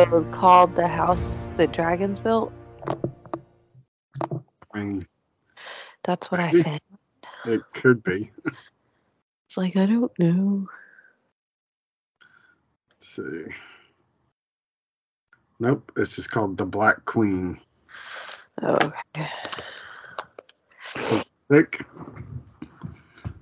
episode 0.00 0.32
called 0.32 0.74
The 0.76 0.88
House 0.88 1.50
the 1.56 1.66
Dragons 1.66 2.18
Built? 2.18 2.52
I 4.72 4.78
mean, 4.78 5.06
That's 6.04 6.30
what 6.30 6.40
I 6.40 6.50
found. 6.52 6.80
it 7.44 7.60
could 7.74 8.02
be. 8.02 8.30
It's 9.46 9.56
like, 9.56 9.76
I 9.76 9.86
don't 9.86 10.16
know. 10.18 10.68
Let's 12.92 13.08
see. 13.08 13.44
Nope, 15.58 15.92
it's 15.96 16.16
just 16.16 16.30
called 16.30 16.56
The 16.56 16.64
Black 16.64 17.04
Queen. 17.04 17.60
Oh, 18.62 18.76
okay. 19.16 19.28
Sick? 21.50 21.84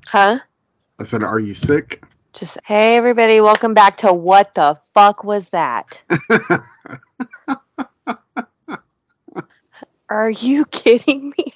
Huh? 0.06 0.38
I 0.98 1.04
said, 1.04 1.23
Are 1.23 1.38
you 1.38 1.54
sick? 1.54 2.02
Just, 2.38 2.59
hey, 2.65 2.95
everybody, 2.95 3.41
welcome 3.41 3.74
back 3.74 3.97
to 3.97 4.12
What 4.12 4.55
the 4.55 4.79
Fuck 4.95 5.24
Was 5.24 5.48
That? 5.48 6.01
Are 10.09 10.30
you 10.30 10.65
kidding 10.66 11.34
me? 11.37 11.52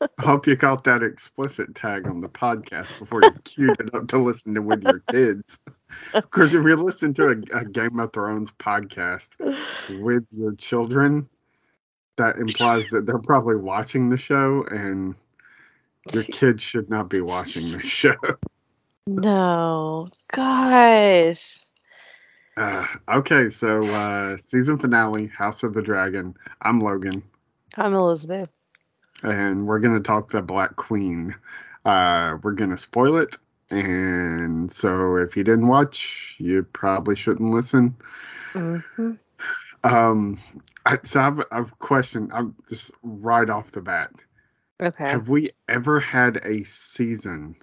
I 0.00 0.22
hope 0.22 0.46
you 0.46 0.56
caught 0.56 0.84
that 0.84 1.02
explicit 1.02 1.74
tag 1.74 2.06
on 2.06 2.20
the 2.20 2.28
podcast 2.28 2.96
before 3.00 3.24
you 3.24 3.32
queued 3.42 3.80
it 3.80 3.92
up 3.96 4.06
to 4.06 4.18
listen 4.18 4.54
to 4.54 4.62
with 4.62 4.84
your 4.84 5.00
kids. 5.10 5.58
Because 6.14 6.54
if 6.54 6.62
you're 6.62 6.76
listening 6.76 7.14
to 7.14 7.30
a, 7.30 7.58
a 7.58 7.64
Game 7.64 7.98
of 7.98 8.12
Thrones 8.12 8.52
podcast 8.60 9.30
with 10.00 10.24
your 10.30 10.54
children, 10.54 11.28
that 12.14 12.36
implies 12.36 12.88
that 12.90 13.06
they're 13.06 13.18
probably 13.18 13.56
watching 13.56 14.10
the 14.10 14.18
show, 14.18 14.64
and 14.70 15.16
your 16.12 16.22
kids 16.22 16.62
should 16.62 16.88
not 16.88 17.10
be 17.10 17.22
watching 17.22 17.72
the 17.72 17.80
show. 17.80 18.14
No. 19.06 20.08
Gosh. 20.32 21.60
Uh, 22.56 22.86
okay, 23.08 23.48
so 23.50 23.84
uh, 23.84 24.36
season 24.36 24.78
finale, 24.78 25.28
House 25.28 25.62
of 25.62 25.74
the 25.74 25.82
Dragon. 25.82 26.34
I'm 26.62 26.80
Logan, 26.80 27.22
I'm 27.76 27.94
Elizabeth. 27.94 28.50
and 29.22 29.66
we're 29.66 29.78
gonna 29.78 30.00
talk 30.00 30.30
the 30.30 30.42
Black 30.42 30.74
Queen. 30.76 31.34
Uh, 31.84 32.38
we're 32.42 32.52
gonna 32.54 32.78
spoil 32.78 33.18
it, 33.18 33.36
and 33.70 34.72
so 34.72 35.16
if 35.16 35.36
you 35.36 35.44
didn't 35.44 35.68
watch, 35.68 36.34
you 36.38 36.64
probably 36.72 37.14
shouldn't 37.14 37.52
listen. 37.54 37.94
hmm 38.52 39.12
Um, 39.84 40.40
I, 40.84 40.98
so 41.04 41.20
I've 41.20 41.40
I've 41.52 41.72
a 41.72 41.76
question. 41.76 42.30
I'm 42.32 42.56
just 42.68 42.90
right 43.02 43.48
off 43.48 43.70
the 43.70 43.82
bat. 43.82 44.10
Okay. 44.82 45.04
Have 45.10 45.28
we 45.28 45.50
ever 45.68 46.00
had 46.00 46.38
a 46.38 46.64
season 46.64 47.56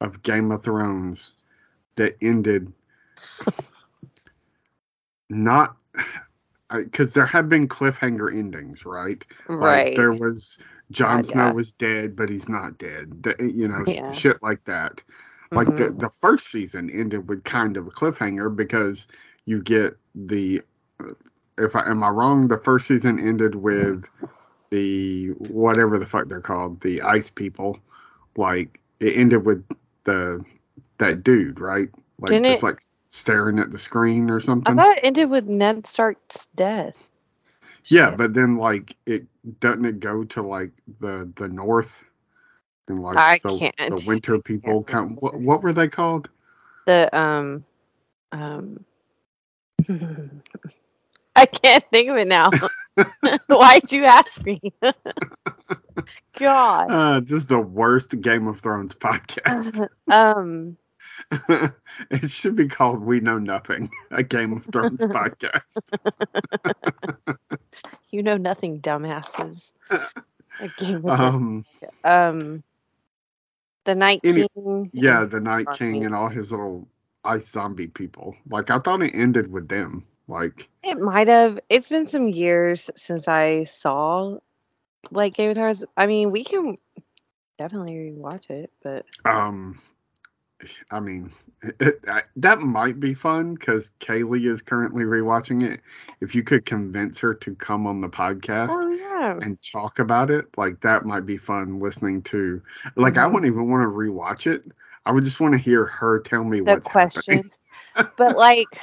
of 0.00 0.22
Game 0.22 0.50
of 0.50 0.62
Thrones 0.62 1.34
that 1.96 2.16
ended 2.22 2.72
not 5.30 5.76
because 6.70 7.14
there 7.14 7.26
have 7.26 7.48
been 7.48 7.66
cliffhanger 7.68 8.32
endings, 8.32 8.84
right? 8.84 9.24
right. 9.48 9.86
Like 9.86 9.96
there 9.96 10.12
was 10.12 10.58
Jon 10.90 11.24
Snow 11.24 11.46
yeah. 11.46 11.52
was 11.52 11.72
dead, 11.72 12.14
but 12.16 12.28
he's 12.28 12.48
not 12.48 12.78
dead. 12.78 13.22
The- 13.22 13.36
you 13.54 13.68
know, 13.68 13.84
Yeah. 13.86 14.12
shit 14.12 14.42
like 14.42 14.64
that. 14.64 15.02
Like 15.50 15.66
the 15.76 15.84
Mhm. 15.84 16.00
the 16.00 16.10
first 16.10 16.48
season 16.48 16.90
ended 16.90 17.28
with 17.28 17.42
kind 17.44 17.76
of 17.78 17.86
a 17.86 17.90
cliffhanger 17.90 18.54
because 18.54 19.08
you 19.46 19.62
get 19.62 19.96
the 20.14 20.62
if 21.56 21.74
I 21.74 21.90
am 21.90 22.04
I 22.04 22.10
wrong, 22.10 22.48
the 22.48 22.58
first 22.58 22.86
season 22.86 23.18
ended 23.18 23.54
with 23.54 24.04
the 24.70 25.28
whatever 25.38 25.98
the 25.98 26.06
fuck 26.06 26.28
they're 26.28 26.40
called, 26.42 26.80
the 26.82 27.00
ice 27.00 27.30
people. 27.30 27.78
Like 28.36 28.78
it 29.00 29.16
ended 29.16 29.44
with 29.46 29.64
the 30.04 30.44
that 30.98 31.22
dude, 31.22 31.60
right? 31.60 31.88
Like 32.20 32.30
Didn't 32.30 32.46
just 32.46 32.62
it- 32.62 32.66
like 32.66 32.80
staring 33.02 33.58
at 33.58 33.70
the 33.70 33.78
screen 33.78 34.30
or 34.30 34.40
something. 34.40 34.78
I 34.78 34.82
thought 34.82 34.98
it 34.98 35.04
ended 35.04 35.30
with 35.30 35.46
Ned 35.46 35.86
Stark's 35.86 36.46
death. 36.54 37.08
Yeah, 37.86 38.10
Shit. 38.10 38.18
but 38.18 38.34
then 38.34 38.56
like 38.56 38.96
it 39.06 39.26
doesn't 39.60 39.84
it 39.84 40.00
go 40.00 40.24
to 40.24 40.42
like 40.42 40.72
the 41.00 41.30
the 41.36 41.48
north 41.48 42.04
and 42.88 43.00
like 43.02 43.16
I 43.16 43.40
the, 43.42 43.56
can't. 43.58 43.76
the 43.96 44.04
winter 44.06 44.38
people 44.38 44.82
count 44.84 45.22
what 45.22 45.34
what 45.40 45.62
were 45.62 45.72
they 45.72 45.88
called? 45.88 46.28
the 46.86 47.08
um 47.18 47.64
um 48.32 48.84
I 51.36 51.46
can't 51.46 51.84
think 51.90 52.08
of 52.08 52.16
it 52.16 52.28
now. 52.28 52.50
Why'd 53.46 53.92
you 53.92 54.04
ask 54.04 54.44
me? 54.44 54.60
God. 56.38 56.90
Uh 56.90 57.20
this 57.20 57.32
is 57.42 57.46
the 57.46 57.58
worst 57.60 58.20
Game 58.20 58.46
of 58.48 58.60
Thrones 58.60 58.94
podcast. 58.94 59.88
um 60.10 60.76
it 62.10 62.30
should 62.30 62.56
be 62.56 62.68
called 62.68 63.02
We 63.02 63.20
Know 63.20 63.38
Nothing, 63.38 63.90
a 64.10 64.22
Game 64.22 64.52
of 64.52 64.64
Thrones 64.66 65.00
podcast. 65.02 65.78
you 68.10 68.22
know 68.22 68.36
nothing, 68.36 68.80
dumbasses. 68.80 69.72
A 70.60 70.68
game 70.78 70.96
of 71.04 71.20
Um 71.20 71.64
um 72.04 72.62
the 73.84 73.94
Night 73.94 74.20
Any- 74.24 74.48
King. 74.54 74.90
yeah, 74.92 75.24
the 75.24 75.40
Night 75.40 75.66
King 75.74 75.92
King. 75.94 76.04
and 76.06 76.14
all 76.14 76.28
his 76.28 76.50
little 76.50 76.86
ice 77.24 77.48
zombie 77.48 77.88
people. 77.88 78.34
Like 78.48 78.70
I 78.70 78.78
thought 78.78 79.02
it 79.02 79.14
ended 79.14 79.50
with 79.52 79.68
them. 79.68 80.04
Like 80.28 80.68
It 80.82 81.00
might 81.00 81.28
have. 81.28 81.58
It's 81.70 81.88
been 81.88 82.06
some 82.06 82.28
years 82.28 82.90
since 82.96 83.28
I 83.28 83.64
saw 83.64 84.38
like 85.10 85.34
Game 85.34 85.50
of 85.50 85.56
Thrones. 85.56 85.84
I 85.96 86.06
mean, 86.06 86.30
we 86.30 86.44
can 86.44 86.76
definitely 87.58 87.94
rewatch 87.94 88.50
it, 88.50 88.70
but 88.82 89.06
Um, 89.24 89.76
I 90.90 91.00
mean, 91.00 91.30
it, 91.80 92.00
I, 92.08 92.22
that 92.36 92.60
might 92.60 93.00
be 93.00 93.14
fun 93.14 93.54
because 93.54 93.90
Kaylee 94.00 94.46
is 94.50 94.62
currently 94.62 95.04
rewatching 95.04 95.62
it. 95.62 95.80
If 96.20 96.34
you 96.34 96.42
could 96.42 96.64
convince 96.66 97.18
her 97.20 97.34
to 97.34 97.54
come 97.54 97.86
on 97.86 98.00
the 98.00 98.08
podcast 98.08 98.78
oh 98.78 98.90
yeah, 98.90 99.40
and 99.40 99.58
talk 99.72 99.98
about 99.98 100.30
it, 100.30 100.46
like 100.56 100.80
that 100.82 101.04
might 101.04 101.26
be 101.26 101.38
fun 101.38 101.80
listening 101.80 102.22
to. 102.22 102.62
Like, 102.96 103.18
I 103.18 103.26
Mhm. 103.26 103.28
wouldn't 103.28 103.50
even 103.52 103.70
want 103.70 103.82
to 103.82 103.88
rewatch 103.88 104.46
it. 104.52 104.64
I 105.06 105.12
would 105.12 105.24
just 105.24 105.40
want 105.40 105.52
to 105.54 105.58
hear 105.58 105.84
her 105.86 106.20
tell 106.20 106.44
me 106.44 106.60
the 106.64 106.76
what's 106.76 106.88
questions. 106.88 107.58
but 108.16 108.36
like, 108.36 108.78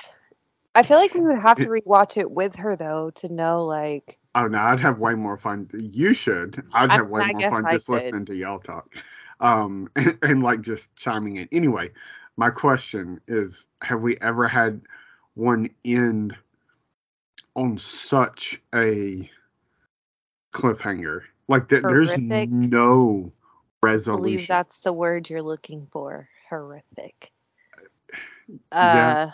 I 0.76 0.84
feel 0.84 0.98
like 0.98 1.14
we 1.14 1.22
would 1.22 1.40
have 1.40 1.60
to 1.62 1.68
rewatch 1.70 2.18
it 2.18 2.30
with 2.32 2.56
her 2.58 2.76
though 2.76 3.12
to 3.16 3.34
know 3.34 3.66
like. 3.66 4.20
Oh 4.36 4.48
no, 4.48 4.60
I'd 4.60 4.82
have 4.82 5.00
way 5.00 5.16
more 5.16 5.38
fun. 5.38 5.70
You 5.74 6.14
should. 6.14 6.62
I'd 6.74 6.92
I 6.92 6.96
have 6.96 7.10
way 7.10 7.22
I 7.22 7.34
more 7.34 7.42
fun 7.44 7.66
I 7.66 7.72
just 7.72 7.88
could. 7.88 7.92
listening 7.94 8.26
to 8.26 8.36
y'all 8.36 8.60
talk, 8.60 8.94
um, 9.40 9.90
and, 9.96 10.20
and 10.22 10.44
like 10.44 10.62
just 10.62 10.96
chiming 10.98 11.38
in. 11.38 11.50
Anyway, 11.54 11.92
my 12.38 12.50
question 12.52 13.22
is: 13.30 13.66
Have 13.82 14.02
we 14.02 14.18
ever 14.22 14.48
had 14.48 14.82
one 15.36 15.70
end 15.86 16.38
on 17.56 17.78
such 17.80 18.62
a 18.76 19.30
cliffhanger? 20.54 21.22
Like 21.48 21.70
that, 21.70 21.88
there's 21.88 22.18
no 22.18 23.32
I 24.14 24.18
believe 24.18 24.48
resolution. 24.48 24.48
that's 24.48 24.80
the 24.82 24.94
word 24.94 25.30
you're 25.30 25.44
looking 25.44 25.88
for. 25.92 26.30
Horrific. 26.50 27.32
Yeah. 28.82 29.18
Uh, 29.18 29.32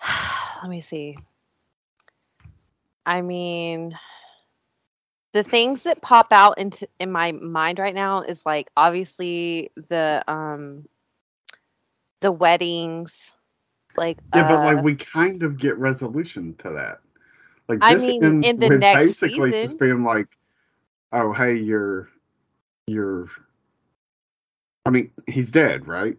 let 0.62 0.70
me 0.70 0.80
see. 0.80 1.16
I 3.06 3.20
mean, 3.22 3.98
the 5.32 5.42
things 5.42 5.84
that 5.84 6.02
pop 6.02 6.28
out 6.32 6.58
into 6.58 6.86
in 6.98 7.10
my 7.12 7.32
mind 7.32 7.78
right 7.78 7.94
now 7.94 8.22
is 8.22 8.44
like 8.46 8.70
obviously 8.76 9.70
the 9.88 10.22
um 10.28 10.86
the 12.20 12.32
weddings, 12.32 13.32
like 13.96 14.18
Yeah, 14.32 14.42
but 14.44 14.62
uh, 14.62 14.64
like 14.64 14.82
we 14.82 14.94
kind 14.96 15.42
of 15.42 15.58
get 15.58 15.78
resolution 15.78 16.54
to 16.56 16.70
that. 16.70 17.00
Like 17.68 17.80
I 17.80 17.94
mean, 17.94 18.22
ends 18.22 18.46
in 18.46 18.58
the 18.58 18.68
with 18.68 18.80
next 18.80 19.02
basically 19.04 19.52
season- 19.52 19.62
just 19.62 19.78
being 19.78 20.04
like, 20.04 20.28
"Oh, 21.12 21.32
hey, 21.32 21.54
you're, 21.56 22.08
you're." 22.86 23.28
I 24.86 24.90
mean, 24.90 25.12
he's 25.28 25.50
dead, 25.50 25.86
right? 25.86 26.18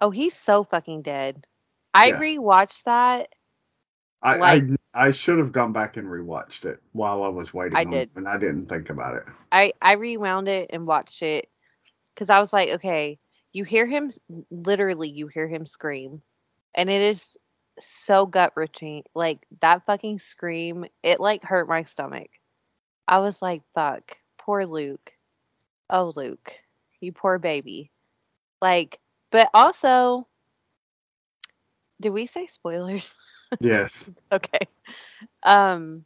oh 0.00 0.10
he's 0.10 0.34
so 0.34 0.64
fucking 0.64 1.02
dead. 1.02 1.46
I 1.94 2.10
Yeah. 2.10 2.18
rewatched 2.20 2.84
that. 2.84 3.28
I 4.26 4.36
Like- 4.36 4.64
I, 4.92 5.06
I 5.06 5.10
should 5.12 5.38
have 5.38 5.52
gone 5.52 5.72
back 5.72 5.96
and 5.96 6.08
rewatched 6.08 6.64
it 6.64 6.82
while 6.92 7.22
I 7.22 7.28
was 7.28 7.54
waiting. 7.54 7.76
I 7.76 7.84
did. 7.84 8.10
and 8.16 8.26
I 8.26 8.36
didn't 8.38 8.66
think 8.66 8.90
about 8.90 9.14
it. 9.14 9.24
I 9.52 9.72
I 9.80 9.94
rewound 9.94 10.48
it 10.48 10.70
and 10.72 10.86
watched 10.86 11.22
it 11.22 11.48
because 12.14 12.28
I 12.28 12.40
was 12.40 12.52
like, 12.52 12.70
okay, 12.70 13.18
you 13.52 13.62
hear 13.62 13.86
him 13.86 14.10
literally, 14.50 15.08
you 15.08 15.28
hear 15.28 15.46
him 15.46 15.64
scream, 15.64 16.22
and 16.74 16.90
it 16.90 17.02
is 17.02 17.36
so 17.78 18.26
gut 18.26 18.52
wrenching. 18.56 19.04
Like 19.14 19.46
that 19.60 19.86
fucking 19.86 20.18
scream, 20.18 20.86
it 21.04 21.20
like 21.20 21.44
hurt 21.44 21.68
my 21.68 21.84
stomach. 21.84 22.30
I 23.06 23.20
was 23.20 23.40
like, 23.40 23.62
fuck, 23.74 24.16
poor 24.38 24.66
Luke. 24.66 25.12
Oh, 25.88 26.12
Luke, 26.16 26.52
you 27.00 27.12
poor 27.12 27.38
baby. 27.38 27.92
Like, 28.60 28.98
but 29.30 29.48
also, 29.54 30.26
did 32.00 32.10
we 32.10 32.26
say 32.26 32.46
spoilers? 32.48 33.14
Yes. 33.60 34.10
okay. 34.32 34.66
Um 35.42 36.04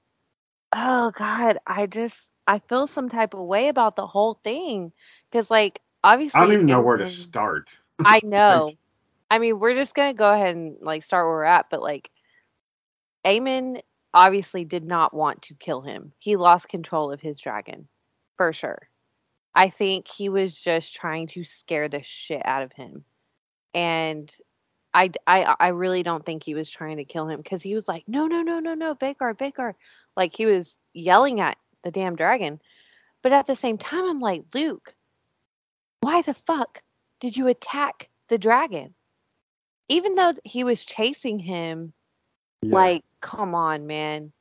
oh 0.73 1.11
god, 1.13 1.59
I 1.67 1.87
just 1.87 2.31
I 2.47 2.59
feel 2.59 2.87
some 2.87 3.09
type 3.09 3.35
of 3.35 3.41
way 3.41 3.69
about 3.69 3.97
the 3.97 4.07
whole 4.07 4.35
thing 4.35 4.93
cuz 5.33 5.51
like 5.51 5.81
obviously 6.03 6.41
I 6.41 6.45
don't 6.45 6.55
even 6.55 6.67
know 6.67 6.81
where 6.81 6.97
to 6.97 7.07
start. 7.07 7.79
I 8.01 8.21
know. 8.25 8.73
I 9.31 9.39
mean, 9.39 9.61
we're 9.61 9.75
just 9.75 9.95
going 9.95 10.13
to 10.13 10.19
go 10.19 10.31
ahead 10.31 10.57
and 10.57 10.77
like 10.81 11.05
start 11.05 11.27
where 11.27 11.35
we're 11.35 11.45
at, 11.45 11.71
but 11.71 11.81
like 11.81 12.11
Aemond 13.25 13.83
obviously 14.13 14.65
did 14.65 14.85
not 14.85 15.15
want 15.15 15.43
to 15.43 15.55
kill 15.55 15.83
him. 15.83 16.13
He 16.19 16.37
lost 16.37 16.69
control 16.69 17.13
of 17.13 17.21
his 17.21 17.39
dragon, 17.39 17.87
for 18.37 18.53
sure. 18.53 18.89
I 19.55 19.69
think 19.69 20.09
he 20.09 20.29
was 20.29 20.59
just 20.59 20.95
trying 20.95 21.29
to 21.29 21.45
scare 21.45 21.89
the 21.89 22.03
shit 22.03 22.43
out 22.45 22.63
of 22.63 22.73
him. 22.73 23.05
And 23.75 24.35
I, 24.93 25.11
I, 25.27 25.55
I 25.59 25.69
really 25.69 26.03
don't 26.03 26.25
think 26.25 26.43
he 26.43 26.55
was 26.55 26.69
trying 26.69 26.97
to 26.97 27.05
kill 27.05 27.29
him 27.29 27.39
because 27.39 27.63
he 27.63 27.75
was 27.75 27.87
like, 27.87 28.05
no, 28.09 28.27
no, 28.27 28.43
no, 28.43 28.59
no, 28.59 28.75
no, 28.75 28.95
Vhagar, 28.95 29.37
Vhagar. 29.37 29.75
Like 30.17 30.35
he 30.37 30.47
was 30.47 30.77
yelling 30.93 31.41
at 31.41 31.57
the 31.85 31.91
damn 31.91 32.17
dragon. 32.17 32.61
But 33.23 33.33
at 33.33 33.47
the 33.47 33.57
same 33.57 33.79
time, 33.79 34.05
I'm 34.05 34.21
like, 34.21 34.45
Luke, 34.55 34.95
why 36.01 36.23
the 36.23 36.35
fuck 36.35 36.83
did 37.21 37.37
you 37.37 37.49
attack 37.49 38.09
the 38.29 38.39
dragon? 38.39 38.95
Even 39.89 40.15
though 40.15 40.35
he 40.45 40.65
was 40.65 40.85
chasing 40.85 41.39
him, 41.39 41.93
Yeah. 42.63 42.75
like, 42.75 43.05
come 43.21 43.55
on, 43.55 43.87
man. 43.87 44.33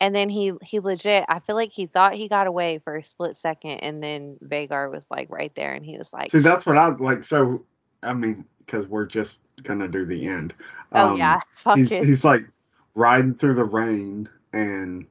And 0.00 0.14
then 0.14 0.28
he 0.28 0.52
he 0.62 0.80
legit, 0.80 1.24
I 1.28 1.38
feel 1.38 1.54
like 1.54 1.70
he 1.70 1.86
thought 1.86 2.14
he 2.14 2.28
got 2.28 2.48
away 2.48 2.78
for 2.78 2.96
a 2.96 3.04
split 3.04 3.36
second, 3.36 3.78
and 3.80 4.02
then 4.02 4.36
Vhagar 4.42 4.90
was 4.90 5.06
like 5.08 5.30
right 5.30 5.54
there, 5.54 5.74
and 5.74 5.84
he 5.86 5.96
was 5.96 6.12
like, 6.12 6.32
See, 6.32 6.40
that's 6.40 6.66
what 6.66 6.76
I 6.76 6.88
like. 6.88 7.22
So, 7.22 7.64
I 8.02 8.12
mean, 8.12 8.44
because 8.66 8.86
we're 8.86 9.06
just 9.06 9.38
gonna 9.62 9.88
do 9.88 10.04
the 10.04 10.26
end. 10.26 10.54
"Oh 10.94 11.08
Um, 11.12 11.16
yeah, 11.16 11.40
fuck 11.54 11.78
he's, 11.78 11.90
it." 11.90 12.06
he's 12.06 12.24
like 12.24 12.46
riding 12.94 13.34
through 13.34 13.54
the 13.54 13.64
rain, 13.64 14.28
and 14.52 15.06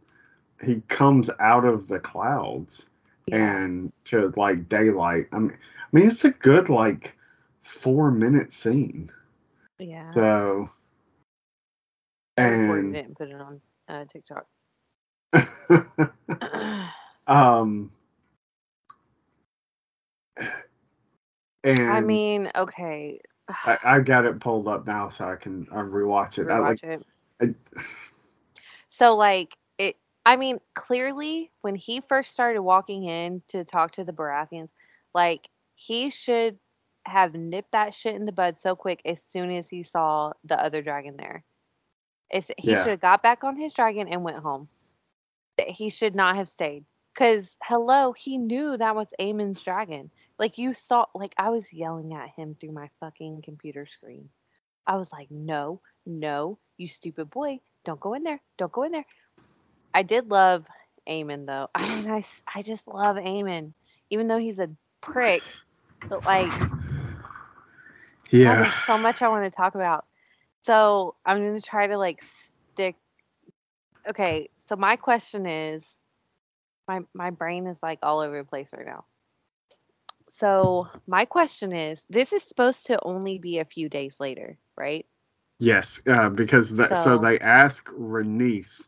he 0.64 0.82
comes 0.88 1.30
out 1.40 1.66
of 1.66 1.88
the 1.88 2.00
clouds 2.00 2.90
Yeah. 3.28 3.36
and 3.38 3.92
to 4.06 4.34
like 4.38 4.70
daylight. 4.70 5.26
I 5.34 5.40
mean, 5.40 5.52
I 5.54 5.98
mean, 5.98 6.08
it's 6.08 6.26
a 6.26 6.32
good 6.32 6.70
like 6.70 7.16
four 7.64 8.12
minute 8.12 8.54
scene. 8.54 9.10
yeah. 9.80 10.12
So, 10.14 10.70
and 12.38 13.16
put 13.18 13.30
it 13.30 13.36
on 13.36 13.62
uh, 13.88 14.06
TikTok. 14.06 14.46
um, 17.28 17.92
and 21.64 21.80
I 21.80 22.02
mean, 22.02 22.50
okay, 22.56 23.20
I, 23.66 23.78
I 23.84 24.00
got 24.00 24.26
it 24.26 24.40
pulled 24.40 24.68
up 24.68 24.86
now 24.88 25.10
so 25.10 25.26
I 25.26 25.36
can 25.36 25.68
uh, 25.72 25.78
rewatch 25.78 26.38
it. 26.40 26.50
I 26.50 26.60
like 26.60 26.84
it. 26.84 27.06
I- 27.42 27.56
So 28.90 29.16
like 29.16 29.56
it 29.78 29.98
I 30.26 30.36
mean, 30.36 30.60
clearly 30.76 31.52
when 31.62 31.76
he 31.76 32.02
first 32.02 32.32
started 32.32 32.62
walking 32.62 33.06
in 33.06 33.42
to 33.50 33.64
talk 33.64 33.92
to 33.94 34.04
the 34.04 34.14
Baratheons, 34.14 34.72
like 35.14 35.50
he 35.76 36.10
should 36.10 36.60
have 37.06 37.34
nipped 37.34 37.72
that 37.72 37.94
shit 37.94 38.16
in 38.16 38.26
the 38.26 38.32
bud 38.32 38.60
so 38.60 38.76
quick 38.76 39.02
as 39.06 39.22
soon 39.24 39.52
as 39.52 39.68
he 39.68 39.82
saw 39.84 40.34
the 40.44 40.62
other 40.62 40.82
dragon 40.84 41.18
there. 41.18 41.44
It's, 42.30 42.52
he 42.58 42.72
Yeah. 42.72 42.84
should 42.84 42.92
have 42.92 43.00
got 43.02 43.24
back 43.24 43.44
on 43.44 43.56
his 43.56 43.74
dragon 43.74 44.08
and 44.08 44.24
went 44.24 44.38
home. 44.38 44.68
He 45.68 45.90
should 45.90 46.16
not 46.16 46.36
have 46.36 46.48
stayed. 46.48 46.86
Cause 47.16 47.58
hello, 47.64 48.14
he 48.14 48.38
knew 48.38 48.78
that 48.78 48.96
was 48.96 49.14
Aemond's 49.20 49.64
dragon. 49.64 50.12
Like 50.42 50.60
you 50.60 50.74
saw 50.76 51.08
like 51.16 51.36
I 51.38 51.52
was 51.52 51.74
yelling 51.74 52.14
at 52.16 52.32
him 52.32 52.58
through 52.60 52.74
my 52.74 52.90
fucking 53.00 53.44
computer 53.44 53.88
screen. 53.88 54.30
I 54.88 54.98
was 54.98 55.14
like, 55.14 55.32
no, 55.32 55.82
no, 56.06 56.60
you 56.78 56.90
stupid 56.90 57.32
boy. 57.32 57.62
Don't 57.86 58.02
go 58.02 58.16
in 58.16 58.24
there. 58.24 58.42
Don't 58.60 58.74
go 58.74 58.84
in 58.84 58.94
there. 58.94 59.06
I 59.94 60.04
did 60.04 60.32
love 60.32 60.66
Aemond 61.10 61.48
though. 61.48 61.70
I 61.76 61.86
mean, 61.88 62.10
I, 62.12 62.24
I 62.54 62.64
just 62.64 62.88
love 62.88 63.18
Aemond. 63.18 63.74
Even 64.12 64.28
though 64.28 64.40
he's 64.40 64.60
a 64.60 64.70
prick. 65.02 65.44
But 66.10 66.26
like, 66.26 66.56
yeah, 68.44 68.56
there's 68.56 68.76
so 68.86 68.98
much 68.98 69.22
I 69.22 69.30
want 69.30 69.46
to 69.46 69.56
talk 69.56 69.76
about. 69.76 70.06
So 70.64 71.16
I'm 71.26 71.40
going 71.40 71.56
to 71.56 71.62
try 71.62 71.88
to 71.88 71.98
like 71.98 72.22
stick. 72.22 72.98
Okay. 74.10 74.50
So 74.60 74.76
my 74.76 74.98
question 74.98 75.46
is 75.48 76.00
my, 76.88 77.02
my 77.14 77.32
brain 77.32 77.68
is 77.68 77.82
like 77.84 78.00
all 78.04 78.20
over 78.20 78.38
the 78.40 78.46
place 78.48 78.70
right 78.76 78.86
now. 78.86 79.06
So 80.38 80.88
my 81.08 81.26
question 81.26 81.74
is 81.74 82.06
this 82.10 82.34
is 82.34 82.44
supposed 82.44 82.88
to 82.88 83.00
only 83.04 83.38
be 83.40 83.60
a 83.60 83.66
few 83.66 83.90
days 83.90 84.20
later, 84.20 84.58
right? 84.78 85.06
yes, 85.60 86.02
uh, 86.08 86.30
because 86.30 86.76
that, 86.78 86.98
so, 86.98 87.18
So- 87.18 87.18
they 87.18 87.40
ask 87.40 87.88
Rhaenys, 87.90 88.88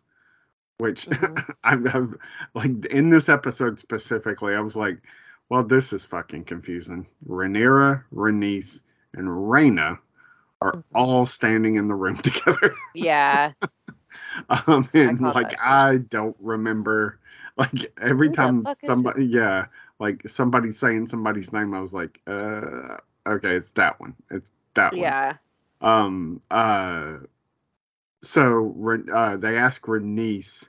which 0.77 1.05
Mhm. 1.09 1.55
I'm, 1.63 1.87
I'm 1.87 2.19
like 2.55 2.85
in 2.87 3.09
this 3.09 3.29
episode 3.29 3.79
specifically, 3.79 4.55
I 4.55 4.61
was 4.61 4.75
like, 4.75 5.01
well, 5.49 5.63
this 5.63 5.93
is 5.93 6.05
fucking 6.05 6.45
confusing. 6.45 7.07
Rhaenyra, 7.27 8.03
Rhaenys, 8.13 8.83
and 9.13 9.27
Rhaena 9.27 9.99
are 10.61 10.73
Mhm. 10.73 10.83
all 10.95 11.25
standing 11.25 11.75
in 11.75 11.87
the 11.87 11.95
room 11.95 12.17
together. 12.19 12.75
Yeah. 12.93 13.53
um, 14.49 14.89
and 14.93 15.19
caught 15.19 15.35
like. 15.35 15.59
I 15.59 15.97
don't 15.97 16.35
remember 16.39 17.19
like 17.57 17.93
every 18.01 18.29
Who 18.29 18.33
time 18.33 18.69
somebody 18.75 19.25
yeah 19.25 19.67
like 20.03 20.27
somebody 20.29 20.71
saying 20.71 21.07
somebody's 21.07 21.51
name 21.53 21.73
I 21.73 21.79
was 21.79 21.93
like 21.93 22.19
uh 22.27 22.97
okay 23.25 23.55
it's 23.55 23.71
that 23.71 23.99
one 23.99 24.15
it's 24.29 24.47
that 24.75 24.93
one 24.93 25.01
Yeah. 25.01 25.35
um 25.81 26.41
uh 26.51 27.17
so 28.21 28.75
uh 29.13 29.37
they 29.37 29.57
ask 29.57 29.81
Rhaenys 29.83 30.67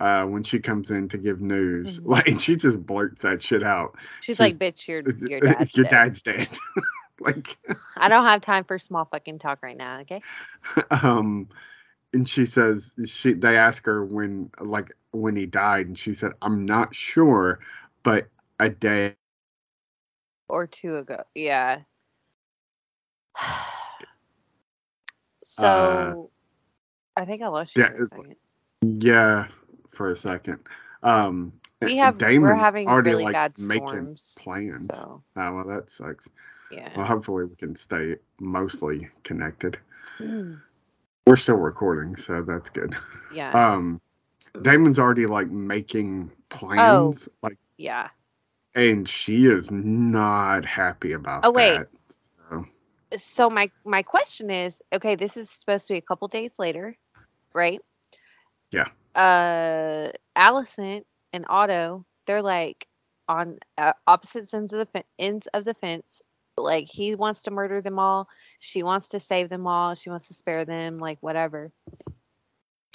uh 0.00 0.24
when 0.24 0.42
she 0.42 0.58
comes 0.60 0.90
in 0.90 1.08
to 1.10 1.18
give 1.18 1.40
news 1.40 2.00
Mhm. 2.00 2.06
like 2.06 2.28
and 2.28 2.40
she 2.40 2.56
just 2.56 2.84
blurts 2.84 3.22
that 3.22 3.42
shit 3.42 3.62
out 3.62 3.96
She's, 4.20 4.36
She's- 4.38 4.58
like, 4.60 4.74
bitch, 4.74 4.88
your 4.88 5.02
your 5.28 5.40
dad's 5.40 5.76
your 5.76 5.84
dead. 5.86 5.90
dad's 5.90 6.22
dead 6.22 6.48
like 7.20 7.56
I 7.96 8.08
don't 8.08 8.28
have 8.28 8.42
time 8.42 8.64
for 8.64 8.78
small 8.78 9.04
fucking 9.06 9.38
talk 9.40 9.58
right 9.62 9.76
now. 9.76 10.00
Okay. 10.00 10.22
um 10.90 11.48
and 12.12 12.28
she 12.28 12.44
says 12.46 12.92
she 13.06 13.34
they 13.34 13.56
ask 13.56 13.84
her 13.86 14.04
when 14.04 14.50
like 14.60 14.92
when 15.12 15.36
he 15.36 15.46
died 15.46 15.86
and 15.86 15.98
she 15.98 16.14
said 16.14 16.32
i'm 16.42 16.64
not 16.64 16.94
sure 16.94 17.60
but 18.02 18.28
a 18.60 18.68
day 18.68 19.14
Or 20.48 20.66
two 20.66 20.96
ago. 20.96 21.24
Yeah. 21.34 21.80
so 25.44 25.64
Uh, 25.64 26.14
I 27.16 27.24
think 27.24 27.42
I 27.42 27.48
lost 27.48 27.76
you 27.76 27.82
yeah, 27.82 27.88
for 27.88 27.94
a 27.96 28.02
second. 28.02 28.36
yeah 28.82 29.46
for 29.90 30.10
a 30.10 30.16
second 30.16 30.58
um 31.02 31.52
We 31.80 31.96
have 31.98 32.18
we're 32.20 32.54
having 32.54 32.88
already, 32.88 33.10
really 33.10 33.24
like, 33.24 33.32
bad 33.34 33.58
making 33.58 33.86
storms. 33.88 34.36
plans 34.38 34.90
So 34.94 35.22
oh 35.36 35.54
well 35.54 35.64
that 35.66 35.90
sucks 35.90 36.28
yeah. 36.70 36.96
well 36.96 37.06
hopefully 37.06 37.44
we 37.44 37.56
can 37.56 37.74
stay 37.74 38.16
mostly 38.40 39.08
connected 39.24 39.78
Mm, 40.20 40.60
we're 41.26 41.36
still 41.36 41.56
recording 41.56 42.16
so 42.16 42.42
that's 42.42 42.70
good 42.70 42.94
yeah. 43.30 43.52
um 43.52 44.00
Daemon's 44.62 44.98
already 44.98 45.26
like 45.26 45.48
making 45.50 46.30
plans, 46.48 46.80
Oh. 46.80 47.10
plans 47.10 47.28
like 47.42 47.58
yeah. 47.78 48.08
And 48.78 49.08
she 49.08 49.46
is 49.46 49.70
not 49.72 50.64
happy 50.64 51.12
about 51.12 51.44
Oh, 51.44 51.50
wait. 51.52 51.84
that 51.84 51.88
so 52.08 52.66
So 53.16 53.50
my 53.50 53.70
my 53.84 54.02
question 54.02 54.50
is, 54.50 54.82
okay, 54.92 55.14
this 55.16 55.36
is 55.36 55.50
supposed 55.50 55.86
to 55.88 55.94
be 55.94 55.98
a 55.98 56.02
couple 56.02 56.28
days 56.28 56.58
later, 56.58 56.96
right? 57.54 57.80
Yeah. 58.70 58.88
Uh, 59.14 60.10
Alicent 60.36 61.04
and 61.32 61.44
Otto, 61.48 62.06
they're 62.26 62.42
like 62.42 62.86
on 63.28 63.58
uh, 63.78 63.92
opposite 64.06 64.52
ends 64.54 64.72
of 64.72 64.78
the 64.80 64.86
fe- 64.86 65.06
ends 65.18 65.46
of 65.48 65.64
the 65.64 65.74
fence. 65.74 66.22
Like 66.56 66.86
he 66.88 67.14
wants 67.14 67.42
to 67.42 67.50
murder 67.50 67.80
them 67.82 67.98
all, 67.98 68.28
she 68.58 68.82
wants 68.82 69.10
to 69.10 69.20
save 69.20 69.48
them 69.50 69.66
all, 69.66 69.94
she 69.94 70.10
wants 70.10 70.28
to 70.28 70.34
spare 70.34 70.64
them, 70.64 70.98
like 70.98 71.18
whatever. 71.22 71.72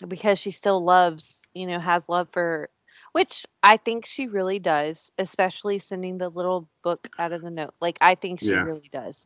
Because 0.07 0.39
she 0.39 0.51
still 0.51 0.83
loves, 0.83 1.41
you 1.53 1.67
know, 1.67 1.79
has 1.79 2.09
love 2.09 2.29
for 2.31 2.69
which 3.13 3.45
I 3.63 3.77
think 3.77 4.05
she 4.05 4.27
really 4.27 4.59
does, 4.59 5.11
especially 5.19 5.79
sending 5.79 6.19
the 6.19 6.29
little 6.29 6.69
book 6.83 7.09
out 7.19 7.33
of 7.33 7.41
the 7.43 7.51
note. 7.51 7.75
Like 7.81 7.99
I 8.01 8.15
think 8.15 8.41
she 8.41 8.59
Yeah. 8.59 8.61
really 8.61 8.89
does. 8.91 9.25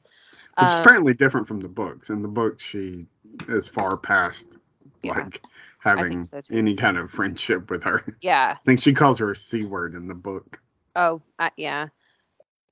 It's 0.59 0.77
Um, 0.77 0.79
apparently 0.79 1.13
different 1.13 1.47
from 1.47 1.61
the 1.61 1.69
books. 1.69 2.09
In 2.09 2.21
the 2.21 2.27
books, 2.27 2.63
she 2.63 3.07
is 3.49 3.67
far 3.67 3.97
past 3.97 4.57
Yeah, 5.03 5.27
like 5.27 5.41
having 5.79 6.29
so, 6.31 6.41
any 6.51 6.75
kind 6.75 6.97
of 6.97 7.11
friendship 7.11 7.69
with 7.69 7.83
her. 7.83 8.03
yeah. 8.21 8.57
I 8.63 8.65
think 8.65 8.81
she 8.81 8.93
calls 8.93 9.19
her 9.19 9.31
a 9.31 9.35
c 9.35 9.65
word 9.65 9.95
in 9.95 10.07
the 10.07 10.15
book. 10.15 10.61
Oh, 10.95 11.21
uh, 11.39 11.49
yeah. 11.57 11.87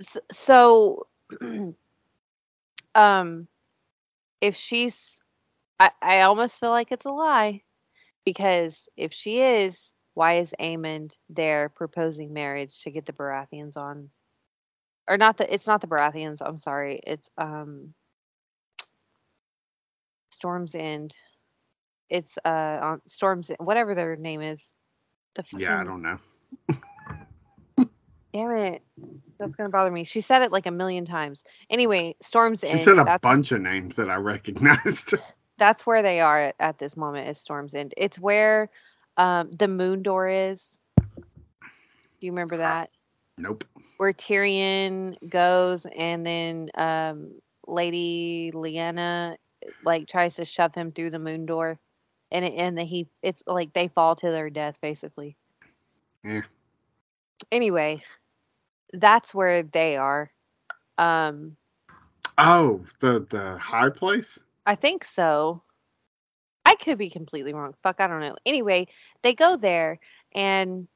S- 0.01 0.17
So, 0.31 1.07
um, 2.95 3.47
if 4.41 4.55
she's, 4.55 5.19
I, 5.79 5.91
I 6.01 6.21
almost 6.21 6.59
feel 6.59 6.71
like 6.71 6.91
it's 6.91 7.05
a 7.05 7.11
lie 7.11 7.63
because 8.25 8.89
if 8.97 9.13
she 9.13 9.41
is, 9.41 9.93
why 10.15 10.39
is 10.39 10.55
Aemond 10.59 11.17
there 11.29 11.69
proposing 11.69 12.33
marriage 12.33 12.81
to 12.81 12.89
get 12.91 13.05
the 13.05 13.13
Baratheons 13.13 13.77
on? 13.77 14.09
Or 15.07 15.17
not 15.17 15.37
the, 15.37 15.53
it's 15.53 15.67
not 15.67 15.81
the 15.81 15.87
Baratheons, 15.87 16.41
I'm 16.43 16.57
sorry. 16.57 16.99
It's, 17.05 17.29
um, 17.37 17.93
Storm's 20.31 20.73
End. 20.73 21.15
It's, 22.09 22.37
uh, 22.43 22.79
on 22.81 23.01
Storm's, 23.07 23.49
End, 23.49 23.59
whatever 23.59 23.93
their 23.93 24.15
name 24.15 24.41
is. 24.41 24.73
The 25.35 25.43
Yeah, 25.57 25.79
I 25.79 25.83
don't 25.83 26.01
know. 26.01 26.17
Damn 28.33 28.51
it. 28.51 28.81
That's 29.37 29.55
gonna 29.55 29.69
bother 29.69 29.91
me. 29.91 30.05
She 30.05 30.21
said 30.21 30.41
it 30.41 30.51
like 30.51 30.65
a 30.65 30.71
million 30.71 31.05
times. 31.05 31.43
Anyway, 31.69 32.15
Storm's 32.21 32.61
She 32.61 32.67
End. 32.67 32.79
She 32.79 32.85
said 32.85 32.97
a 32.99 33.19
bunch 33.19 33.51
of 33.51 33.61
names 33.61 33.95
that 33.95 34.09
I 34.09 34.15
recognized. 34.15 35.13
that's 35.57 35.85
where 35.85 36.01
they 36.01 36.21
are 36.21 36.39
at, 36.39 36.55
at 36.59 36.77
this 36.77 36.95
moment 36.95 37.29
is 37.29 37.37
Storm's 37.37 37.73
End. 37.73 37.93
It's 37.97 38.17
where 38.17 38.69
um, 39.17 39.51
the 39.51 39.67
moon 39.67 40.03
door 40.03 40.27
is. 40.27 40.79
Do 40.97 42.27
you 42.27 42.31
remember 42.31 42.57
that? 42.57 42.89
Nope. 43.37 43.63
Where 43.97 44.13
Tyrion 44.13 45.15
goes 45.29 45.85
and 45.97 46.25
then 46.25 46.69
um, 46.75 47.31
Lady 47.67 48.51
Lyanna 48.53 49.35
like 49.83 50.07
tries 50.07 50.35
to 50.35 50.45
shove 50.45 50.75
him 50.75 50.91
through 50.91 51.11
the 51.11 51.19
moon 51.19 51.45
door, 51.45 51.79
and 52.31 52.45
it, 52.45 52.53
and 52.57 52.77
the, 52.77 52.83
he 52.83 53.07
it's 53.21 53.43
like 53.47 53.73
they 53.73 53.87
fall 53.87 54.15
to 54.17 54.29
their 54.31 54.49
death 54.49 54.79
basically. 54.81 55.37
Yeah. 56.23 56.41
Anyway, 57.51 58.01
that's 58.93 59.33
where 59.33 59.63
they 59.63 59.97
are. 59.97 60.29
Um, 60.97 61.57
Oh, 62.37 62.81
the 62.99 63.25
the 63.29 63.57
high 63.57 63.89
place. 63.89 64.39
I 64.65 64.75
think 64.75 65.03
so. 65.03 65.61
I 66.75 66.83
could 66.83 66.97
be 66.97 67.09
completely 67.09 67.53
wrong. 67.53 67.73
Fuck, 67.83 68.01
I 68.01 68.07
don't 68.07 68.19
know. 68.19 68.35
Anyway, 68.45 68.87
they 69.23 69.33
go 69.33 69.55
there 69.55 69.99
and 70.33 70.87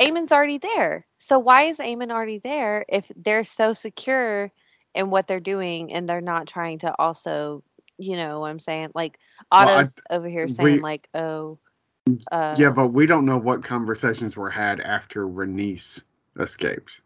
Aemond's 0.00 0.32
already 0.32 0.58
there. 0.58 1.06
So 1.18 1.38
why 1.38 1.64
is 1.64 1.78
Aemond 1.78 2.10
already 2.12 2.38
there 2.38 2.84
if 2.88 3.10
they're 3.16 3.44
so 3.44 3.74
secure 3.74 4.52
in 4.94 5.10
what 5.10 5.26
they're 5.26 5.40
doing 5.40 5.92
and 5.92 6.08
they're 6.08 6.20
not 6.20 6.46
trying 6.46 6.78
to 6.80 6.94
also, 6.96 7.64
you 7.98 8.16
know, 8.16 8.40
what 8.40 8.50
I'm 8.50 8.60
saying 8.60 8.90
like 8.94 9.18
Well, 9.52 9.68
I- 9.68 9.72
Otto's 9.80 9.96
over 10.10 10.28
here 10.28 10.48
saying 10.48 10.76
we- 10.76 10.80
like, 10.80 11.08
oh, 11.14 11.58
uh, 12.30 12.54
yeah, 12.58 12.70
but 12.70 12.88
we 12.88 13.06
don't 13.06 13.24
know 13.26 13.38
what 13.38 13.64
conversations 13.64 14.36
were 14.36 14.50
had 14.50 14.80
after 14.80 15.26
Rhaenys 15.26 16.02
escaped. 16.38 17.00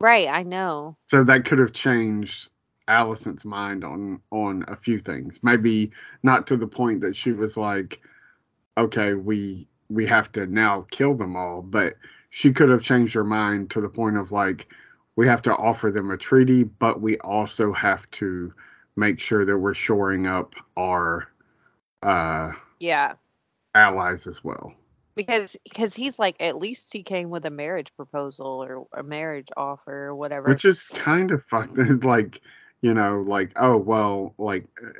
right, 0.00 0.28
I 0.28 0.42
know. 0.42 0.96
So 1.10 1.24
that 1.24 1.44
could 1.44 1.60
have 1.60 1.72
changed 1.72 2.50
Alicent's 2.90 3.44
mind 3.46 3.84
on 3.84 4.20
on 4.32 4.64
a 4.68 4.76
few 4.76 4.98
things. 4.98 5.40
Maybe 5.42 5.92
not 6.22 6.46
to 6.48 6.56
the 6.56 6.66
point 6.66 7.00
that 7.02 7.16
she 7.16 7.32
was 7.32 7.56
like, 7.56 8.00
"Okay, 8.78 9.14
we 9.14 9.68
we 9.88 10.06
have 10.06 10.32
to 10.32 10.46
now 10.46 10.86
kill 10.90 11.14
them 11.14 11.36
all," 11.36 11.62
but 11.62 11.94
she 12.30 12.52
could 12.52 12.68
have 12.70 12.82
changed 12.82 13.14
her 13.14 13.24
mind 13.24 13.70
to 13.70 13.80
the 13.80 13.88
point 13.88 14.16
of 14.18 14.32
like, 14.32 14.72
"We 15.16 15.26
have 15.28 15.42
to 15.42 15.56
offer 15.56 15.90
them 15.90 16.10
a 16.10 16.16
treaty, 16.16 16.64
but 16.64 17.00
we 17.00 17.18
also 17.18 17.72
have 17.72 18.10
to 18.12 18.52
make 18.96 19.20
sure 19.20 19.44
that 19.44 19.58
we're 19.58 19.74
shoring 19.74 20.26
up 20.26 20.54
our 20.76 21.28
uh, 22.02 22.52
Yeah. 22.80 23.14
allies 23.74 24.26
as 24.26 24.42
well." 24.44 24.74
Because 25.16 25.56
because 25.64 25.94
he's 25.94 26.18
like 26.18 26.36
at 26.40 26.56
least 26.56 26.92
he 26.92 27.02
came 27.02 27.30
with 27.30 27.44
a 27.44 27.50
marriage 27.50 27.92
proposal 27.96 28.64
or 28.64 28.86
a 28.98 29.02
marriage 29.02 29.48
offer 29.56 30.06
or 30.06 30.14
whatever. 30.16 30.48
which 30.48 30.64
is 30.64 30.84
kind 30.84 31.30
of 31.32 31.42
fucked. 31.44 31.76
Like, 32.04 32.40
you 32.82 32.94
know, 32.94 33.22
like, 33.26 33.52
oh 33.56 33.76
well, 33.78 34.34
like 34.38 34.66
uh, 34.82 34.90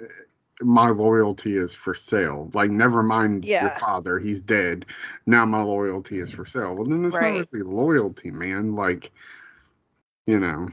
my 0.62 0.90
loyalty 0.90 1.56
is 1.56 1.75
for 1.75 1.94
sale. 1.94 2.50
Like, 2.54 2.70
never 2.70 3.02
mind 3.02 3.52
your 3.58 3.70
father, 3.70 4.18
he's 4.18 4.40
dead. 4.40 4.87
Now 5.26 5.44
my 5.46 5.62
loyalty 5.62 6.20
is 6.20 6.30
for 6.32 6.44
sale. 6.46 6.75
Well, 6.75 6.84
then 6.84 7.04
it's 7.04 7.20
Right. 7.20 7.34
not 7.34 7.49
really 7.52 7.64
loyalty, 7.64 8.30
man. 8.30 8.75
Like, 8.75 9.10
you 10.26 10.38
know, 10.40 10.68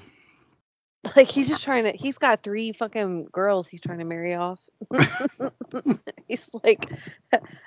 Like 1.16 1.28
he's 1.28 1.48
just 1.48 1.64
trying 1.64 1.84
to. 1.86 1.92
He's 1.92 2.18
got 2.18 2.44
three 2.44 2.74
fucking 2.74 3.28
girls 3.32 3.68
he's 3.68 3.82
trying 3.82 4.00
to 4.00 4.06
marry 4.06 4.36
off. 4.36 4.60
he's 6.28 6.50
like, 6.64 6.90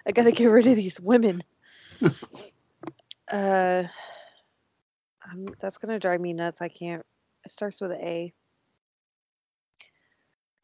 I 0.07 0.13
gotta 0.13 0.33
get 0.33 0.47
rid 0.47 0.67
of 0.67 0.77
these 0.77 1.01
women. 1.01 1.43
uh, 3.33 3.85
um, 5.31 5.47
that's 5.61 5.79
gonna 5.79 5.99
drive 5.99 6.21
me 6.21 6.33
nuts. 6.33 6.61
I 6.61 6.69
can't. 6.69 7.05
It 7.45 7.51
starts 7.53 7.81
with 7.81 7.93
an 7.93 8.01
A. 8.01 8.33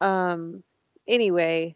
Um. 0.01 0.63
Anyway, 1.07 1.75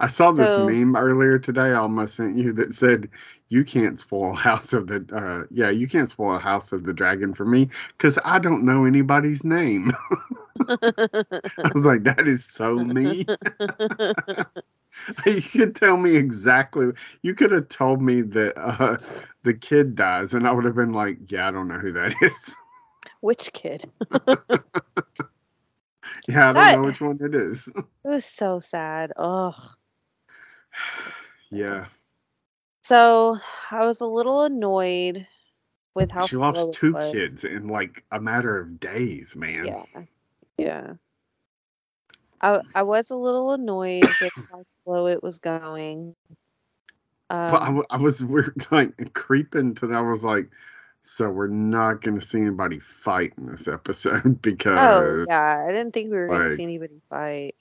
I 0.00 0.06
saw 0.06 0.32
this 0.32 0.48
So- 0.48 0.68
meme 0.68 0.96
earlier 0.96 1.38
today. 1.38 1.70
I 1.70 1.74
almost 1.74 2.14
sent 2.14 2.36
you 2.36 2.52
that 2.54 2.74
said, 2.74 3.08
"You 3.48 3.64
can't 3.64 3.98
spoil 3.98 4.34
House 4.34 4.72
of 4.72 4.86
the 4.86 5.04
uh, 5.12 5.46
yeah, 5.50 5.70
you 5.70 5.88
can't 5.88 6.08
spoil 6.08 6.38
House 6.38 6.72
of 6.72 6.84
the 6.84 6.94
Dragon 6.94 7.34
for 7.34 7.44
me 7.44 7.68
because 7.96 8.18
I 8.24 8.38
don't 8.38 8.64
know 8.64 8.84
anybody's 8.84 9.42
name." 9.44 9.92
I 10.68 11.70
was 11.74 11.84
like, 11.84 12.04
"That 12.04 12.26
is 12.26 12.44
so 12.44 12.76
me." 12.76 13.26
you 15.26 15.42
could 15.42 15.74
tell 15.74 15.96
me 15.96 16.16
exactly. 16.16 16.92
You 17.22 17.34
could 17.34 17.50
have 17.50 17.68
told 17.68 18.00
me 18.02 18.22
that 18.22 18.58
uh, 18.58 18.98
the 19.42 19.54
kid 19.54 19.94
dies, 19.96 20.34
and 20.34 20.46
I 20.46 20.52
would 20.52 20.64
have 20.64 20.76
been 20.76 20.92
like, 20.92 21.18
"Yeah, 21.30 21.48
I 21.48 21.50
don't 21.50 21.68
know 21.68 21.78
who 21.78 21.92
that 21.92 22.14
is." 22.22 22.54
which 23.20 23.52
kid? 23.52 23.90
yeah, 26.28 26.50
I 26.50 26.52
don't 26.52 26.54
That- 26.54 26.72
know 26.72 26.82
which 26.82 27.00
one 27.00 27.18
it 27.20 27.34
is. 27.34 27.68
It 28.04 28.08
was 28.08 28.24
so 28.24 28.58
sad. 28.60 29.12
Ugh. 29.16 29.54
yeah, 31.50 31.86
So 32.84 33.38
I 33.70 33.84
was 33.84 34.00
a 34.00 34.06
little 34.06 34.42
annoyed 34.42 35.26
with 35.94 36.10
how 36.10 36.26
she 36.26 36.36
lost 36.36 36.72
two 36.72 36.92
was. 36.92 37.12
kids 37.12 37.44
in 37.44 37.66
like 37.68 38.04
a 38.10 38.20
matter 38.20 38.58
of 38.58 38.78
days, 38.80 39.36
man. 39.36 39.66
Yeah, 39.66 39.84
yeah. 40.56 40.94
I 42.40 42.60
I 42.74 42.82
was 42.82 43.10
a 43.10 43.16
little 43.16 43.52
annoyed 43.52 44.14
with 44.20 44.32
how 44.50 44.64
slow 44.84 45.06
it 45.06 45.22
was 45.22 45.38
going. 45.38 46.14
Um, 47.30 47.50
But 47.52 47.62
I, 47.62 47.66
w- 47.66 47.86
I 47.90 47.96
was 47.98 48.24
we're 48.24 48.54
like 48.70 49.12
creeping 49.14 49.74
to 49.76 49.86
that. 49.88 49.98
I 49.98 50.00
was 50.02 50.24
like, 50.24 50.48
so 51.14 51.30
we're 51.30 51.48
not 51.48 52.02
going 52.02 52.18
to 52.18 52.24
see 52.24 52.40
anybody 52.40 52.78
fight 52.80 53.32
in 53.38 53.46
this 53.46 53.68
episode 53.68 54.42
because 54.42 54.76
oh 54.76 55.24
yeah, 55.28 55.64
I 55.66 55.72
didn't 55.72 55.92
think 55.92 56.10
we 56.10 56.16
were 56.18 56.28
gonna 56.30 56.50
see 56.50 56.62
anybody 56.64 57.00
fight. 57.10 57.54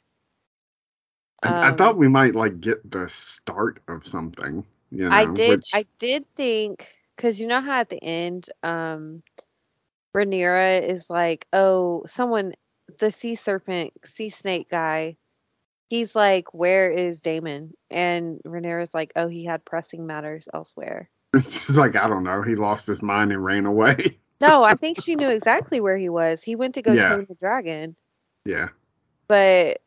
I, 1.44 1.70
I 1.70 1.72
Um, 1.72 1.74
thought 1.74 1.98
we 1.98 2.08
might 2.08 2.36
like 2.36 2.60
get 2.62 2.90
the 2.90 3.08
start 3.10 3.80
of 3.88 4.06
something. 4.08 4.66
You 4.92 5.10
know, 5.10 5.12
I 5.12 5.26
did. 5.26 5.60
which- 5.60 5.72
I 5.74 5.86
did 6.00 6.26
think 6.36 6.88
because 7.16 7.40
you 7.40 7.48
know 7.48 7.62
how 7.62 7.80
at 7.80 7.90
the 7.90 8.04
end, 8.04 8.50
um, 8.64 9.24
Rhaenyra 10.16 10.82
is 10.88 11.10
like, 11.10 11.48
"Oh, 11.54 12.04
someone, 12.08 12.54
the 13.00 13.12
sea 13.12 13.36
serpent, 13.36 13.94
sea 14.06 14.30
snake 14.30 14.70
guy." 14.70 15.18
He's 15.90 16.16
like, 16.16 16.54
"Where 16.54 16.90
is 16.92 17.22
Daemon?" 17.22 17.74
And 17.90 18.42
Rhaenyra's 18.46 18.94
like, 18.94 19.14
"Oh, 19.16 19.28
he 19.28 19.46
had 19.46 19.66
pressing 19.66 20.06
matters 20.08 20.48
elsewhere." 20.54 21.10
She's 21.42 21.78
like, 21.78 21.96
I 21.96 22.08
don't 22.08 22.24
know. 22.24 22.42
He 22.42 22.56
lost 22.56 22.88
his 22.88 23.02
mind 23.02 23.32
and 23.32 23.44
ran 23.44 23.66
away. 23.66 24.20
No, 24.40 24.64
I 24.64 24.76
think 24.76 25.02
she 25.02 25.16
knew 25.16 25.32
exactly 25.32 25.80
where 25.82 25.98
he 25.98 26.10
was. 26.10 26.44
He 26.44 26.56
went 26.56 26.76
to 26.76 26.84
go 26.84 26.94
Yeah. 26.94 27.16
tame 27.16 27.26
the 27.28 27.34
dragon. 27.34 27.96
yeah. 28.46 28.68
But 29.28 29.82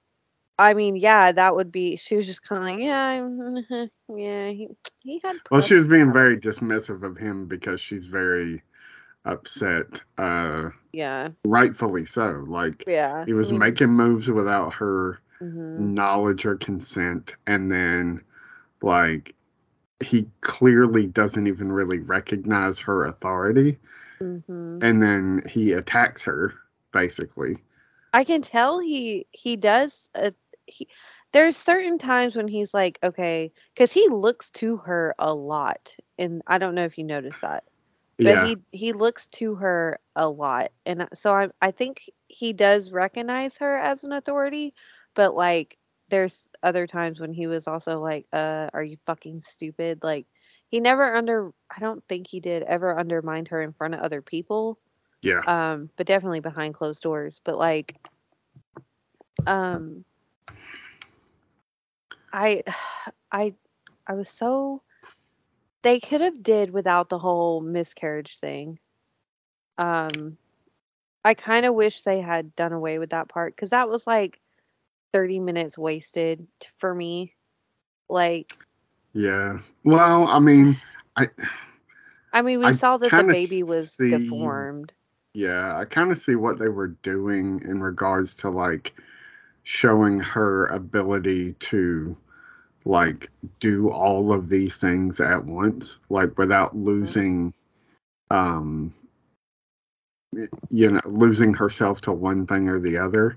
I 0.59 0.75
mean, 0.75 0.97
yeah, 0.97 1.31
that 1.31 1.55
would 1.55 1.71
be. 1.71 1.95
She 1.97 2.17
was 2.17 2.27
just 2.27 2.43
kind 2.43 2.63
of 2.63 2.69
like, 2.69 2.79
yeah, 2.81 3.87
yeah. 4.17 4.49
He 4.51 4.69
he 5.05 5.21
had. 5.23 5.37
Well, 5.53 5.61
she 5.61 5.75
was 5.77 5.87
being 5.87 6.13
very 6.13 6.37
dismissive 6.37 7.05
of 7.05 7.17
him 7.17 7.47
because 7.47 7.81
she's 7.81 8.07
very 8.07 8.63
upset. 9.25 10.03
Uh, 10.19 10.71
Yeah, 10.93 11.29
rightfully 11.45 12.05
so. 12.07 12.45
Like 12.49 12.83
yeah. 12.89 13.25
he 13.27 13.33
was 13.35 13.53
making 13.53 13.91
moves 13.91 14.29
without 14.29 14.75
her 14.75 15.21
mhm. 15.41 15.79
knowledge 15.79 16.45
or 16.45 16.57
consent, 16.57 17.37
and 17.47 17.71
then 17.71 18.23
like 18.83 19.35
he 20.01 20.27
clearly 20.41 21.07
doesn't 21.07 21.47
even 21.47 21.71
really 21.73 22.01
recognize 22.01 22.79
her 22.81 23.05
authority, 23.05 23.79
Mhm. 24.21 24.83
and 24.83 25.03
then 25.03 25.43
he 25.49 25.73
attacks 25.73 26.23
her 26.25 26.55
basically. 26.93 27.57
I 28.13 28.25
can 28.25 28.43
tell 28.43 28.79
he 28.81 29.27
he 29.31 29.57
does. 29.57 30.09
Uh, 30.15 30.33
he 30.67 30.89
there's 31.33 31.57
certain 31.57 31.99
times 31.99 32.35
when 32.35 32.49
he's 32.49 32.75
like, 32.75 32.99
okay, 33.03 33.53
because 33.75 33.93
he 33.93 34.09
looks 34.09 34.51
to 34.51 34.79
her 34.79 35.15
a 35.19 35.33
lot, 35.33 35.95
and 36.19 36.43
I 36.47 36.59
don't 36.59 36.75
know 36.75 36.85
if 36.85 36.99
you 36.99 37.05
noticed 37.05 37.41
that, 37.43 37.65
but 38.19 38.31
yeah, 38.31 38.47
he 38.47 38.57
he 38.73 38.93
looks 38.93 39.27
to 39.29 39.55
her 39.57 40.01
a 40.17 40.29
lot, 40.29 40.73
and 40.87 41.09
so 41.15 41.33
I 41.35 41.51
I 41.61 41.71
think 41.71 42.11
he 42.29 42.53
does 42.53 42.91
recognize 42.91 43.57
her 43.59 43.77
as 43.79 44.03
an 44.05 44.13
authority, 44.13 44.75
but 45.15 45.35
like 45.35 45.79
there's 46.11 46.51
other 46.63 46.87
times 46.87 47.21
when 47.21 47.33
he 47.33 47.47
was 47.47 47.67
also 47.67 48.01
like, 48.01 48.27
uh, 48.33 48.69
are 48.73 48.85
you 48.85 48.99
fucking 49.07 49.43
stupid? 49.43 50.01
Like 50.03 50.27
he 50.71 50.81
never 50.81 51.15
under 51.15 51.53
I 51.75 51.81
don't 51.81 52.03
think 52.09 52.27
he 52.29 52.41
did 52.41 52.63
ever 52.63 52.99
undermine 52.99 53.47
her 53.47 53.63
in 53.63 53.73
front 53.73 53.95
of 53.95 54.01
other 54.01 54.23
people 54.23 54.79
yeah. 55.23 55.41
um 55.47 55.91
but 55.97 56.07
definitely 56.07 56.41
behind 56.41 56.75
closed 56.75 57.03
doors 57.03 57.41
but 57.45 57.59
like 57.59 57.97
um 59.47 60.05
i 62.33 62.63
i 63.33 63.55
i 64.07 64.15
was 64.15 64.29
so 64.29 64.83
they 65.83 66.01
could 66.01 66.21
have 66.21 66.43
did 66.43 66.71
without 66.71 67.09
the 67.09 67.19
whole 67.19 67.61
miscarriage 67.61 68.39
thing 68.39 68.79
um 69.79 70.37
i 71.25 71.35
kind 71.35 71.67
of 71.67 71.75
wish 71.75 72.03
they 72.03 72.21
had 72.21 72.55
done 72.57 72.73
away 72.73 72.99
with 72.99 73.11
that 73.11 73.29
part 73.29 73.55
because 73.55 73.71
that 73.71 73.89
was 73.89 74.07
like 74.07 74.41
30 75.13 75.41
minutes 75.41 75.79
wasted 75.79 76.47
t- 76.61 76.69
for 76.79 76.95
me 76.95 77.35
like 78.09 78.55
Yeah. 79.13 79.59
Well, 79.85 80.27
I 80.29 80.39
mean, 80.41 80.77
I 81.17 81.29
i 82.33 82.43
mean 82.43 82.61
we 82.61 82.67
I 82.69 82.73
saw 82.73 82.97
that 82.99 83.15
the 83.17 83.25
baby 83.25 83.63
was 83.63 83.93
see- 83.97 84.11
deformed 84.11 84.93
yeah, 85.35 85.77
I 85.79 85.85
kind 85.85 86.11
of 86.11 86.19
see 86.19 86.35
what 86.35 86.59
they 86.59 86.69
were 86.69 86.89
doing 86.89 87.61
in 87.65 87.81
regards 87.81 88.35
to 88.37 88.51
like 88.51 88.95
showing 89.63 90.21
her 90.21 90.67
ability 90.67 91.55
to 91.61 92.17
like 92.85 93.31
do 93.61 93.91
all 93.91 94.33
of 94.33 94.49
these 94.49 94.77
things 94.77 95.21
at 95.21 95.45
once, 95.45 96.01
like 96.09 96.37
without 96.39 96.77
losing, 96.77 97.53
um, 98.31 98.95
you 100.71 100.91
know, 100.93 101.01
losing 101.05 101.55
herself 101.55 102.01
to 102.03 102.13
one 102.13 102.47
thing 102.47 102.69
or 102.69 102.81
the 102.81 102.99
other. 102.99 103.37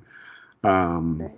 Um, 0.63 1.31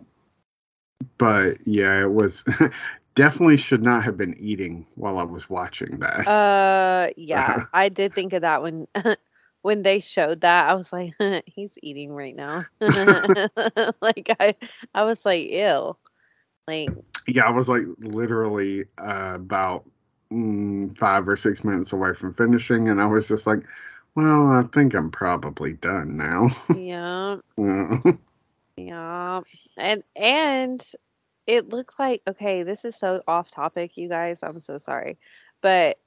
but 1.17 1.57
yeah, 1.65 2.01
it 2.01 2.11
was 2.11 2.43
definitely 3.15 3.57
should 3.57 3.83
not 3.83 4.03
have 4.03 4.17
been 4.17 4.35
eating 4.39 4.85
while 4.95 5.17
I 5.17 5.23
was 5.23 5.49
watching 5.49 5.99
that. 5.99 6.27
Uh, 6.27 7.09
yeah, 7.17 7.65
I 7.73 7.89
did 7.89 8.13
think 8.13 8.33
of 8.33 8.41
that 8.41 8.61
when 8.61 8.87
when 9.61 9.83
they 9.83 9.99
showed 9.99 10.41
that. 10.41 10.69
I 10.69 10.73
was 10.75 10.91
like, 10.93 11.13
he's 11.45 11.77
eating 11.81 12.11
right 12.11 12.35
now. 12.35 12.65
like 14.01 14.35
I, 14.39 14.55
I 14.93 15.03
was 15.03 15.25
like, 15.25 15.49
ew. 15.49 15.95
Like 16.67 16.93
yeah, 17.27 17.45
I 17.45 17.51
was 17.51 17.69
like 17.69 17.83
literally 17.99 18.85
uh, 18.97 19.33
about 19.35 19.85
mm, 20.31 20.97
five 20.97 21.27
or 21.27 21.37
six 21.37 21.63
minutes 21.63 21.93
away 21.93 22.13
from 22.13 22.33
finishing, 22.33 22.89
and 22.89 23.01
I 23.01 23.05
was 23.05 23.27
just 23.27 23.47
like, 23.47 23.59
well, 24.15 24.51
I 24.51 24.63
think 24.73 24.93
I'm 24.93 25.11
probably 25.11 25.73
done 25.73 26.17
now. 26.17 26.49
yeah. 26.73 27.37
Yeah. 27.57 27.97
Yeah. 28.77 29.41
And 29.77 30.03
and 30.15 30.83
it 31.47 31.69
looks 31.69 31.99
like 31.99 32.21
okay, 32.27 32.63
this 32.63 32.85
is 32.85 32.95
so 32.95 33.21
off 33.27 33.51
topic, 33.51 33.97
you 33.97 34.09
guys. 34.09 34.43
I'm 34.43 34.59
so 34.59 34.77
sorry. 34.77 35.17
But 35.61 35.97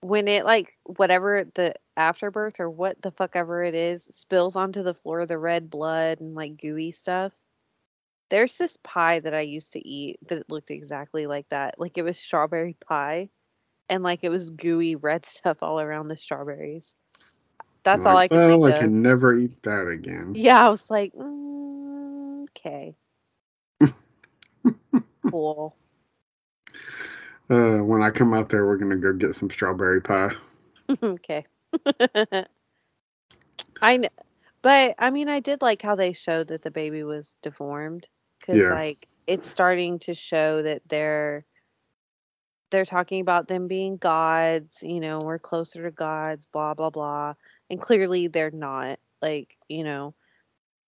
when 0.00 0.28
it 0.28 0.44
like 0.44 0.74
whatever 0.84 1.44
the 1.54 1.74
afterbirth 1.96 2.60
or 2.60 2.70
what 2.70 3.00
the 3.02 3.10
fuck 3.10 3.36
ever 3.36 3.62
it 3.62 3.74
is 3.74 4.04
spills 4.10 4.56
onto 4.56 4.82
the 4.82 4.94
floor, 4.94 5.26
the 5.26 5.38
red 5.38 5.70
blood 5.70 6.20
and 6.20 6.34
like 6.34 6.56
gooey 6.60 6.92
stuff. 6.92 7.32
There's 8.30 8.56
this 8.58 8.76
pie 8.82 9.18
that 9.20 9.34
I 9.34 9.40
used 9.40 9.72
to 9.72 9.86
eat 9.86 10.18
that 10.28 10.50
looked 10.50 10.70
exactly 10.70 11.26
like 11.26 11.48
that. 11.50 11.78
Like 11.78 11.98
it 11.98 12.02
was 12.02 12.18
strawberry 12.18 12.74
pie 12.86 13.30
and 13.88 14.02
like 14.02 14.20
it 14.22 14.30
was 14.30 14.50
gooey 14.50 14.94
red 14.96 15.24
stuff 15.26 15.62
all 15.62 15.80
around 15.80 16.08
the 16.08 16.16
strawberries. 16.16 16.94
That's 17.84 18.06
all 18.06 18.16
I 18.16 18.28
Like, 18.28 18.46
could 18.46 18.58
well, 18.58 18.64
I 18.64 18.72
of. 18.72 18.72
can 18.72 19.02
never 19.02 19.32
eat 19.34 19.62
that 19.62 19.86
again. 19.88 20.38
Yeah, 20.38 20.66
I 20.66 20.68
was 20.70 20.90
like, 20.90 21.12
mm, 21.14 22.03
okay. 22.44 22.96
cool. 25.30 25.76
Uh, 27.50 27.78
when 27.78 28.02
I 28.02 28.10
come 28.10 28.32
out 28.34 28.48
there, 28.48 28.66
we're 28.66 28.76
gonna 28.78 28.96
go 28.96 29.12
get 29.12 29.34
some 29.34 29.50
strawberry 29.50 30.00
pie. 30.00 30.30
okay. 31.02 31.46
I 33.80 33.98
kn- 33.98 34.10
but 34.62 34.94
I 34.98 35.10
mean, 35.10 35.28
I 35.28 35.40
did 35.40 35.62
like 35.62 35.82
how 35.82 35.94
they 35.96 36.12
showed 36.12 36.48
that 36.48 36.62
the 36.62 36.70
baby 36.70 37.02
was 37.04 37.36
deformed 37.42 38.08
because 38.40 38.68
Yeah. 38.68 38.70
like 38.70 39.08
it's 39.26 39.48
starting 39.48 39.98
to 40.00 40.14
show 40.14 40.62
that 40.62 40.82
they're 40.88 41.44
they're 42.70 42.84
talking 42.84 43.20
about 43.20 43.48
them 43.48 43.68
being 43.68 43.96
gods. 43.96 44.82
You 44.82 45.00
know, 45.00 45.20
we're 45.20 45.38
closer 45.38 45.82
to 45.84 45.90
gods. 45.90 46.46
Blah 46.52 46.74
blah 46.74 46.90
blah. 46.90 47.34
And 47.70 47.80
clearly 47.80 48.28
they're 48.28 48.50
not. 48.50 48.98
Like 49.22 49.56
you 49.68 49.84
know, 49.84 50.14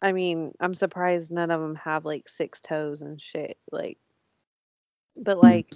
I 0.02 0.12
mean, 0.12 0.52
I'm 0.60 0.74
surprised 0.74 1.30
none 1.32 1.50
of 1.50 1.60
them 1.60 1.74
have 1.76 2.04
like 2.04 2.28
six 2.28 2.60
toes 2.60 3.00
and 3.00 3.20
shit. 3.20 3.56
Like, 3.72 3.98
but 5.16 5.38
like 5.38 5.72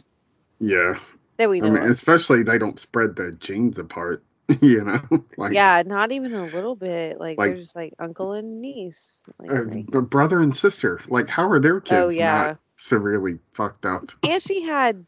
Yeah, 0.58 0.98
that 1.38 1.48
we 1.48 1.60
Hmm. 1.60 1.66
I 1.66 1.70
mean, 1.70 1.82
of. 1.84 1.90
especially 1.90 2.42
they 2.42 2.58
don't 2.58 2.78
spread 2.78 3.16
the 3.16 3.32
genes 3.32 3.78
apart. 3.78 4.22
You 4.60 4.82
know, 4.84 5.00
like 5.36 5.52
yeah, 5.52 5.82
not 5.86 6.10
even 6.12 6.34
a 6.34 6.44
little 6.44 6.74
bit. 6.74 7.20
Like, 7.20 7.38
like- 7.38 7.50
they're 7.52 7.60
just 7.60 7.76
like 7.76 7.94
uncle 8.00 8.32
and 8.32 8.60
niece. 8.60 9.20
Like, 9.38 9.50
uh, 9.50 9.62
like- 9.64 10.10
brother 10.10 10.40
and 10.40 10.54
sister. 10.56 11.00
Like, 11.06 11.28
how 11.28 11.48
are 11.48 11.60
their 11.60 11.80
kids 11.80 11.92
Oh, 11.96 12.08
yeah. 12.10 12.32
not 12.48 12.58
severely 12.76 13.38
fucked 13.52 13.86
up? 13.86 14.10
and 14.24 14.42
she 14.42 14.62
had 14.62 15.06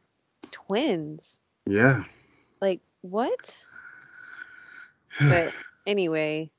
twins. 0.53 1.39
Yeah. 1.67 2.05
Like 2.61 2.81
what? 3.01 3.57
But 5.19 5.53
anyway, 5.87 6.51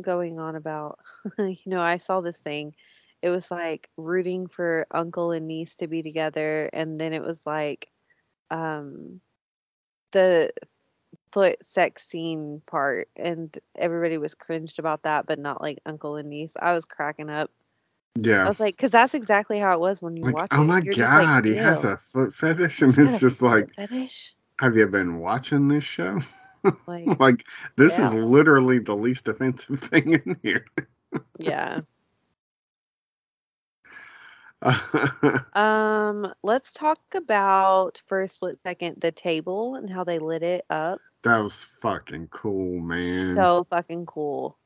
going 0.00 0.38
on 0.38 0.54
about 0.56 0.98
you 1.38 1.56
know, 1.66 1.80
I 1.80 1.98
saw 1.98 2.20
this 2.20 2.38
thing. 2.38 2.74
It 3.22 3.30
was 3.30 3.50
like 3.50 3.88
rooting 3.96 4.46
for 4.46 4.86
uncle 4.90 5.30
and 5.32 5.46
niece 5.46 5.74
to 5.76 5.86
be 5.86 6.02
together 6.02 6.68
and 6.72 7.00
then 7.00 7.12
it 7.12 7.22
was 7.22 7.44
like 7.46 7.88
um 8.50 9.20
the 10.12 10.52
foot 11.32 11.56
sex 11.64 12.06
scene 12.06 12.60
part 12.66 13.08
and 13.16 13.56
everybody 13.76 14.18
was 14.18 14.34
cringed 14.34 14.78
about 14.78 15.02
that 15.02 15.26
but 15.26 15.38
not 15.38 15.60
like 15.60 15.78
uncle 15.86 16.16
and 16.16 16.28
niece. 16.30 16.54
I 16.60 16.72
was 16.72 16.84
cracking 16.84 17.30
up. 17.30 17.50
Yeah, 18.16 18.44
I 18.44 18.48
was 18.48 18.60
like 18.60 18.76
cuz 18.76 18.90
that's 18.90 19.14
exactly 19.14 19.58
how 19.58 19.74
it 19.74 19.80
was 19.80 20.02
when 20.02 20.16
you 20.16 20.24
Like, 20.26 20.34
watch 20.34 20.50
oh 20.52 20.64
my 20.64 20.80
You're 20.84 20.94
just 20.94 21.14
like, 21.14 21.26
god, 21.26 21.44
he 21.44 21.54
has 21.56 21.84
a 21.84 21.96
foot 21.96 22.34
fetish, 22.34 22.82
and 22.82 22.96
it's 22.98 23.20
just 23.20 23.42
like, 23.42 23.70
fetish. 23.76 24.34
have 24.60 24.76
you 24.76 24.86
been 24.86 25.18
watching 25.18 25.68
this 25.68 25.84
show? 25.84 26.18
Like 26.86 27.18
like, 27.18 27.44
this 27.76 27.98
Yeah. 27.98 28.06
is 28.08 28.14
literally 28.14 28.78
the 28.78 28.94
least 28.94 29.28
offensive 29.28 29.80
thing 29.90 30.12
in 30.14 30.36
here. 30.42 30.66
yeah. 31.38 31.80
Um, 35.54 36.32
let's 36.42 36.72
talk 36.72 36.98
about 37.14 38.00
for 38.06 38.22
a 38.22 38.28
split 38.28 38.58
second 38.62 39.00
the 39.00 39.12
table 39.12 39.74
and 39.74 39.88
how 39.90 40.04
they 40.04 40.18
lit 40.18 40.42
it 40.42 40.64
up. 40.70 41.00
that 41.22 41.38
was 41.38 41.64
fucking 41.80 42.28
cool, 42.28 42.80
man. 42.80 43.34
So 43.34 43.64
fucking 43.70 44.06
cool. 44.06 44.58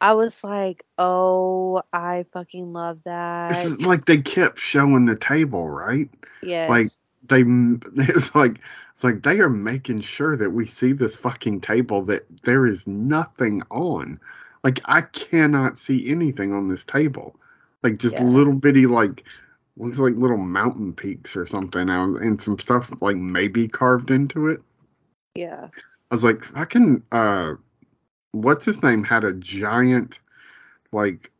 I 0.00 0.14
was 0.14 0.42
like, 0.44 0.84
oh, 0.98 1.82
I 1.92 2.24
fucking 2.32 2.72
love 2.72 3.00
This 3.48 3.64
that. 3.64 3.64
is 3.64 3.86
like 3.86 4.04
they 4.06 4.18
kept 4.22 4.58
showing 4.58 5.04
the 5.06 5.16
table, 5.16 5.68
right? 5.68 6.08
Yes. 6.40 6.68
like, 6.70 6.90
They 7.28 7.42
it's 7.96 8.34
like 8.34 8.60
it's 8.92 9.04
like 9.04 9.22
they 9.22 9.40
are 9.40 9.50
making 9.50 10.00
sure 10.00 10.36
that 10.36 10.50
we 10.50 10.66
see 10.66 10.92
this 10.92 11.16
fucking 11.16 11.60
table 11.60 12.02
that 12.06 12.26
there 12.42 12.66
is 12.66 12.86
nothing 12.86 13.62
on. 13.70 14.20
Like 14.64 14.80
I 14.86 15.02
cannot 15.02 15.78
see 15.78 16.10
anything 16.10 16.52
on 16.52 16.68
this 16.68 16.84
table. 16.84 17.36
Like 17.82 17.98
just 17.98 18.18
Yeah. 18.18 18.24
little 18.24 18.54
bitty 18.54 18.86
like 18.86 19.24
looks 19.76 19.98
like 19.98 20.14
little 20.16 20.36
mountain 20.38 20.92
peaks 20.92 21.36
or 21.36 21.46
something 21.46 21.88
and 21.88 22.40
some 22.40 22.58
stuff 22.58 22.90
like 23.00 23.16
maybe 23.16 23.68
carved 23.68 24.10
into 24.10 24.48
it. 24.48 24.60
yeah. 25.34 25.68
I 26.10 26.14
was 26.14 26.24
like, 26.24 26.42
I 26.56 26.64
can 26.64 27.02
uh 27.12 27.54
what's 28.32 28.64
his 28.64 28.82
name 28.82 29.04
had 29.04 29.24
a 29.24 29.34
giant 29.34 30.20
like 30.92 31.30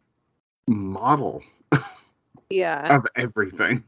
model 0.66 1.42
Yeah. 2.50 2.96
of 2.96 3.06
everything. 3.16 3.84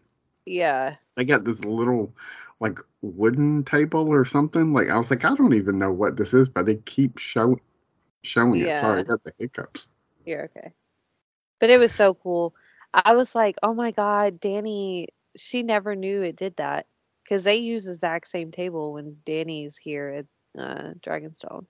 Yeah. 0.46 0.96
They 1.16 1.24
got 1.24 1.44
this 1.44 1.64
little 1.64 2.14
like 2.60 2.78
wooden 3.02 3.64
table 3.64 4.08
or 4.08 4.24
something. 4.24 4.72
Like 4.72 4.88
I 4.88 4.96
was 4.96 5.10
like, 5.10 5.24
I 5.24 5.34
don't 5.34 5.54
even 5.54 5.78
know 5.78 5.92
what 5.92 6.16
this 6.16 6.34
is, 6.34 6.48
but 6.48 6.66
they 6.66 6.76
keep 6.76 7.18
show 7.18 7.58
showing 8.22 8.60
it. 8.62 8.76
Sorry, 8.76 9.00
I 9.00 9.04
got 9.04 9.24
the 9.24 9.32
hiccups. 9.38 9.88
You're 10.24 10.44
okay. 10.44 10.72
But 11.60 11.70
it 11.70 11.78
was 11.78 11.92
so 11.92 12.14
cool. 12.14 12.54
I 12.92 13.14
was 13.14 13.34
like, 13.34 13.56
oh 13.62 13.74
my 13.74 13.90
God, 13.92 14.40
Dany, 14.40 15.06
she 15.36 15.62
never 15.62 15.94
knew 15.94 16.22
it 16.22 16.36
did 16.36 16.56
that. 16.56 16.86
Because 17.24 17.44
they 17.44 17.56
use 17.56 17.84
the 17.84 17.92
exact 17.92 18.28
same 18.28 18.50
table 18.50 18.92
when 18.94 19.16
Dany's 19.26 19.76
here 19.76 20.26
at 20.56 20.60
uh, 20.60 20.94
Dragonstone. 21.00 21.66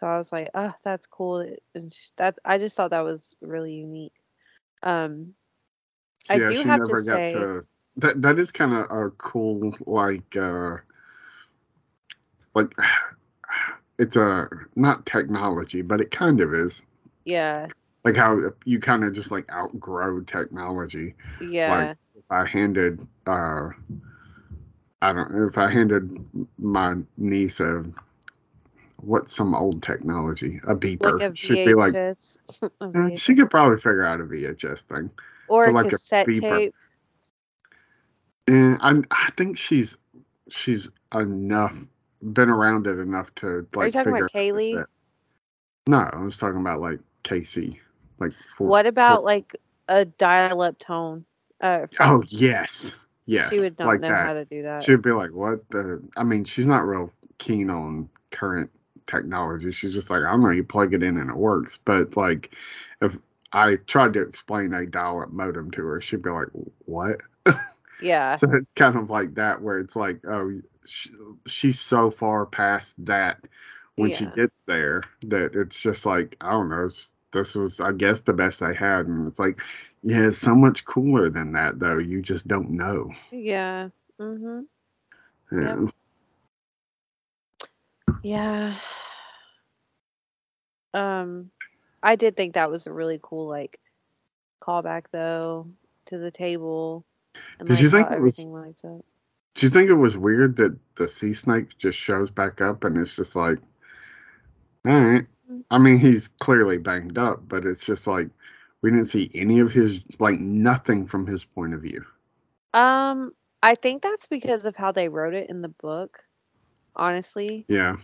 So 0.00 0.06
I 0.06 0.18
was 0.18 0.32
like, 0.32 0.50
oh, 0.54 0.72
that's 0.84 1.06
cool. 1.06 1.40
And 1.74 1.92
sh- 1.92 2.10
that 2.16 2.38
I 2.44 2.58
just 2.58 2.76
thought 2.76 2.90
that 2.90 3.04
was 3.04 3.34
really 3.40 3.74
unique. 3.74 4.14
Um, 4.82 5.34
I 6.28 6.38
yeah, 6.38 6.52
do 6.52 6.62
she 6.62 6.64
have 6.64 6.70
never 6.70 6.84
to 6.84 6.96
got 7.02 7.28
say, 7.28 7.30
to 7.30 7.62
that 7.96 8.22
that 8.22 8.38
is 8.38 8.50
kind 8.52 8.72
of 8.72 8.86
a 8.90 9.10
cool 9.10 9.74
like 9.86 10.36
uh 10.36 10.76
like 12.54 12.72
it's 13.98 14.16
a 14.16 14.48
not 14.76 15.06
technology, 15.06 15.82
but 15.82 16.00
it 16.00 16.10
kind 16.10 16.40
of 16.40 16.54
is. 16.54 16.82
yeah, 17.24 17.68
Like 18.04 18.16
how 18.16 18.38
you 18.64 18.80
kind 18.80 19.04
of 19.04 19.12
just 19.12 19.30
like 19.30 19.50
outgrow 19.52 20.20
technology. 20.22 21.14
yeah, 21.40 21.94
if 22.14 22.24
I 22.30 22.46
handed 22.46 23.06
uh 23.26 23.70
I 25.02 25.12
don't 25.12 25.30
know 25.34 25.46
if 25.46 25.58
I 25.58 25.70
handed 25.70 26.24
my 26.58 26.96
niece 27.18 27.60
a 27.60 27.84
what's 28.98 29.34
some 29.34 29.54
old 29.54 29.82
technology? 29.82 30.60
A 30.66 30.74
beeper. 30.74 31.20
Like 31.20 31.20
a 31.20 31.30
she'd 31.34 31.62
be 31.62 31.74
like 31.74 31.96
"Eh, 32.94 33.10
she 33.14 33.34
could 33.34 33.50
probably 33.50 33.78
figure 33.78 34.04
out 34.04 34.20
a 34.20 34.24
VHS 34.24 34.82
thing 34.82 35.10
or 35.50 35.66
a 35.66 35.72
like 35.72 35.86
a 35.86 35.90
cassette 35.90 36.26
beeper. 36.26 36.40
tape. 36.40 36.74
and 38.48 38.78
I 38.80 39.00
I 39.10 39.30
think 39.36 39.58
she's 39.58 39.96
she's 40.48 40.88
enough 41.14 41.74
been 42.22 42.48
around 42.48 42.86
it 42.86 42.98
enough 42.98 43.34
to 43.36 43.66
like 43.74 43.76
Are 43.76 43.86
you 43.86 43.92
talking 43.92 44.16
about 44.16 44.32
Kaylee? 44.32 44.74
that- 44.76 44.86
no 45.86 45.98
I 45.98 46.18
was 46.22 46.38
talking 46.38 46.60
about 46.60 46.80
like 46.80 47.00
Casey 47.22 47.80
like 48.18 48.32
for, 48.56 48.68
What 48.68 48.86
about 48.86 49.24
like 49.24 49.56
a 49.88 50.04
dial-up 50.04 50.78
tone? 50.78 51.24
Uh, 51.60 51.86
oh 52.00 52.22
yes 52.28 52.94
yes 53.26 53.50
she 53.52 53.60
would 53.60 53.78
not 53.78 53.88
like 53.88 54.00
know 54.00 54.08
that 54.08 54.26
how 54.26 54.32
to 54.34 54.44
do 54.44 54.62
that. 54.62 54.84
She'd 54.84 55.02
be 55.02 55.12
like, 55.12 55.32
"What 55.32 55.68
the?" 55.70 56.02
I 56.16 56.22
mean, 56.24 56.44
she's 56.44 56.66
not 56.66 56.86
real 56.86 57.12
keen 57.38 57.70
on 57.70 58.08
current 58.30 58.70
technology. 59.06 59.72
She's 59.72 59.94
just 59.94 60.10
like, 60.10 60.22
"I 60.22 60.30
don't 60.30 60.42
know. 60.42 60.50
You 60.50 60.64
plug 60.64 60.94
it 60.94 61.02
in 61.02 61.18
and 61.18 61.30
it 61.30 61.36
works." 61.36 61.78
But 61.84 62.16
like, 62.16 62.54
if 63.02 63.16
I 63.52 63.76
tried 63.86 64.14
to 64.14 64.22
explain 64.22 64.74
a 64.74 64.86
dial-up 64.86 65.30
modem 65.32 65.70
to 65.72 65.84
her. 65.86 66.00
She'd 66.00 66.22
be 66.22 66.30
like, 66.30 66.48
"What?" 66.86 67.20
Yeah. 68.00 68.38
So 68.38 68.48
it's 68.52 68.66
kind 68.76 68.96
of 68.96 69.10
like 69.10 69.34
that, 69.34 69.60
where 69.62 69.78
it's 69.78 69.96
like, 69.96 70.20
oh, 70.26 70.60
she, 70.86 71.10
she's 71.46 71.80
so 71.80 72.10
far 72.10 72.46
past 72.46 72.94
that 73.06 73.46
when 73.96 74.10
she 74.10 74.26
gets 74.26 74.54
there 74.66 75.02
that 75.22 75.54
it's 75.54 75.80
just 75.80 76.06
like, 76.06 76.36
I 76.40 76.50
don't 76.52 76.68
know. 76.70 76.88
This 77.32 77.54
was, 77.54 77.80
I 77.80 77.92
guess, 77.92 78.22
the 78.22 78.32
best 78.32 78.62
I 78.62 78.72
had, 78.72 79.06
and 79.06 79.26
it's 79.28 79.38
like, 79.38 79.60
yeah, 80.02 80.26
it's 80.28 80.38
so 80.38 80.54
much 80.54 80.84
cooler 80.84 81.28
than 81.30 81.52
that, 81.52 81.78
though. 81.78 81.98
You 81.98 82.22
just 82.22 82.48
don't 82.48 82.70
know. 82.70 83.10
Yeah. 83.30 83.90
Mhm. 84.20 84.66
Yeah. 85.52 85.76
Yeah. 88.22 88.78
Um 90.94 91.50
I 92.02 92.16
did 92.16 92.36
think 92.36 92.54
that 92.54 92.70
was 92.70 92.86
a 92.86 92.92
really 92.92 93.20
cool 93.22 93.48
like 93.48 93.80
callback 94.62 95.04
though 95.12 95.66
to 96.06 96.18
the 96.18 96.30
table 96.30 97.04
and 97.58 97.68
Did 97.68 97.74
like 97.74 97.82
you 97.82 97.90
think 97.90 98.10
it 98.10 98.20
was-. 98.20 98.36
Do 99.54 99.66
you 99.66 99.70
think 99.70 99.90
it 99.90 99.94
was 99.94 100.16
weird 100.16 100.56
that 100.56 100.76
the 100.96 101.08
sea 101.08 101.34
snake 101.34 101.76
just 101.78 101.98
shows 101.98 102.30
back 102.30 102.60
up 102.60 102.84
and 102.84 102.96
it's 102.96 103.16
just 103.16 103.36
like, 103.36 103.58
all 104.86 105.04
right. 105.04 105.26
I 105.70 105.78
mean, 105.78 105.98
he's 105.98 106.28
clearly 106.28 106.78
banged 106.78 107.18
up, 107.18 107.42
but 107.48 107.64
it's 107.64 107.84
just 107.84 108.06
like 108.06 108.28
we 108.82 108.90
didn't 108.90 109.06
see 109.06 109.30
any 109.34 109.58
of 109.58 109.72
his, 109.72 110.00
like 110.18 110.38
nothing 110.38 111.06
from 111.06 111.26
his 111.26 111.44
point 111.44 111.74
of 111.74 111.82
view. 111.82 112.04
Um 112.72 113.32
I 113.62 113.74
think 113.74 114.02
that's 114.02 114.26
because 114.26 114.64
of 114.64 114.76
how 114.76 114.92
they 114.92 115.08
wrote 115.08 115.34
it 115.34 115.50
in 115.50 115.60
the 115.60 115.68
book. 115.68 116.22
Honestly. 116.96 117.66
Yeah. 117.68 117.96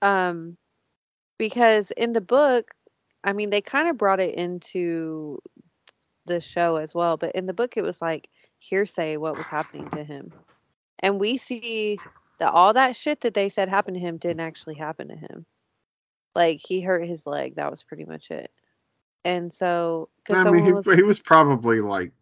Um 0.00 0.56
because 1.38 1.90
in 1.90 2.12
the 2.12 2.20
book, 2.20 2.70
I 3.24 3.32
mean 3.32 3.50
they 3.50 3.60
kind 3.60 3.88
of 3.88 3.98
brought 3.98 4.20
it 4.20 4.34
into 4.34 5.40
the 6.26 6.40
show 6.40 6.76
as 6.76 6.94
well, 6.94 7.16
but 7.16 7.34
in 7.34 7.46
the 7.46 7.52
book 7.52 7.76
it 7.76 7.82
was 7.82 8.00
like 8.00 8.28
hearsay 8.58 9.16
what 9.16 9.36
was 9.36 9.46
happening 9.46 9.88
to 9.90 10.04
him. 10.04 10.32
And 11.00 11.18
we 11.18 11.36
see 11.36 11.98
that 12.38 12.52
all 12.52 12.72
that 12.74 12.96
shit 12.96 13.20
that 13.22 13.34
they 13.34 13.48
said 13.48 13.68
happened 13.68 13.96
to 13.96 14.00
him 14.00 14.18
didn't 14.18 14.40
actually 14.40 14.76
happen 14.76 15.08
to 15.08 15.16
him. 15.16 15.46
Like 16.34 16.60
he 16.62 16.80
hurt 16.80 17.06
his 17.06 17.26
leg, 17.26 17.56
that 17.56 17.70
was 17.70 17.82
pretty 17.82 18.04
much 18.04 18.30
it. 18.30 18.50
And 19.24 19.52
so 19.52 20.08
I 20.30 20.50
mean, 20.50 20.74
was 20.74 20.84
he, 20.84 20.96
he 20.96 21.02
was 21.02 21.20
probably 21.20 21.80
like 21.80 22.12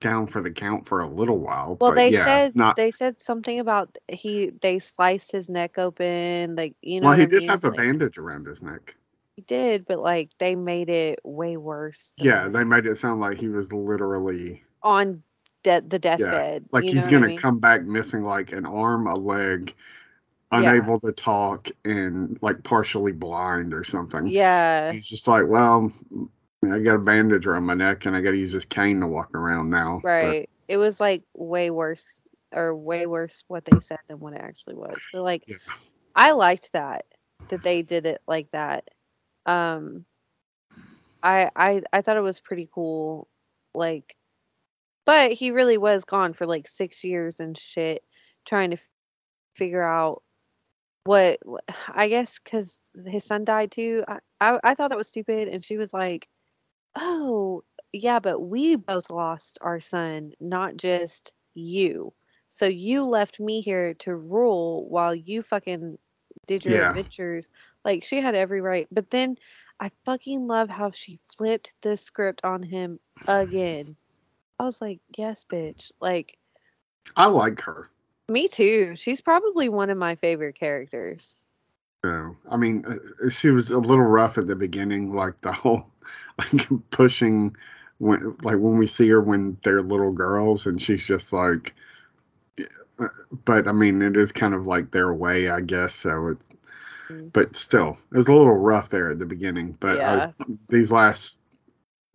down 0.00 0.26
for 0.26 0.40
the 0.40 0.50
count 0.50 0.86
for 0.86 1.02
a 1.02 1.06
little 1.06 1.38
while. 1.38 1.76
Well, 1.80 1.90
but 1.90 1.94
they 1.94 2.10
yeah, 2.10 2.24
said 2.24 2.56
not. 2.56 2.76
they 2.76 2.90
said 2.90 3.22
something 3.22 3.60
about 3.60 3.96
he 4.08 4.50
they 4.62 4.78
sliced 4.78 5.30
his 5.30 5.48
neck 5.48 5.78
open, 5.78 6.56
like 6.56 6.74
you 6.82 7.00
know. 7.00 7.08
well, 7.08 7.18
he 7.18 7.26
did 7.26 7.40
mean? 7.40 7.48
have 7.48 7.64
a 7.64 7.70
bandage 7.70 8.18
around 8.18 8.46
his 8.46 8.62
neck. 8.62 8.96
Did, 9.46 9.86
but 9.86 9.98
like 9.98 10.30
they 10.38 10.54
made 10.54 10.88
it 10.88 11.18
way 11.24 11.56
worse. 11.56 12.12
Yeah, 12.16 12.48
they 12.48 12.64
made 12.64 12.86
it 12.86 12.98
sound 12.98 13.20
like 13.20 13.38
he 13.40 13.48
was 13.48 13.72
literally 13.72 14.62
on 14.82 15.22
de- 15.62 15.80
the 15.82 15.98
deathbed. 15.98 16.66
like 16.72 16.84
you 16.84 16.92
he's 16.92 17.06
gonna 17.06 17.26
I 17.26 17.28
mean? 17.30 17.38
come 17.38 17.58
back 17.58 17.82
missing 17.84 18.24
like 18.24 18.52
an 18.52 18.64
arm, 18.66 19.06
a 19.06 19.14
leg, 19.14 19.74
Yeah. 20.52 20.58
unable 20.60 21.00
to 21.00 21.12
talk, 21.12 21.68
and 21.84 22.38
like 22.42 22.62
partially 22.62 23.12
blind 23.12 23.72
or 23.74 23.84
something. 23.84 24.26
Yeah, 24.26 24.92
He's 24.92 25.06
just 25.08 25.28
like, 25.28 25.44
well, 25.46 25.92
I 26.64 26.78
got 26.80 26.96
a 26.96 26.98
bandage 26.98 27.46
around 27.46 27.64
my 27.64 27.74
neck, 27.74 28.06
and 28.06 28.14
I 28.16 28.20
got 28.20 28.32
to 28.32 28.36
use 28.36 28.52
this 28.52 28.64
cane 28.66 29.00
to 29.00 29.06
walk 29.06 29.34
around 29.34 29.70
now. 29.70 30.00
But, 30.02 30.08
right. 30.08 30.50
It 30.68 30.76
was 30.76 31.00
like 31.00 31.22
way 31.34 31.70
worse, 31.70 32.04
or 32.52 32.74
way 32.76 33.06
worse 33.06 33.42
what 33.48 33.64
they 33.64 33.78
said 33.80 33.98
than 34.08 34.20
what 34.20 34.34
it 34.34 34.40
actually 34.40 34.74
was. 34.76 34.96
But 35.12 35.22
like, 35.22 35.44
Yeah. 35.48 35.56
I 36.14 36.32
liked 36.32 36.72
that 36.72 37.06
that 37.48 37.62
they 37.62 37.82
did 37.82 38.04
it 38.06 38.20
like 38.28 38.50
that. 38.52 38.88
Um, 39.46 40.06
I 41.22 41.50
I 41.56 41.82
I 41.92 42.02
thought 42.02 42.16
it 42.16 42.20
was 42.22 42.40
pretty 42.40 42.68
cool. 42.72 43.28
Like, 43.74 44.16
but 45.06 45.32
he 45.32 45.50
really 45.50 45.78
was 45.78 46.04
gone 46.04 46.32
for 46.34 46.46
like 46.46 46.68
six 46.68 47.04
years 47.04 47.40
and 47.40 47.56
shit, 47.58 48.04
trying 48.46 48.70
to 48.72 48.76
f- 48.76 48.82
figure 49.56 49.82
out 49.82 50.22
what 51.04 51.40
I 51.88 52.08
guess 52.08 52.38
because 52.38 52.80
his 53.06 53.24
son 53.24 53.44
died 53.44 53.72
too. 53.72 54.04
I, 54.08 54.18
I 54.40 54.60
I 54.64 54.74
thought 54.74 54.90
that 54.90 54.98
was 54.98 55.08
stupid, 55.08 55.48
and 55.48 55.64
she 55.64 55.76
was 55.78 55.92
like, 55.94 56.28
"Oh, 56.96 57.64
yeah, 57.92 58.20
but 58.20 58.40
we 58.40 58.76
both 58.76 59.10
lost 59.10 59.58
our 59.62 59.80
son, 59.80 60.32
not 60.40 60.76
just 60.76 61.32
you. 61.54 62.12
So 62.50 62.66
you 62.66 63.04
left 63.04 63.40
me 63.40 63.60
here 63.62 63.94
to 63.94 64.14
rule 64.16 64.88
while 64.88 65.14
you 65.14 65.42
fucking 65.42 65.98
did 66.46 66.64
your 66.64 66.76
Yeah. 66.76 66.80
adventures." 66.80 67.46
Like 67.84 68.04
she 68.04 68.20
had 68.20 68.34
every 68.34 68.60
right, 68.60 68.88
but 68.90 69.10
then 69.10 69.36
I 69.80 69.90
fucking 70.04 70.46
love 70.46 70.68
how 70.68 70.90
she 70.92 71.20
flipped 71.36 71.72
the 71.82 71.96
script 71.96 72.42
on 72.44 72.62
him 72.62 73.00
again. 73.26 73.96
I 74.58 74.64
was 74.64 74.80
like, 74.80 75.00
"Yes, 75.16 75.44
bitch." 75.50 75.90
Like 76.00 76.38
I 77.16 77.26
like 77.26 77.60
her. 77.62 77.88
me 78.28 78.48
too. 78.48 78.94
She's 78.96 79.20
probably 79.22 79.68
one 79.68 79.90
of 79.90 79.98
my 79.98 80.16
favorite 80.16 80.54
characters. 80.56 81.34
So, 82.04 82.36
I 82.50 82.56
mean, 82.56 82.84
uh, 82.86 83.28
she 83.30 83.50
was 83.50 83.70
a 83.70 83.78
little 83.78 84.04
rough 84.04 84.38
at 84.38 84.46
the 84.46 84.56
beginning, 84.56 85.14
like 85.14 85.40
the 85.40 85.52
whole 85.52 85.86
like 86.38 86.68
pushing 86.90 87.56
when 87.98 88.36
like 88.42 88.56
when 88.58 88.78
we 88.78 88.86
see 88.86 89.08
her 89.10 89.20
when 89.20 89.58
they're 89.64 89.82
little 89.82 90.12
girls, 90.12 90.66
and 90.66 90.80
she's 90.80 91.06
just 91.06 91.32
like. 91.32 91.74
uh, 92.98 93.08
But 93.44 93.66
I 93.68 93.72
mean, 93.72 94.02
it 94.02 94.16
is 94.16 94.32
kind 94.32 94.54
of 94.54 94.66
like 94.66 94.90
their 94.90 95.12
way, 95.14 95.50
I 95.50 95.60
guess. 95.60 95.94
So 95.94 96.28
it's. 96.28 96.48
But 97.32 97.56
still, 97.56 97.98
it 98.12 98.16
was 98.16 98.28
a 98.28 98.34
little 98.34 98.56
rough 98.56 98.88
there 98.88 99.10
at 99.10 99.18
the 99.18 99.26
beginning. 99.26 99.76
But 99.80 99.96
yeah. 99.96 100.32
I, 100.38 100.44
these 100.68 100.90
last 100.90 101.36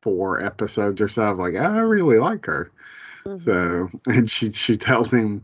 four 0.01 0.43
episodes 0.43 1.01
or 1.01 1.07
so, 1.07 1.23
I'm 1.23 1.37
like, 1.37 1.55
I 1.55 1.79
really 1.79 2.19
like 2.19 2.45
her. 2.45 2.71
Mhm. 3.25 3.43
So, 3.43 3.99
and 4.05 4.29
she 4.29 4.51
she 4.51 4.77
tells 4.77 5.11
him, 5.11 5.43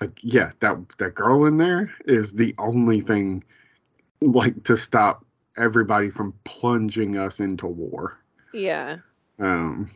like, 0.00 0.18
yeah, 0.22 0.52
that 0.60 0.76
that 0.98 1.14
girl 1.14 1.46
in 1.46 1.56
there 1.56 1.92
is 2.06 2.32
the 2.32 2.54
only 2.58 3.00
thing, 3.00 3.44
like, 4.20 4.64
to 4.64 4.76
stop 4.76 5.24
everybody 5.56 6.10
from 6.10 6.32
plunging 6.44 7.18
us 7.18 7.40
into 7.40 7.66
war. 7.66 8.18
yeah. 8.52 8.98
Um, 9.40 9.90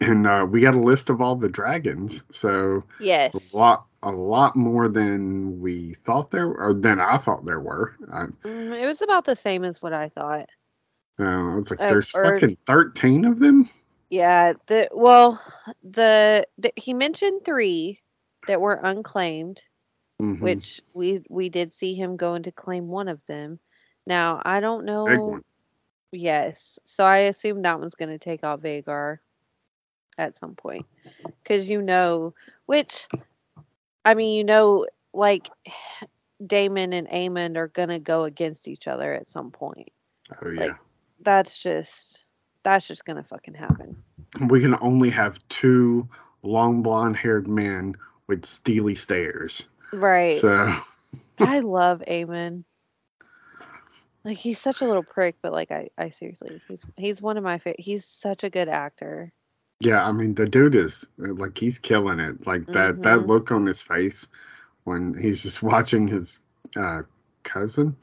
and 0.00 0.26
uh, 0.26 0.46
we 0.48 0.60
got 0.60 0.74
a 0.74 0.80
list 0.80 1.10
of 1.10 1.20
all 1.20 1.36
the 1.36 1.48
dragons, 1.48 2.22
so 2.30 2.84
Yes. 3.00 3.52
a 3.52 3.56
lot 3.56 3.84
a 4.02 4.10
lot 4.12 4.54
more 4.54 4.88
than 4.88 5.60
we 5.60 5.94
thought 5.94 6.30
there 6.30 6.46
or 6.48 6.72
than 6.72 7.00
I 7.00 7.16
thought 7.16 7.44
there 7.44 7.60
were. 7.60 7.96
I, 8.12 8.26
Mm, 8.46 8.80
it 8.80 8.86
was 8.86 9.02
about 9.02 9.24
the 9.24 9.34
same 9.34 9.64
as 9.64 9.82
what 9.82 9.92
I 9.92 10.08
thought. 10.10 10.48
uh, 11.18 11.58
it's 11.58 11.70
like 11.72 11.80
Uh, 11.80 11.88
there's 11.88 12.14
or- 12.14 12.24
fucking 12.38 12.56
thirteen 12.66 13.24
of 13.24 13.38
them. 13.40 13.68
Yeah, 14.10 14.54
the 14.66 14.88
well, 14.92 15.42
the, 15.82 16.46
the 16.58 16.72
he 16.76 16.94
mentioned 16.94 17.44
three 17.44 18.00
that 18.46 18.60
were 18.60 18.80
unclaimed, 18.82 19.62
Mhm. 20.22 20.40
which 20.40 20.80
we 20.94 21.22
we 21.28 21.48
did 21.50 21.72
see 21.72 21.94
him 21.94 22.16
going 22.16 22.44
to 22.44 22.52
claim 22.52 22.86
one 22.88 23.08
of 23.08 23.24
them. 23.26 23.58
Now 24.06 24.40
I 24.44 24.60
don't 24.60 24.84
know. 24.86 25.40
Yes, 26.12 26.78
so 26.84 27.04
I 27.04 27.18
assume 27.18 27.62
that 27.62 27.80
one's 27.80 27.96
going 27.96 28.08
to 28.10 28.18
take 28.18 28.42
out 28.44 28.62
Vhagar 28.62 29.18
at 30.18 30.36
some 30.36 30.54
point, 30.54 30.86
because 31.42 31.68
you 31.68 31.80
know, 31.80 32.34
which 32.66 33.06
I 34.04 34.14
mean, 34.14 34.34
you 34.34 34.44
know, 34.44 34.86
like 35.14 35.48
Daemon 36.46 36.92
and 36.92 37.08
Aemond 37.08 37.56
are 37.56 37.68
to 37.88 37.98
go 37.98 38.24
against 38.24 38.68
each 38.68 38.86
other 38.86 39.12
at 39.14 39.28
some 39.28 39.50
point. 39.50 39.90
Oh 40.42 40.50
yeah. 40.50 40.74
That's 41.20 41.58
just 41.58 42.24
that's 42.62 42.86
just 42.86 43.04
to 43.16 43.22
fucking 43.22 43.54
happen. 43.54 44.02
we 44.48 44.60
can 44.60 44.76
only 44.80 45.10
have 45.10 45.40
two 45.48 46.08
long 46.42 46.82
blonde 46.82 47.16
haired 47.16 47.48
men 47.48 47.94
with 48.26 48.44
steely 48.44 48.94
stares. 48.94 49.66
Right. 49.92 50.38
So 50.38 50.74
I 51.38 51.60
love 51.60 52.02
Aemond. 52.06 52.64
Like 54.24 54.36
he's 54.36 54.58
such 54.58 54.82
a 54.82 54.86
little 54.86 55.02
prick, 55.02 55.36
but 55.40 55.52
like 55.52 55.70
I, 55.70 55.88
I 55.96 56.10
seriously, 56.10 56.60
he's 56.68 56.84
he's 56.96 57.22
one 57.22 57.38
of 57.38 57.44
my 57.44 57.58
favorite. 57.58 57.80
He's 57.80 58.04
such 58.04 58.44
a 58.44 58.50
good 58.50 58.68
actor. 58.68 59.32
Yeah, 59.80 60.04
I 60.06 60.12
mean 60.12 60.34
the 60.34 60.46
dude 60.48 60.74
is 60.74 61.06
like 61.18 61.56
he's 61.56 61.78
killing 61.78 62.20
it. 62.20 62.46
Like 62.46 62.66
that 62.68 63.02
that 63.02 63.20
Mhm. 63.20 63.28
look 63.28 63.50
on 63.52 63.66
his 63.66 63.80
face 63.82 64.26
when 64.84 65.14
he's 65.20 65.42
just 65.42 65.62
watching 65.72 66.08
his 66.08 66.40
uh, 66.76 67.02
cousin 67.44 67.96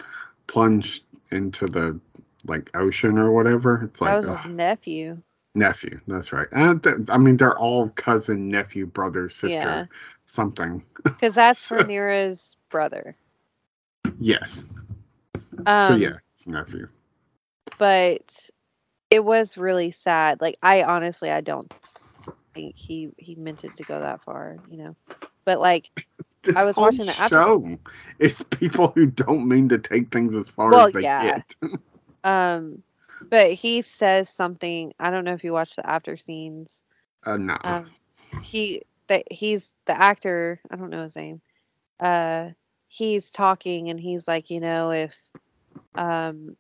plunge 0.48 1.02
into 1.32 1.66
the 1.66 2.00
like 2.46 2.72
ocean 2.76 3.18
or 3.18 3.32
whatever. 3.32 3.84
It's 3.86 4.00
like 4.02 4.22
that 4.22 4.28
was 4.30 4.38
ugh, 4.40 4.46
his 4.46 4.56
nephew. 4.56 5.22
nephew. 5.56 6.00
That's 6.08 6.32
right. 6.32 6.48
And 6.52 6.82
th- 6.84 6.96
I 7.10 7.18
mean 7.18 7.38
they're 7.38 7.58
all 7.58 7.90
cousin, 7.90 8.50
nephew, 8.50 8.86
brother, 8.86 9.28
sister, 9.30 9.48
Yeah. 9.50 9.86
something. 10.26 10.84
Because 11.04 11.36
that's 11.36 11.60
So- 11.60 11.78
Rhaenyra's 11.78 12.56
brother. 12.70 13.16
Yes. 14.20 14.64
Um, 15.66 15.88
so 15.94 15.96
yeah, 15.96 16.18
it's 16.32 16.48
nephew. 16.48 16.88
But 17.78 18.50
it 19.16 19.24
was 19.24 19.58
really 19.58 19.92
sad. 19.92 20.42
Like 20.42 20.58
I 20.62 20.84
honestly, 20.84 21.32
I 21.32 21.42
don't 21.42 21.72
think 22.54 22.76
he 22.78 23.10
he 23.18 23.36
meant 23.36 23.64
it 23.64 23.76
to 23.78 23.84
go 23.84 24.02
that 24.02 24.22
far. 24.24 24.58
You 24.70 24.78
know. 24.78 24.96
But 25.46 25.60
like, 25.60 25.90
This 26.44 26.56
I 26.58 26.66
was 26.66 26.76
watching 26.76 27.06
the 27.08 27.14
show. 27.14 27.78
It's 28.20 28.44
people 28.44 28.90
who 28.90 29.08
don't 29.08 29.48
mean 29.48 29.70
to 29.70 29.78
take 29.80 30.12
things 30.12 30.36
as 30.36 30.50
far 30.50 30.72
Well, 30.72 30.88
as 30.88 30.94
they 30.94 31.04
yeah. 31.04 31.40
get. 31.40 31.56
um, 32.24 32.84
but 33.30 33.54
he 33.54 33.82
says 33.82 34.30
something. 34.30 34.94
I 35.00 35.10
don't 35.12 35.24
know 35.24 35.34
if 35.34 35.44
you 35.44 35.54
watched 35.54 35.78
the 35.78 35.90
after 35.90 36.18
scenes. 36.18 36.84
Uh, 37.26 37.38
no. 37.38 37.58
Um, 37.64 37.86
he 38.42 38.84
that 39.08 39.24
he's 39.32 39.74
the 39.86 40.00
actor. 40.00 40.60
I 40.70 40.76
don't 40.76 40.90
know 40.92 41.04
his 41.04 41.16
name. 41.16 41.42
Uh, 42.00 42.50
he's 42.88 43.32
talking 43.32 43.90
and 43.90 44.00
he's 44.00 44.28
like, 44.28 44.50
you 44.50 44.60
know, 44.60 44.92
if 44.92 45.16
um, 45.96 46.58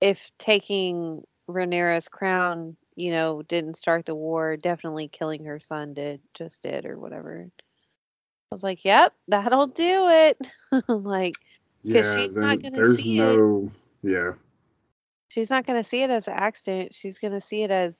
if 0.00 0.30
taking 0.38 1.24
Rhaenyra's 1.50 2.08
crown, 2.08 2.76
you 2.96 3.12
know, 3.12 3.42
didn't 3.42 3.76
start 3.76 4.06
the 4.06 4.14
war, 4.14 4.56
definitely 4.56 5.08
killing 5.08 5.44
her 5.44 5.60
son 5.60 5.94
did, 5.94 6.20
just 6.34 6.62
did, 6.62 6.86
or 6.86 6.98
whatever. 6.98 7.48
I 8.50 8.54
was 8.54 8.62
like, 8.62 8.84
yep, 8.84 9.14
that'll 9.28 9.68
do 9.68 10.08
it. 10.08 10.38
like, 10.88 11.34
yeah, 11.82 12.16
she's 12.16 12.36
not 12.36 12.62
gonna 12.62 12.76
there's 12.76 12.96
see 12.96 13.20
it. 13.20 13.70
Yeah. 14.02 14.32
she's 15.28 15.50
not 15.50 15.66
gonna 15.66 15.84
see 15.84 16.02
it 16.02 16.10
as 16.10 16.26
an 16.26 16.34
accident. 16.34 16.94
She's 16.94 17.18
gonna 17.18 17.40
see 17.40 17.62
it 17.62 17.70
as, 17.70 17.98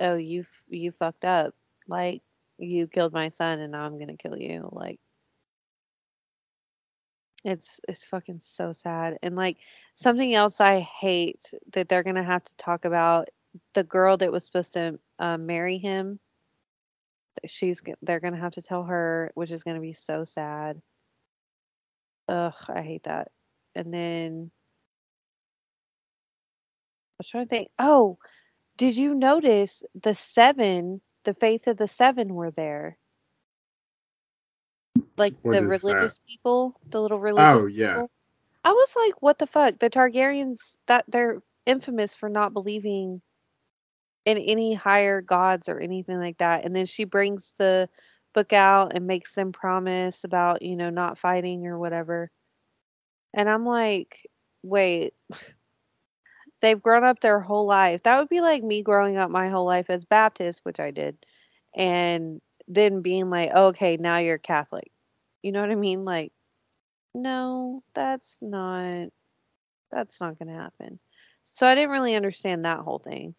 oh, 0.00 0.16
you 0.16 0.46
you 0.68 0.92
fucked 0.92 1.24
up. 1.24 1.54
Like, 1.88 2.22
you 2.58 2.86
killed 2.86 3.12
my 3.12 3.28
son, 3.28 3.60
and 3.60 3.72
now 3.72 3.84
I'm 3.84 3.98
gonna 3.98 4.16
kill 4.16 4.38
you. 4.38 4.68
Like, 4.72 4.98
it's 7.46 7.80
it's 7.88 8.04
fucking 8.04 8.40
so 8.40 8.72
sad. 8.72 9.18
And 9.22 9.36
like 9.36 9.58
something 9.94 10.34
else 10.34 10.60
I 10.60 10.80
hate 10.80 11.52
that 11.72 11.88
they're 11.88 12.02
gonna 12.02 12.24
have 12.24 12.44
to 12.44 12.56
talk 12.56 12.84
about 12.84 13.28
the 13.74 13.84
girl 13.84 14.16
that 14.18 14.32
was 14.32 14.44
supposed 14.44 14.74
to 14.74 14.98
uh, 15.20 15.38
marry 15.38 15.78
him. 15.78 16.20
She's 17.46 17.82
they're 18.02 18.20
gonna 18.20 18.38
have 18.38 18.54
to 18.54 18.62
tell 18.62 18.84
her, 18.84 19.30
which 19.34 19.52
is 19.52 19.62
gonna 19.62 19.80
be 19.80 19.94
so 19.94 20.24
sad. 20.24 20.82
Ugh, 22.28 22.54
I 22.68 22.82
hate 22.82 23.04
that. 23.04 23.30
And 23.74 23.92
then 23.94 24.50
I 27.12 27.14
was 27.18 27.28
trying 27.28 27.44
to 27.46 27.50
think. 27.50 27.70
Oh, 27.78 28.18
did 28.78 28.96
you 28.96 29.14
notice 29.14 29.82
the 29.94 30.14
seven? 30.14 31.00
The 31.24 31.34
faith 31.34 31.66
of 31.68 31.76
the 31.78 31.88
seven 31.88 32.34
were 32.34 32.50
there. 32.52 32.98
Like 35.16 35.36
What 35.42 35.50
the 35.50 35.62
is 35.62 35.84
that? 35.84 36.12
religious 36.12 36.18
people, 36.28 36.80
the 36.90 37.00
little 37.00 37.20
oh, 37.36 37.42
religious 37.42 37.64
Oh, 37.64 37.66
yeah. 37.66 38.02
people. 38.02 38.10
I 38.64 38.72
was 38.72 38.94
like, 38.96 39.22
what 39.22 39.38
the 39.38 39.46
fuck? 39.46 39.78
The 39.78 39.90
Targaryens 39.90 40.78
that 40.86 41.04
they're 41.08 41.42
infamous 41.66 42.14
for 42.14 42.28
not 42.28 42.52
believing 42.52 43.22
in 44.24 44.38
any 44.38 44.74
higher 44.74 45.20
gods 45.22 45.68
or 45.68 45.78
anything 45.80 46.18
like 46.18 46.38
that. 46.38 46.64
And 46.64 46.74
then 46.74 46.86
she 46.86 47.04
brings 47.04 47.52
the 47.58 47.88
book 48.34 48.52
out 48.52 48.92
and 48.94 49.06
makes 49.06 49.34
them 49.34 49.52
promise 49.52 50.24
about, 50.24 50.62
you 50.62 50.76
know, 50.76 50.90
not 50.90 51.18
fighting 51.18 51.66
or 51.66 51.78
whatever. 51.78 52.30
And 53.34 53.48
I'm 53.48 53.64
like, 53.66 54.26
wait, 54.62 55.14
they've 56.60 56.80
grown 56.82 57.04
up 57.04 57.20
their 57.20 57.40
whole 57.40 57.66
life. 57.66 58.02
That 58.02 58.18
would 58.18 58.28
be 58.28 58.40
like 58.40 58.62
me 58.62 58.82
growing 58.82 59.16
up 59.16 59.30
my 59.30 59.48
whole 59.48 59.66
life 59.66 59.90
as 59.90 60.04
Baptist, 60.04 60.60
which 60.64 60.80
I 60.80 60.90
did, 60.90 61.16
and 61.74 62.40
then 62.68 63.02
being 63.02 63.30
like, 63.30 63.50
oh, 63.54 63.68
okay, 63.68 63.96
now 63.96 64.18
you're 64.18 64.38
Catholic. 64.38 64.90
You 65.46 65.52
know 65.52 65.60
what 65.60 65.70
I 65.70 65.76
mean? 65.76 66.04
Like, 66.04 66.32
no, 67.14 67.84
that's 67.94 68.38
not 68.42 69.10
that's 69.92 70.20
not 70.20 70.40
gonna 70.40 70.56
happen. 70.56 70.98
So 71.44 71.68
I 71.68 71.76
didn't 71.76 71.90
really 71.92 72.16
understand 72.16 72.64
that 72.64 72.80
whole 72.80 72.98
thing. 72.98 73.36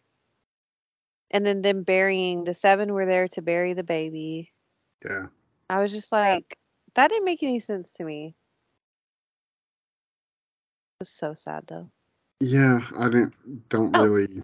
And 1.30 1.44
then 1.44 1.60
them 1.60 1.82
burying 1.82 2.44
the 2.44 2.54
seven 2.54 2.94
were 2.94 3.04
there 3.04 3.28
to 3.28 3.42
bury 3.42 3.74
the 3.74 3.82
baby. 3.82 4.54
Yeah. 5.04 5.26
I 5.68 5.82
was 5.82 5.92
just 5.92 6.10
like, 6.10 6.56
that 6.94 7.10
didn't 7.10 7.26
make 7.26 7.42
any 7.42 7.60
sense 7.60 7.92
to 7.96 8.04
me. 8.04 8.34
It 10.98 11.02
was 11.02 11.10
so 11.10 11.34
sad 11.34 11.64
though. 11.66 11.90
Yeah, 12.40 12.80
I 12.96 13.10
didn't 13.10 13.34
don't 13.68 13.94
Oh. 13.94 14.06
really 14.06 14.42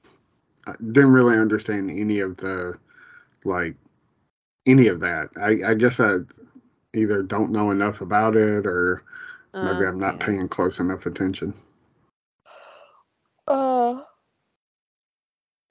I 0.66 0.74
didn't 0.92 1.12
really 1.12 1.38
understand 1.38 1.88
any 1.88 2.20
of 2.20 2.36
the 2.36 2.78
like 3.46 3.74
any 4.66 4.88
of 4.88 5.00
that. 5.00 5.30
I 5.38 5.70
I 5.70 5.74
guess 5.74 5.98
I 5.98 6.18
either 6.94 7.22
don't 7.22 7.52
know 7.52 7.70
enough 7.70 8.00
about 8.00 8.36
it 8.36 8.66
or 8.66 9.04
maybe 9.60 9.84
Um, 9.84 9.86
I'm 9.86 9.98
not 10.00 10.18
yeah. 10.20 10.26
paying 10.26 10.48
close 10.48 10.80
enough 10.80 11.06
attention. 11.06 11.54
Uh, 13.48 14.02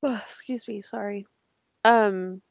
ugh, 0.03 0.21
excuse 0.25 0.67
me, 0.67 0.81
sorry. 0.81 1.27
Um, 1.85 2.41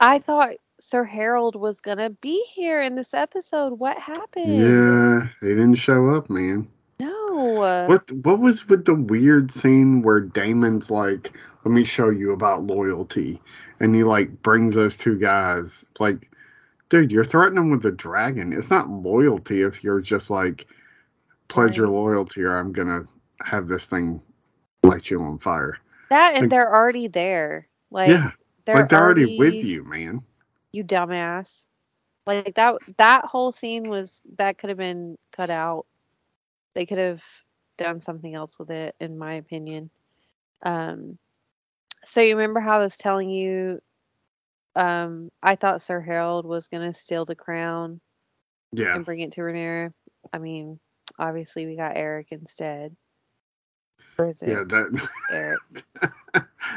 I 0.00 0.18
thought 0.20 0.56
Sir 0.80 1.04
Harold 1.04 1.56
was 1.56 1.80
gonna 1.80 2.10
be 2.10 2.44
here 2.54 2.82
in 2.82 2.96
this 2.96 3.14
episode. 3.14 3.74
What 3.78 3.98
happened? 3.98 4.44
Yeah, 4.44 5.28
he 5.40 5.48
didn't 5.48 5.76
show 5.76 6.10
up, 6.10 6.30
man. 6.30 6.68
No. 7.00 7.66
What 7.86 8.10
what 8.12 8.40
was 8.40 8.68
with 8.68 8.84
the 8.86 8.94
weird 8.94 9.50
scene 9.52 10.02
where 10.02 10.20
Daemon's 10.20 10.90
like, 10.90 11.32
"Let 11.64 11.72
me 11.72 11.84
show 11.84 12.10
you 12.10 12.32
about 12.32 12.64
loyalty," 12.66 13.42
and 13.80 13.94
he 13.94 14.04
like 14.04 14.42
brings 14.42 14.74
those 14.74 14.96
two 14.96 15.18
guys. 15.18 15.84
Like, 16.00 16.30
dude, 16.88 17.12
you're 17.12 17.24
threatening 17.24 17.70
with 17.70 17.84
a 17.86 17.92
dragon. 17.92 18.52
It's 18.52 18.70
not 18.70 18.88
loyalty 18.88 19.62
if 19.62 19.82
you're 19.82 20.00
just 20.00 20.30
like, 20.30 20.66
pledge 21.48 21.76
your 21.76 21.88
loyalty, 21.88 22.42
or 22.42 22.56
I'm 22.56 22.72
gonna 22.72 23.04
have 23.42 23.68
this 23.68 23.86
thing 23.86 24.20
light 24.82 25.10
you 25.10 25.22
on 25.22 25.38
fire. 25.38 25.78
That 26.10 26.34
and 26.34 26.42
like- 26.42 26.50
they're 26.50 26.72
already 26.74 27.08
there. 27.08 27.66
Like 27.90 28.08
yeah, 28.08 28.30
they're, 28.64 28.76
like 28.76 28.88
they're 28.88 29.02
already 29.02 29.38
with 29.38 29.54
you, 29.54 29.84
man. 29.84 30.20
You 30.72 30.84
dumbass. 30.84 31.66
Like 32.26 32.54
that 32.54 32.76
that 32.96 33.24
whole 33.26 33.52
scene 33.52 33.88
was 33.88 34.20
that 34.38 34.58
could 34.58 34.70
have 34.70 34.78
been 34.78 35.18
cut 35.32 35.50
out. 35.50 35.86
They 36.74 36.86
could 36.86 36.98
have 36.98 37.20
done 37.76 38.00
something 38.00 38.34
else 38.34 38.58
with 38.58 38.70
it 38.70 38.94
in 39.00 39.18
my 39.18 39.34
opinion. 39.34 39.90
Um 40.62 41.18
so 42.04 42.20
you 42.20 42.36
remember 42.36 42.60
how 42.60 42.78
I 42.78 42.82
was 42.82 42.96
telling 42.96 43.30
you 43.30 43.80
um 44.76 45.30
I 45.42 45.56
thought 45.56 45.82
Sir 45.82 46.00
Harold 46.00 46.46
was 46.46 46.68
going 46.68 46.90
to 46.92 46.98
steal 46.98 47.24
the 47.24 47.36
crown 47.36 48.00
Yeah, 48.72 48.96
and 48.96 49.04
bring 49.04 49.20
it 49.20 49.32
to 49.32 49.40
Rhaenyra. 49.40 49.92
I 50.32 50.38
mean, 50.38 50.80
obviously 51.18 51.66
we 51.66 51.76
got 51.76 51.96
Eric 51.96 52.28
instead. 52.30 52.96
Or 54.18 54.30
is 54.30 54.42
it 54.42 54.48
yeah. 54.48 54.64
That 54.66 55.08
Eric? 55.30 55.60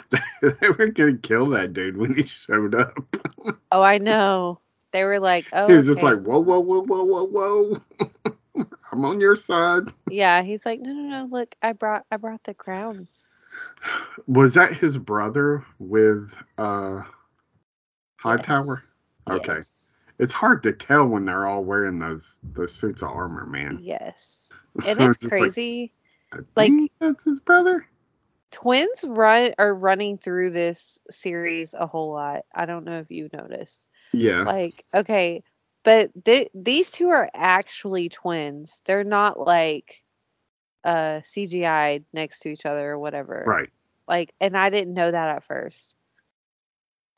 they 0.62 0.70
were 0.70 0.88
gonna 0.88 1.18
kill 1.18 1.48
that 1.48 1.74
dude 1.74 1.98
when 1.98 2.16
he 2.16 2.24
showed 2.24 2.76
up. 2.76 2.98
Oh, 3.72 3.82
I 3.82 3.98
know. 3.98 4.62
They 4.92 5.04
were 5.04 5.20
like, 5.20 5.46
"Oh, 5.52 5.68
he 5.68 5.74
was 5.74 5.86
just 5.86 6.02
like, 6.02 6.22
"Whoa, 6.22 6.40
whoa, 6.40 6.60
whoa, 6.60 6.82
whoa, 6.82 7.04
whoa, 7.04 7.24
whoa! 7.26 7.82
I'm 8.92 9.04
on 9.04 9.20
your 9.20 9.36
side." 9.36 9.90
Yeah, 10.10 10.42
he's 10.42 10.66
like, 10.66 10.80
no, 10.80 10.94
no, 10.94 11.02
no. 11.02 11.26
Look, 11.26 11.54
I 11.62 11.74
brought, 11.74 12.06
I 12.10 12.18
brought 12.18 12.44
the 12.44 12.54
crown. 12.54 13.08
Was 14.28 14.54
that 14.54 14.74
his 14.74 14.98
brother 14.98 15.66
with 15.80 16.34
uh 16.58 17.04
Hightower? 18.18 18.82
Yes. 19.28 19.38
Okay. 19.40 19.58
Yes. 19.58 19.92
It's 20.20 20.34
hard 20.34 20.64
to 20.64 20.74
tell 20.74 21.06
when 21.06 21.26
they're 21.26 21.46
all 21.46 21.64
wearing 21.64 22.00
those 22.00 22.40
those 22.44 22.74
suits 22.74 23.04
of 23.04 23.10
armor, 23.10 23.46
man. 23.46 23.80
Yes. 23.82 24.50
And 24.86 25.00
it's 25.00 25.24
like, 25.24 25.32
crazy. 25.32 25.92
Like- 26.56 26.70
think 26.70 26.92
that's 27.00 27.24
his 27.24 27.40
brother. 27.40 27.88
Twins 28.52 29.04
run 29.04 29.54
are 29.58 29.74
running 29.74 30.18
through 30.18 30.52
this 30.52 31.00
series 31.12 31.74
a 31.74 31.86
whole 31.86 32.12
lot. 32.14 32.46
I 32.56 32.66
don't 32.66 32.86
know 32.86 33.00
if 33.00 33.12
you 33.12 33.30
noticed. 33.34 33.88
Yeah. 34.14 34.44
Like, 34.44 34.86
okay, 34.94 35.44
but 35.84 36.12
th- 36.24 36.50
these 36.54 36.90
two 36.92 37.10
are 37.10 37.30
actually 37.34 38.10
twins. 38.10 38.82
They're 38.86 39.04
not 39.04 39.40
like 39.40 40.04
uh 40.84 41.22
CGI 41.22 42.04
next 42.14 42.40
to 42.40 42.50
each 42.50 42.66
other 42.66 42.92
or 42.92 43.00
whatever. 43.00 43.44
right. 43.46 43.70
Like, 44.08 44.34
and 44.40 44.56
I 44.56 44.70
didn't 44.70 44.94
know 44.94 45.12
that 45.12 45.36
at 45.36 45.44
first. 45.44 45.96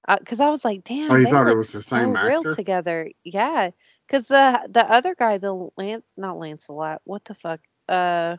Because 0.07 0.39
I 0.39 0.49
was 0.49 0.63
like, 0.65 0.83
damn, 0.83 1.11
Oh, 1.11 1.15
you 1.15 1.25
they 1.25 1.29
thought 1.29 1.47
it 1.47 1.55
was 1.55 1.71
the 1.71 1.81
so 1.81 1.97
same 1.97 2.17
real 2.19 2.43
actor? 2.43 2.55
together. 2.55 3.11
Yeah, 3.23 3.71
because 4.07 4.27
the 4.27 4.59
the 4.69 4.85
other 4.89 5.15
guy, 5.15 5.37
the 5.37 5.69
Lance, 5.77 6.11
not 6.17 6.37
Lancelot. 6.37 7.01
What 7.05 7.25
the 7.25 7.35
fuck? 7.35 7.61
Uh, 7.87 8.37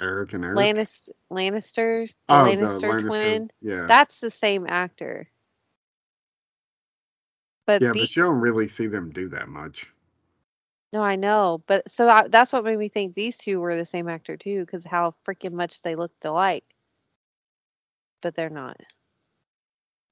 Eric 0.00 0.32
and 0.34 0.44
Eric. 0.44 0.56
Lannister, 0.56 1.10
Lannisters, 1.30 2.14
the 2.28 2.34
oh, 2.34 2.42
Lannister, 2.42 2.80
the 2.80 2.88
Lannister. 2.88 3.06
twin. 3.06 3.50
Yeah. 3.60 3.86
That's 3.86 4.20
the 4.20 4.30
same 4.30 4.66
actor. 4.68 5.30
But 7.66 7.82
yeah, 7.82 7.92
these, 7.92 8.14
but 8.14 8.16
you 8.16 8.22
don't 8.24 8.40
really 8.40 8.68
see 8.68 8.86
them 8.88 9.10
do 9.10 9.28
that 9.30 9.48
much. 9.48 9.86
no, 10.92 11.02
I 11.02 11.16
know, 11.16 11.62
but 11.66 11.90
so 11.90 12.08
I, 12.08 12.28
that's 12.28 12.52
what 12.52 12.64
made 12.64 12.78
me 12.78 12.88
think 12.88 13.14
these 13.14 13.36
two 13.38 13.60
were 13.60 13.76
the 13.76 13.84
same 13.86 14.08
actor 14.08 14.36
too, 14.36 14.60
because 14.64 14.84
how 14.84 15.14
freaking 15.26 15.52
much 15.52 15.82
they 15.82 15.96
looked 15.96 16.24
alike. 16.24 16.64
But 18.22 18.34
they're 18.34 18.50
not. 18.50 18.76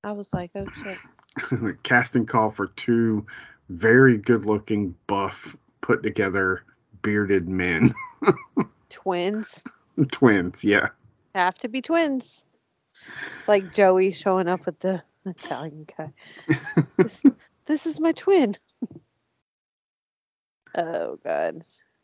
I 0.06 0.12
was 0.12 0.32
like, 0.32 0.52
oh 0.54 0.66
shit. 0.84 1.82
Casting 1.82 2.26
call 2.26 2.50
for 2.50 2.68
two 2.68 3.26
very 3.70 4.16
good 4.16 4.44
looking, 4.44 4.94
buff, 5.08 5.56
put 5.80 6.04
together, 6.04 6.62
bearded 7.02 7.48
men. 7.48 7.92
Twins 8.88 9.64
Twins, 10.12 10.62
yeah. 10.62 10.90
have 11.34 11.58
to 11.58 11.68
be 11.68 11.82
twins. 11.82 12.44
It's 13.38 13.48
like 13.48 13.74
Joey 13.74 14.12
showing 14.12 14.46
up 14.46 14.64
with 14.64 14.78
the 14.78 15.02
Italian 15.24 15.86
guy. 15.96 16.12
This, 16.96 17.22
this 17.66 17.86
is 17.86 18.00
my 18.00 18.12
twin. 18.12 18.56
oh 20.76 21.18
god. 21.24 21.62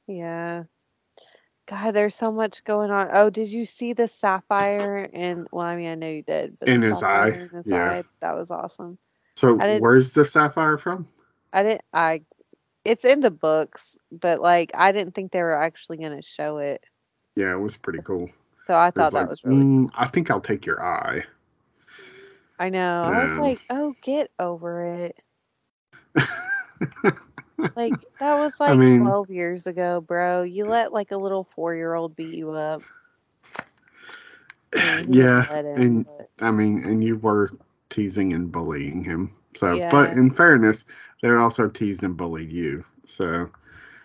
Yeah. 0.09 0.65
God, 1.67 1.93
there's 1.93 2.15
so 2.15 2.33
much 2.33 2.65
going 2.65 2.91
on. 2.91 3.09
Oh, 3.13 3.31
did 3.31 3.49
you 3.49 3.67
see 3.67 3.93
the 3.93 4.09
sapphire? 4.09 5.09
And 5.13 5.47
well, 5.53 5.65
I 5.65 5.77
mean, 5.77 5.89
I 5.89 5.95
know 5.95 6.09
you 6.09 6.23
did, 6.23 6.59
but 6.59 6.69
In 6.69 6.83
his 6.83 7.03
eye, 7.03 7.29
in 7.29 7.49
his 7.49 7.67
yeah. 7.67 7.89
eye, 7.91 8.05
that 8.21 8.35
was 8.35 8.51
awesome. 8.51 8.99
So 9.37 9.57
where's 9.81 10.13
the 10.13 10.25
sapphire 10.25 10.79
from? 10.79 11.09
I 11.53 11.63
didn't. 11.63 11.83
I. 11.93 12.23
It's 12.85 13.05
in 13.05 13.21
the 13.21 13.31
books, 13.31 13.97
but 14.11 14.41
like 14.41 14.73
I 14.75 14.91
didn't 14.93 15.15
think 15.15 15.31
they 15.31 15.43
were 15.43 15.61
actually 15.61 15.99
gonna 15.99 16.23
show 16.23 16.59
it. 16.59 16.85
Yeah, 17.37 17.53
it 17.53 17.59
was 17.61 17.77
pretty 17.77 18.01
cool. 18.05 18.29
So 18.67 18.75
I 18.77 18.91
thought 18.91 19.13
that 19.13 19.21
like, 19.21 19.29
was 19.31 19.45
really. 19.45 19.63
"Mm, 19.63 19.91
I 19.95 20.09
think 20.09 20.31
I'll 20.31 20.41
take 20.41 20.67
your 20.67 20.85
eye. 20.85 21.23
I 22.59 22.69
know. 22.69 23.03
I 23.05 23.23
was 23.23 23.39
like, 23.39 23.61
oh, 23.71 23.95
get 24.03 24.31
over 24.39 25.07
it. 25.07 25.17
Like 27.77 27.95
that 28.19 28.35
was 28.39 28.59
like 28.61 28.79
mean- 28.79 29.01
12 29.01 29.31
years 29.31 29.67
ago, 29.67 30.01
bro. 30.01 30.43
You 30.43 30.67
let 30.67 30.93
like 30.93 31.11
a 31.13 31.17
little 31.17 31.45
four 31.55 31.75
year 31.75 31.95
old 31.95 32.17
beat 32.17 32.35
you 32.35 32.51
up. 32.51 32.83
I 34.75 35.03
mean, 35.03 35.13
yeah, 35.13 35.45
him, 35.45 35.67
and 35.67 36.07
but- 36.07 36.29
I 36.41 36.51
mean, 36.51 36.83
and 36.85 37.05
you 37.05 37.17
were 37.17 37.51
teasing 37.91 38.33
and 38.33 38.51
bullying 38.51 39.05
him. 39.05 39.31
So, 39.55 39.73
Yeah. 39.73 39.91
but 39.91 40.11
in 40.13 40.31
fairness, 40.31 40.85
they're 41.21 41.39
also 41.39 41.69
teased 41.69 42.03
and 42.03 42.17
bullied 42.17 42.51
you. 42.51 42.85
So 43.05 43.51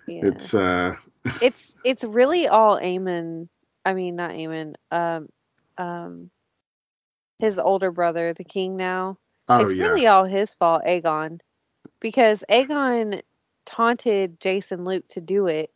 yeah. 0.08 0.26
it's 0.26 0.54
uh, 0.54 0.96
it's 1.42 1.74
it's 1.84 2.04
really 2.04 2.48
all 2.48 2.80
Aemond. 2.80 3.48
I 3.86 3.94
mean, 3.94 4.16
not 4.18 4.32
Aemond. 4.32 4.76
Um, 4.92 5.30
um, 5.78 6.30
his 7.40 7.58
older 7.60 7.92
brother, 7.92 8.34
the 8.34 8.44
king 8.44 8.76
now. 8.76 9.18
oh 9.48 9.60
it's 9.62 9.74
yeah, 9.74 9.86
really 9.86 10.08
all 10.08 10.26
his 10.26 10.54
fault, 10.56 10.84
Aegon, 10.86 11.40
because 12.02 12.44
Aegon 12.50 13.22
taunted 13.68 14.42
Jason 14.42 14.84
Luke 14.86 15.08
to 15.10 15.22
do 15.22 15.48
it, 15.48 15.72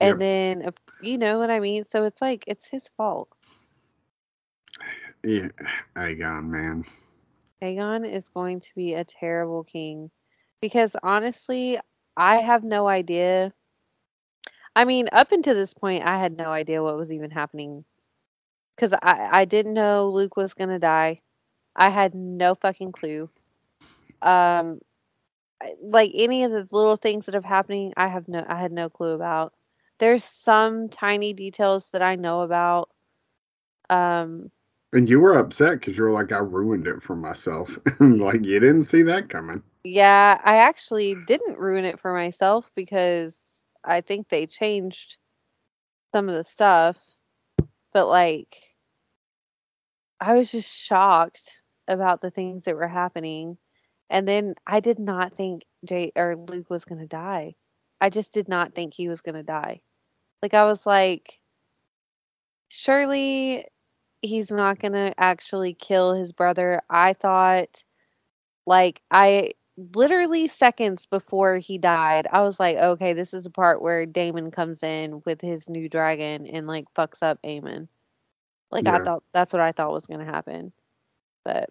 and 0.00 0.20
Yep. 0.20 0.20
then 0.20 0.70
you 1.00 1.18
know 1.18 1.38
what 1.38 1.50
I 1.50 1.60
mean. 1.60 1.84
So 1.84 2.04
it's 2.04 2.20
like 2.22 2.44
it's 2.48 2.68
his 2.68 2.88
fault. 2.96 3.28
yeah, 5.24 5.48
Aegon, 5.96 6.48
man. 6.50 6.84
Aegon 7.62 8.04
is 8.10 8.28
going 8.28 8.60
to 8.60 8.74
be 8.74 8.94
a 8.94 9.04
terrible 9.04 9.64
king 9.64 10.10
because 10.60 10.96
honestly, 11.02 11.78
I 12.16 12.36
have 12.38 12.64
no 12.64 12.88
idea. 12.88 13.52
I 14.76 14.84
mean, 14.84 15.08
up 15.12 15.32
until 15.32 15.54
this 15.54 15.74
point, 15.74 16.04
I 16.04 16.18
had 16.18 16.36
no 16.36 16.50
idea 16.50 16.82
what 16.82 16.96
was 16.96 17.12
even 17.12 17.30
happening 17.30 17.84
because 18.76 18.92
I, 19.02 19.28
I 19.40 19.44
didn't 19.44 19.74
know 19.74 20.08
Luke 20.10 20.36
was 20.36 20.54
going 20.54 20.70
to 20.70 20.78
die. 20.78 21.20
I 21.76 21.90
had 21.90 22.14
no 22.14 22.54
fucking 22.54 22.92
clue. 22.92 23.30
Um, 24.22 24.80
like 25.82 26.12
any 26.14 26.44
of 26.44 26.50
the 26.52 26.66
little 26.70 26.96
things 26.96 27.26
that 27.26 27.34
have 27.34 27.44
happening, 27.44 27.92
I 27.96 28.08
have 28.08 28.28
no, 28.28 28.44
I 28.46 28.60
had 28.60 28.72
no 28.72 28.88
clue 28.88 29.12
about. 29.12 29.52
There's 29.98 30.24
some 30.24 30.88
tiny 30.88 31.32
details 31.32 31.88
that 31.92 32.02
I 32.02 32.16
know 32.16 32.42
about. 32.42 32.90
Um, 33.90 34.50
And 34.92 35.08
you 35.08 35.20
were 35.20 35.38
upset 35.38 35.80
because 35.80 35.96
you 35.96 36.04
were 36.04 36.12
like, 36.12 36.32
I 36.32 36.38
ruined 36.38 36.86
it 36.86 37.02
for 37.02 37.16
myself. 37.16 37.78
like 38.00 38.44
you 38.44 38.60
didn't 38.60 38.84
see 38.84 39.02
that 39.02 39.28
coming. 39.28 39.62
Yeah, 39.84 40.40
I 40.44 40.56
actually 40.56 41.16
didn't 41.26 41.58
ruin 41.58 41.84
it 41.84 42.00
for 42.00 42.12
myself 42.12 42.70
because 42.74 43.36
I 43.84 44.00
think 44.00 44.28
they 44.28 44.46
changed 44.46 45.16
some 46.14 46.28
of 46.28 46.34
the 46.34 46.44
stuff. 46.44 46.98
But 47.92 48.06
like 48.06 48.56
I 50.20 50.34
was 50.34 50.52
just 50.52 50.72
shocked 50.72 51.60
about 51.88 52.20
the 52.20 52.30
things 52.30 52.64
that 52.64 52.76
were 52.76 52.88
happening. 52.88 53.58
And 54.12 54.28
then 54.28 54.54
I 54.66 54.80
did 54.80 54.98
not 54.98 55.34
think 55.34 55.64
Jay 55.86 56.12
or 56.14 56.36
Luke 56.36 56.68
was 56.68 56.84
going 56.84 57.00
to 57.00 57.06
die. 57.06 57.54
I 57.98 58.10
just 58.10 58.32
did 58.32 58.46
not 58.46 58.74
think 58.74 58.92
he 58.92 59.08
was 59.08 59.22
going 59.22 59.36
to 59.36 59.42
die. 59.42 59.80
Like 60.42 60.52
I 60.52 60.64
was 60.64 60.84
like 60.84 61.40
surely 62.68 63.66
he's 64.20 64.50
not 64.50 64.78
going 64.78 64.92
to 64.92 65.14
actually 65.18 65.74
kill 65.74 66.14
his 66.14 66.32
brother. 66.32 66.82
I 66.90 67.14
thought 67.14 67.82
like 68.66 69.00
I 69.10 69.52
literally 69.94 70.46
seconds 70.46 71.06
before 71.06 71.56
he 71.56 71.78
died, 71.78 72.26
I 72.30 72.42
was 72.42 72.60
like, 72.60 72.76
okay, 72.76 73.14
this 73.14 73.32
is 73.32 73.44
the 73.44 73.50
part 73.50 73.80
where 73.80 74.04
Daemon 74.04 74.50
comes 74.50 74.82
in 74.82 75.22
with 75.24 75.40
his 75.40 75.70
new 75.70 75.88
dragon 75.88 76.46
and 76.46 76.66
like 76.66 76.84
fucks 76.94 77.22
up 77.22 77.38
Aemond. 77.44 77.88
Like 78.70 78.86
I 78.86 78.98
thought 78.98 79.22
that's 79.32 79.54
what 79.54 79.62
I 79.62 79.72
thought 79.72 79.92
was 79.92 80.06
gonna 80.06 80.26
happen. 80.26 80.72
But 81.44 81.70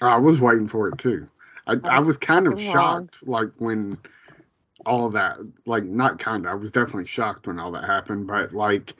I 0.00 0.16
was 0.16 0.40
waiting 0.40 0.66
for 0.66 0.88
it 0.88 0.96
too. 0.96 1.28
I, 1.68 1.76
I 1.88 2.00
was 2.00 2.18
kind 2.18 2.48
of 2.48 2.60
wrong. 2.60 3.10
shocked, 3.12 3.20
like 3.26 3.50
when 3.58 3.98
all 4.86 5.10
that, 5.10 5.38
like 5.66 5.84
not 5.84 6.18
kind 6.18 6.46
of, 6.46 6.52
I 6.52 6.54
was 6.56 6.70
definitely 6.72 7.06
shocked 7.06 7.46
when 7.46 7.58
all 7.60 7.72
that 7.72 7.84
happened, 7.84 8.26
but 8.28 8.54
like 8.54 8.94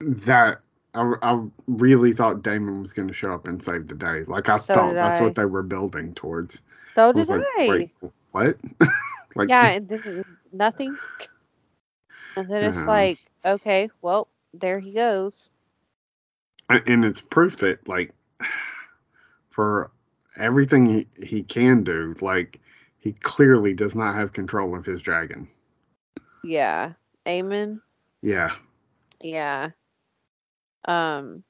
that, 0.00 0.60
I, 0.94 1.14
I 1.22 1.44
really 1.66 2.12
thought 2.12 2.42
Daemon 2.42 2.82
was 2.82 2.92
going 2.94 3.08
to 3.08 3.14
show 3.14 3.34
up 3.34 3.48
and 3.48 3.62
save 3.62 3.88
the 3.88 3.94
day. 3.96 4.24
Like 4.26 4.48
I 4.48 4.58
So 4.58 4.74
thought 4.74 4.98
that's 4.98 5.20
I. 5.20 5.20
what 5.20 5.36
they 5.36 5.46
were 5.46 5.62
building 5.62 6.14
towards. 6.14 6.62
so 6.96 7.08
I 7.08 7.12
did 7.12 7.30
like, 7.30 7.46
I. 7.58 7.66
wait, 7.66 7.88
what? 8.32 8.56
like, 9.36 9.50
yeah, 9.50 9.78
nothing. 10.52 10.98
And 12.36 12.48
then 12.48 12.64
it's 12.64 12.86
Uh-huh. 12.86 12.88
like, 12.88 13.20
okay, 13.44 13.90
well, 14.02 14.28
there 14.52 14.80
he 14.80 14.94
goes. 14.94 15.50
and 16.68 17.04
it's 17.04 17.20
proof 17.22 17.58
that 17.58 17.86
like 17.88 18.12
for 19.50 19.90
everything 20.36 20.86
he, 20.86 21.06
he 21.26 21.42
can 21.42 21.82
do, 21.84 22.14
like 22.20 22.60
he 22.98 23.12
clearly 23.12 23.74
does 23.74 23.94
not 23.94 24.14
have 24.14 24.32
control 24.32 24.76
of 24.76 24.84
his 24.84 25.02
dragon. 25.02 25.48
Yeah. 26.42 26.92
Aemond. 27.26 27.80
Yeah, 28.22 28.50
Yeah. 29.20 29.70
Um, 30.86 31.44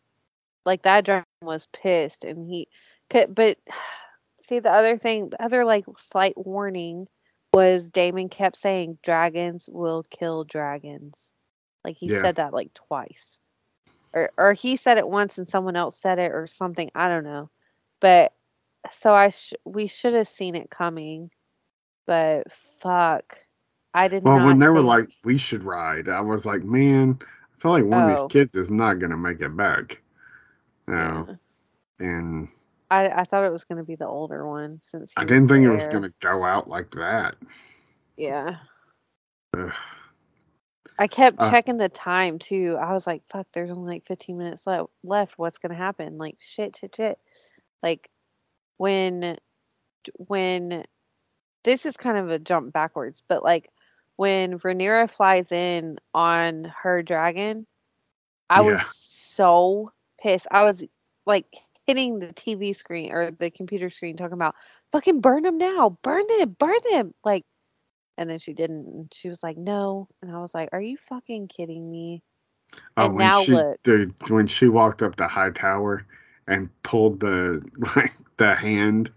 like 0.65 0.83
that 0.83 1.05
dragon 1.05 1.25
was 1.43 1.67
pissed, 1.73 2.25
and 2.25 2.49
he 2.49 2.69
could. 3.09 3.35
But 3.35 3.59
see, 4.43 4.59
the 4.61 4.73
other 4.73 4.97
thing, 4.99 5.31
the 5.31 5.43
other 5.43 5.65
like 5.65 5.85
slight 5.99 6.37
warning 6.37 7.09
was 7.53 7.91
Daemon 7.91 8.29
kept 8.29 8.57
saying 8.57 8.99
dragons 9.03 9.69
will 9.71 10.05
kill 10.11 10.45
dragons. 10.45 11.33
Like 11.85 11.97
he 11.97 12.11
Yeah. 12.11 12.21
said 12.21 12.37
that 12.37 12.53
like 12.53 12.75
twice, 12.75 13.39
or 14.13 14.31
or 14.37 14.53
he 14.53 14.77
said 14.77 14.99
it 14.99 15.09
once 15.09 15.39
and 15.39 15.49
someone 15.49 15.77
else 15.77 15.97
said 15.97 16.19
it 16.19 16.33
or 16.33 16.47
something. 16.47 16.91
I 16.95 17.09
don't 17.09 17.25
know, 17.25 17.51
but 18.01 18.33
so 18.91 19.13
I 19.15 19.31
sh- 19.31 19.55
we 19.65 19.87
should 19.87 20.15
have 20.15 20.29
seen 20.29 20.55
it 20.55 20.71
coming, 20.71 21.31
but 22.07 22.47
fuck, 22.81 23.39
I 23.95 24.09
did 24.09 24.23
Well, 24.25 24.35
not. 24.35 24.41
Well, 24.41 24.47
when 24.49 24.59
they 24.59 24.69
were 24.69 24.81
like, 24.81 25.11
"We 25.25 25.37
should 25.39 25.63
ride," 25.65 26.09
I 26.09 26.21
was 26.21 26.47
like, 26.47 26.63
"Man, 26.63 27.19
I 27.23 27.61
feel 27.61 27.73
like 27.73 27.85
one 27.85 28.11
of 28.11 28.19
Oh. 28.19 28.23
these 28.23 28.33
kids 28.33 28.55
is 28.55 28.71
not 28.71 28.95
gonna 28.95 29.17
make 29.17 29.41
it 29.41 29.57
back." 29.57 30.01
No, 30.87 31.27
Yeah. 31.29 32.07
and 32.07 32.49
I, 32.91 33.09
I 33.09 33.25
thought 33.25 33.45
it 33.45 33.53
was 33.53 33.65
to 33.79 33.85
be 33.85 33.95
the 33.97 34.09
older 34.09 34.49
one 34.49 34.81
since 34.83 35.13
he 35.13 35.17
I 35.17 35.25
didn't 35.25 35.49
think 35.49 35.65
it 35.65 35.71
was 35.71 35.87
gonna 35.89 36.13
go 36.21 36.45
out 36.45 36.69
like 36.69 36.91
that. 36.93 37.37
Yeah. 38.17 38.59
Ugh. 39.57 39.73
I 40.99 41.07
kept 41.07 41.37
Uh, 41.41 41.51
checking 41.51 41.77
the 41.79 41.89
time 41.89 42.39
too. 42.39 42.77
I 42.81 42.93
was 42.93 43.07
like, 43.07 43.23
fuck, 43.31 43.47
there's 43.53 43.71
only 43.71 43.95
like 43.95 44.07
15 44.07 44.37
minutes 44.37 44.67
le- 44.67 44.89
left. 45.03 45.39
What's 45.39 45.57
going 45.59 45.71
to 45.71 45.77
happen? 45.77 46.19
Like, 46.19 46.37
shit, 46.41 46.77
shit, 46.77 46.95
shit. 46.95 47.19
Like, 47.83 48.11
when, 48.81 49.37
when, 50.17 50.85
this 51.65 51.85
is 51.85 51.99
kind 51.99 52.17
of 52.17 52.31
a 52.31 52.39
jump 52.39 52.73
backwards, 52.73 53.23
but 53.29 53.43
like, 53.43 53.69
when 54.17 54.59
Rhaenyra 54.59 55.11
flies 55.11 55.53
in 55.53 55.99
on 56.15 56.73
her 56.83 57.03
dragon, 57.03 57.67
I 58.49 58.63
was 58.63 58.81
so 58.95 59.93
pissed. 60.19 60.47
I 60.51 60.65
was 60.65 60.83
like 61.27 61.47
hitting 61.87 62.19
the 62.19 62.29
TV 62.29 62.75
screen 62.75 63.13
or 63.13 63.31
the 63.33 63.51
computer 63.51 63.91
screen 63.91 64.17
talking 64.17 64.33
about, 64.33 64.55
fucking 64.93 65.21
burn 65.21 65.43
them 65.43 65.59
now, 65.59 65.99
burn 66.03 66.25
them, 66.39 66.57
burn 66.59 66.79
them. 66.91 67.15
Like, 67.23 67.45
and 68.17 68.31
then 68.31 68.39
she 68.39 68.55
didn't. 68.55 68.87
And 68.87 69.13
she 69.13 69.29
was 69.29 69.43
like, 69.43 69.59
no. 69.59 70.09
And 70.23 70.35
I 70.35 70.41
was 70.41 70.55
like, 70.55 70.71
are 70.73 70.81
you 70.81 70.97
fucking 71.09 71.49
kidding 71.49 71.91
me? 71.91 72.23
Oh, 72.97 73.09
And 73.09 73.15
when 73.15 73.31
now 73.31 73.43
she, 73.45 73.53
look. 73.53 73.79
dude, 73.85 74.15
when 74.31 74.47
she 74.47 74.69
walked 74.69 75.03
up 75.03 75.17
the 75.17 75.29
high 75.29 75.51
tower 75.51 76.07
and 76.51 76.69
pulled 76.83 77.21
the 77.21 77.63
like 77.97 78.13
the 78.37 78.55
hand 78.55 79.11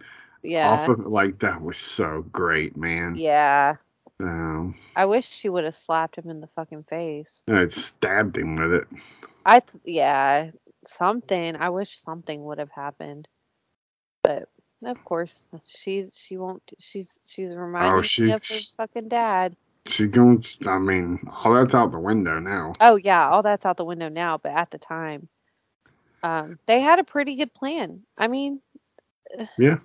Yeah. 0.44 0.70
off 0.70 0.88
of 0.88 1.00
like 1.06 1.40
that 1.40 1.62
was 1.62 1.78
so 1.78 2.24
great, 2.32 2.78
man. 2.78 3.16
yeah. 3.16 3.76
Um, 4.20 4.76
I 4.96 5.06
wish 5.06 5.28
she 5.28 5.50
would 5.50 5.66
have 5.66 5.76
slapped 5.76 6.18
him 6.18 6.30
in 6.30 6.40
the 6.40 6.48
fucking 6.48 6.84
face. 6.84 7.42
it 7.48 7.74
stabbed 7.74 8.38
him 8.38 8.56
with 8.56 8.74
it. 8.74 8.88
I, 9.46 9.60
th- 9.60 9.82
yeah, 9.84 10.52
something. 10.88 11.56
I 11.58 11.70
wish 11.72 12.00
something 12.00 12.46
would 12.46 12.60
have 12.60 12.70
happened. 12.72 13.28
But 14.24 14.48
of 14.86 15.04
course, 15.04 15.46
she's 15.66 16.16
she 16.16 16.38
won't. 16.38 16.62
She's 16.80 17.20
she's 17.26 17.54
reminding 17.56 18.26
me 18.28 18.32
of 18.32 18.48
her 18.48 18.60
fucking 18.78 19.10
dad. 19.10 19.58
She's 19.88 20.10
going. 20.10 20.46
I 20.68 20.78
mean, 20.78 21.20
all 21.44 21.54
that's 21.56 21.74
out 21.76 21.92
the 21.92 22.00
window 22.00 22.40
now. 22.40 22.74
Oh 22.80 22.96
yeah, 22.96 23.28
all 23.30 23.42
that's 23.44 23.66
out 23.66 23.76
the 23.78 23.84
window 23.84 24.08
now. 24.10 24.38
But 24.38 24.54
at 24.54 24.72
the 24.72 24.78
time, 24.78 25.28
um, 26.24 26.58
they 26.66 26.80
had 26.80 27.00
a 27.00 27.04
pretty 27.04 27.36
good 27.36 27.54
plan. 27.54 28.02
I 28.18 28.28
mean, 28.28 28.62
Yeah. 29.58 29.78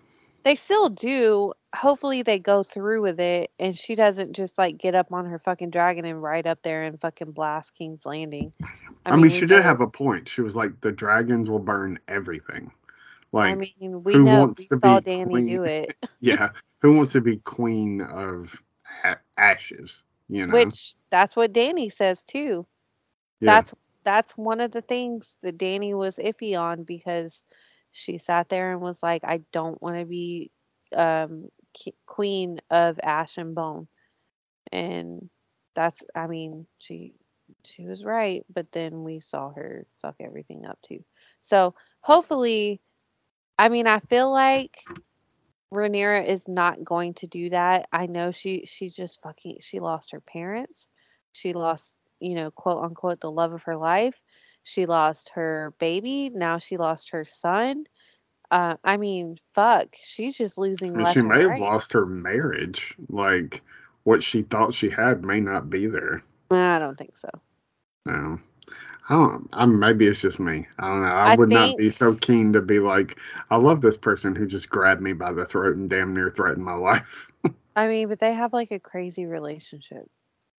They 0.44 0.54
still 0.54 0.88
do. 0.88 1.52
Hopefully 1.74 2.22
they 2.22 2.38
go 2.38 2.62
through 2.62 3.02
with 3.02 3.20
it 3.20 3.50
and 3.58 3.76
she 3.76 3.94
doesn't 3.94 4.32
just 4.32 4.56
like 4.56 4.78
get 4.78 4.94
up 4.94 5.12
on 5.12 5.26
her 5.26 5.38
fucking 5.40 5.70
dragon 5.70 6.06
and 6.06 6.22
ride 6.22 6.46
up 6.46 6.62
there 6.62 6.84
and 6.84 6.98
fucking 7.00 7.32
blast 7.32 7.74
King's 7.74 8.06
Landing. 8.06 8.52
I, 9.04 9.12
mean, 9.12 9.22
we 9.22 9.30
she 9.30 9.44
did 9.44 9.62
have 9.62 9.80
a 9.82 9.88
point. 9.88 10.28
She 10.28 10.40
was 10.40 10.56
like, 10.56 10.80
the 10.80 10.92
dragons 10.92 11.50
will 11.50 11.58
burn 11.58 11.98
everything. 12.08 12.70
Like, 13.32 13.52
I 13.52 13.54
mean, 13.56 14.02
we 14.02 14.14
who 14.14 14.22
know 14.24 14.54
we 14.56 14.64
to 14.66 14.78
saw 14.78 15.00
be 15.00 15.10
Dany 15.10 15.26
queen? 15.26 15.46
do 15.48 15.64
it, 15.64 15.94
yeah, 16.20 16.48
who 16.78 16.94
wants 16.94 17.12
to 17.12 17.20
be 17.20 17.36
queen 17.38 18.00
of 18.00 18.54
ashes? 19.36 20.04
You 20.28 20.46
know, 20.46 20.54
which 20.54 20.94
that's 21.10 21.36
what 21.36 21.52
Dany 21.52 21.92
says 21.92 22.24
too. 22.24 22.66
yeah. 23.40 23.52
That's 23.52 23.74
that's 24.08 24.38
one 24.38 24.62
of 24.62 24.72
the 24.72 24.80
things 24.80 25.36
that 25.42 25.58
Dany 25.58 25.94
was 25.94 26.16
iffy 26.16 26.58
on 26.58 26.84
because 26.84 27.44
she 27.92 28.16
sat 28.16 28.48
there 28.48 28.72
and 28.72 28.80
was 28.80 29.02
like, 29.02 29.22
I 29.22 29.42
don't 29.52 29.80
want 29.82 29.98
to 29.98 30.06
be 30.06 30.50
um 30.96 31.50
queen 32.06 32.60
of 32.70 32.98
ash 33.02 33.36
and 33.36 33.54
bone. 33.54 33.86
And 34.72 35.28
that's 35.74 36.02
I 36.14 36.26
mean, 36.26 36.66
she 36.78 37.12
she 37.66 37.84
was 37.84 38.02
right, 38.02 38.46
but 38.48 38.72
then 38.72 39.04
we 39.04 39.20
saw 39.20 39.50
her 39.52 39.86
fuck 40.00 40.16
everything 40.20 40.64
up 40.64 40.78
too. 40.82 41.04
So 41.42 41.74
hopefully 42.00 42.80
I 43.58 43.68
mean 43.68 43.86
I 43.86 44.00
feel 44.00 44.32
like 44.32 44.78
Rhaenyra 45.72 46.26
is 46.26 46.48
not 46.48 46.82
going 46.82 47.14
to 47.14 47.26
do 47.26 47.50
that. 47.50 47.88
I 47.92 48.06
know 48.06 48.32
she 48.32 48.64
she 48.64 48.88
just 48.88 49.20
fucking 49.22 49.58
she 49.60 49.80
lost 49.80 50.12
her 50.12 50.20
parents. 50.22 50.88
She 51.32 51.52
lost, 51.52 51.97
you 52.20 52.34
know, 52.34 52.50
quote 52.50 52.82
unquote 52.84 53.20
the 53.20 53.30
love 53.30 53.52
of 53.52 53.62
her 53.64 53.76
life. 53.76 54.20
She 54.64 54.86
lost 54.86 55.30
her 55.34 55.72
baby. 55.78 56.30
Now 56.30 56.58
she 56.58 56.76
lost 56.76 57.10
her 57.10 57.24
son. 57.24 57.84
Uh, 58.50 58.76
I 58.84 58.96
mean, 58.96 59.38
fuck. 59.54 59.88
She's 60.04 60.36
just 60.36 60.58
losing 60.58 60.94
And 60.94 61.08
she 61.08 61.20
may 61.20 61.42
have 61.42 61.50
right. 61.50 61.60
lost 61.60 61.92
her 61.92 62.06
marriage. 62.06 62.94
Like, 63.08 63.62
what 64.04 64.22
she 64.22 64.42
thought 64.42 64.74
she 64.74 64.90
had 64.90 65.24
may 65.24 65.40
not 65.40 65.70
be 65.70 65.86
there. 65.86 66.22
I 66.50 66.78
don't 66.78 66.96
think 66.96 67.18
so. 67.18 67.28
No. 68.06 68.38
I 69.10 69.14
don't. 69.14 69.48
I, 69.52 69.66
maybe 69.66 70.06
it's 70.06 70.20
just 70.20 70.38
me. 70.38 70.66
I 70.78 70.86
don't 70.86 71.02
know. 71.02 71.08
I, 71.08 71.32
I 71.32 71.36
would 71.36 71.48
not 71.48 71.76
be 71.78 71.88
so 71.90 72.14
keen 72.14 72.52
to 72.52 72.60
be 72.60 72.78
like, 72.78 73.18
I 73.50 73.56
love 73.56 73.80
this 73.80 73.96
person 73.96 74.34
who 74.34 74.46
just 74.46 74.68
grabbed 74.68 75.00
me 75.00 75.14
by 75.14 75.32
the 75.32 75.46
throat 75.46 75.76
and 75.76 75.88
damn 75.88 76.14
near 76.14 76.30
threatened 76.30 76.64
my 76.64 76.74
life. 76.74 77.30
I 77.74 77.86
mean, 77.86 78.08
but 78.08 78.18
they 78.18 78.34
have 78.34 78.52
like 78.52 78.70
a 78.70 78.80
crazy 78.80 79.24
relationship. 79.26 80.10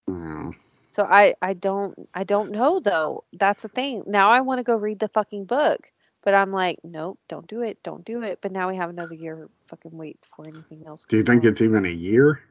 No. 0.07 0.53
So 0.99 1.05
I 1.05 1.33
I 1.41 1.53
don't 1.53 2.09
I 2.13 2.25
don't 2.25 2.51
know 2.51 2.81
though. 2.81 3.23
That's 3.31 3.63
the 3.63 3.69
thing. 3.69 4.03
Now 4.05 4.31
I 4.31 4.41
want 4.41 4.59
to 4.59 4.65
go 4.65 4.75
read 4.75 4.99
the 4.99 5.07
fucking 5.07 5.45
book, 5.45 5.89
but 6.25 6.33
I'm 6.33 6.51
like, 6.51 6.79
nope, 6.83 7.17
don't 7.29 7.47
do 7.47 7.61
it, 7.61 7.81
don't 7.83 8.03
do 8.03 8.21
it. 8.21 8.39
But 8.41 8.51
now 8.51 8.69
we 8.69 8.75
have 8.75 8.89
another 8.89 9.13
year 9.13 9.47
fucking 9.69 9.93
wait 9.93 10.19
before 10.19 10.47
anything 10.47 10.83
else. 10.85 11.05
Do 11.07 11.15
you 11.15 11.23
think 11.23 11.45
out. 11.45 11.51
it's 11.51 11.61
even 11.61 11.85
a 11.85 11.89
year? 11.89 12.41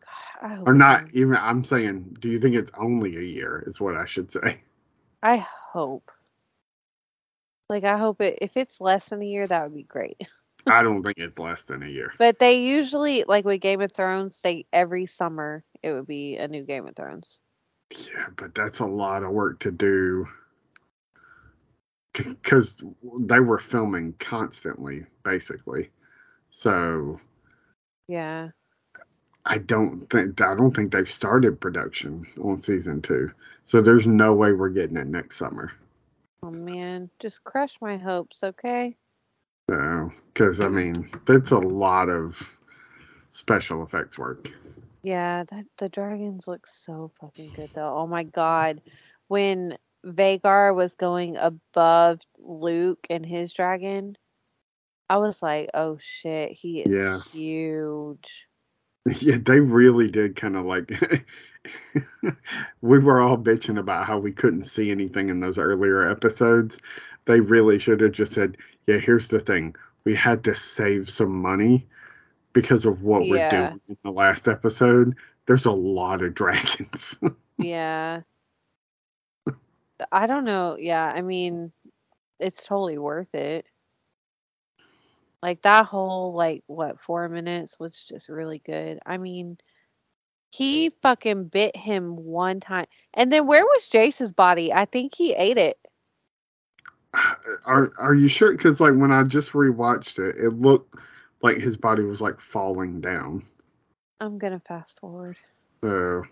God, 0.00 0.50
I 0.50 0.54
hope 0.54 0.68
Or 0.68 0.72
not 0.72 1.02
even? 1.12 1.36
I'm 1.36 1.62
saying, 1.64 2.16
do 2.18 2.30
you 2.30 2.40
think 2.40 2.56
it's 2.56 2.72
only 2.78 3.14
a 3.14 3.20
year? 3.20 3.62
Is 3.66 3.78
what 3.78 3.94
I 3.94 4.06
should 4.06 4.32
say. 4.32 4.58
I 5.22 5.36
hope. 5.36 6.10
Like 7.68 7.84
I 7.84 7.98
hope 7.98 8.22
it 8.22 8.38
if 8.40 8.56
it's 8.56 8.80
less 8.80 9.06
than 9.10 9.20
a 9.20 9.26
year 9.26 9.46
that 9.46 9.64
would 9.64 9.76
be 9.76 9.82
great. 9.82 10.16
I 10.66 10.82
don't 10.82 11.02
think 11.02 11.18
it's 11.18 11.38
less 11.38 11.62
than 11.64 11.82
a 11.82 11.88
year. 11.88 12.14
But 12.18 12.38
they 12.38 12.62
usually 12.62 13.24
like 13.28 13.44
with 13.44 13.60
Game 13.60 13.82
of 13.82 13.92
Thrones, 13.92 14.40
they 14.42 14.64
every 14.72 15.04
summer 15.04 15.62
it 15.82 15.92
would 15.92 16.06
be 16.06 16.38
a 16.38 16.48
new 16.48 16.62
Game 16.62 16.88
of 16.88 16.96
Thrones. 16.96 17.38
Yeah, 17.96 18.26
but 18.36 18.54
that's 18.54 18.80
a 18.80 18.86
lot 18.86 19.22
of 19.22 19.30
work 19.30 19.60
to 19.60 19.70
do. 19.70 20.28
Because 22.12 22.82
they 23.20 23.40
were 23.40 23.58
filming 23.58 24.14
constantly, 24.18 25.06
basically. 25.22 25.90
So 26.50 27.20
Yeah. 28.08 28.50
I 29.44 29.58
don't 29.58 30.10
think 30.10 30.40
I 30.42 30.54
don't 30.54 30.74
think 30.74 30.92
they've 30.92 31.08
started 31.08 31.60
production 31.60 32.26
on 32.42 32.58
season 32.58 33.00
two. 33.00 33.30
So 33.66 33.80
there's 33.80 34.06
no 34.06 34.34
way 34.34 34.52
we're 34.52 34.68
getting 34.68 34.96
it 34.96 35.06
next 35.06 35.36
summer. 35.36 35.72
Oh 36.42 36.50
man, 36.50 37.10
just 37.18 37.44
crush 37.44 37.76
my 37.80 37.96
hopes, 37.96 38.42
okay? 38.42 38.96
So, 39.70 40.10
because 40.32 40.60
I 40.60 40.68
mean, 40.68 41.10
that's 41.26 41.50
a 41.50 41.58
lot 41.58 42.08
of 42.08 42.40
special 43.32 43.82
effects 43.82 44.18
work. 44.18 44.52
Yeah, 45.08 45.44
that 45.50 45.66
the 45.78 45.88
dragons 45.88 46.48
look 46.48 46.66
so 46.68 47.12
fucking 47.20 47.52
good 47.52 47.70
though. 47.74 47.96
Oh 47.98 48.06
my 48.08 48.24
god. 48.24 48.82
When 49.28 49.78
Vhagar 50.06 50.74
was 50.74 50.94
going 50.96 51.36
above 51.38 52.20
Luke 52.38 53.06
and 53.10 53.24
his 53.26 53.52
dragon, 53.54 54.16
I 55.10 55.18
was 55.18 55.42
like, 55.42 55.70
"Oh 55.74 55.98
shit, 56.00 56.52
he 56.52 56.82
is 56.82 56.92
Yeah. 56.92 57.20
huge." 57.32 58.48
Yeah, 59.20 59.38
they 59.42 59.60
really 59.60 60.10
did 60.10 60.36
kind 60.36 60.56
of 60.56 60.66
like. 60.66 60.92
we 62.82 62.98
were 62.98 63.20
all 63.20 63.38
bitching 63.38 63.78
about 63.78 64.06
how 64.06 64.18
we 64.18 64.32
couldn't 64.32 64.64
see 64.64 64.90
anything 64.90 65.30
in 65.30 65.40
those 65.40 65.58
earlier 65.58 66.10
episodes. 66.10 66.78
They 67.26 67.40
really 67.40 67.78
should 67.78 68.00
have 68.02 68.12
just 68.12 68.32
said, 68.32 68.56
"Yeah, 68.86 68.98
here's 68.98 69.28
the 69.28 69.40
thing: 69.40 69.74
we 70.04 70.14
had 70.14 70.44
to 70.44 70.54
save 70.54 71.08
some 71.10 71.32
money 71.42 71.86
because 72.52 72.86
of 72.86 73.02
what 73.02 73.22
we're 73.22 73.48
doing 73.48 73.80
in 73.88 73.96
the 74.04 74.10
last 74.10 74.48
episode. 74.48 75.14
There's 75.46 75.66
a 75.66 75.72
lot 75.72 76.22
of 76.22 76.34
dragons." 76.34 77.16
Yeah. 77.60 78.20
I 80.12 80.26
don't 80.28 80.44
know. 80.44 80.76
Yeah, 80.78 81.04
I 81.04 81.22
mean, 81.22 81.72
it's 82.38 82.64
totally 82.64 82.98
worth 82.98 83.34
it. 83.34 83.66
Like 85.42 85.62
that 85.62 85.86
whole 85.86 86.34
like 86.34 86.64
what 86.66 87.00
four 87.00 87.28
minutes 87.28 87.78
was 87.78 88.02
just 88.02 88.28
really 88.28 88.60
good. 88.64 88.98
I 89.06 89.18
mean, 89.18 89.58
he 90.50 90.90
fucking 91.02 91.44
bit 91.44 91.76
him 91.76 92.16
one 92.16 92.60
time, 92.60 92.86
and 93.14 93.30
then 93.30 93.46
where 93.46 93.64
was 93.64 93.88
Jace's 93.88 94.32
body? 94.32 94.72
I 94.72 94.84
think 94.84 95.14
he 95.14 95.34
ate 95.34 95.58
it. 95.58 95.78
are 97.64 97.90
Are 97.98 98.14
you 98.14 98.28
sure? 98.28 98.52
Because 98.52 98.80
like 98.80 98.94
when 98.94 99.12
I 99.12 99.22
just 99.24 99.52
rewatched 99.52 100.18
it, 100.18 100.36
it 100.36 100.54
looked 100.54 100.96
like 101.42 101.58
his 101.58 101.76
body 101.76 102.04
was 102.04 102.20
like 102.20 102.40
falling 102.40 103.00
down. 103.00 103.44
I'm 104.20 104.38
gonna 104.38 104.60
fast 104.60 104.98
forward. 105.00 105.36
So 105.84 106.24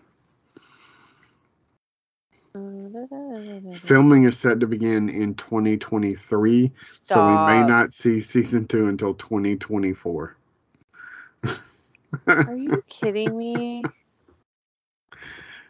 Filming 2.53 2.93
filming 3.73 4.23
is 4.25 4.37
set 4.37 4.59
to 4.61 4.67
begin 4.67 5.09
in 5.09 5.35
2023. 5.35 6.71
So 7.03 7.21
we 7.21 7.37
may 7.37 7.63
not 7.63 7.93
see 7.93 8.19
season 8.19 8.67
two 8.67 8.87
until 8.87 9.13
2024. 9.13 10.35
Are 12.47 12.55
you 12.55 12.83
kidding 12.89 13.37
me? 13.37 13.89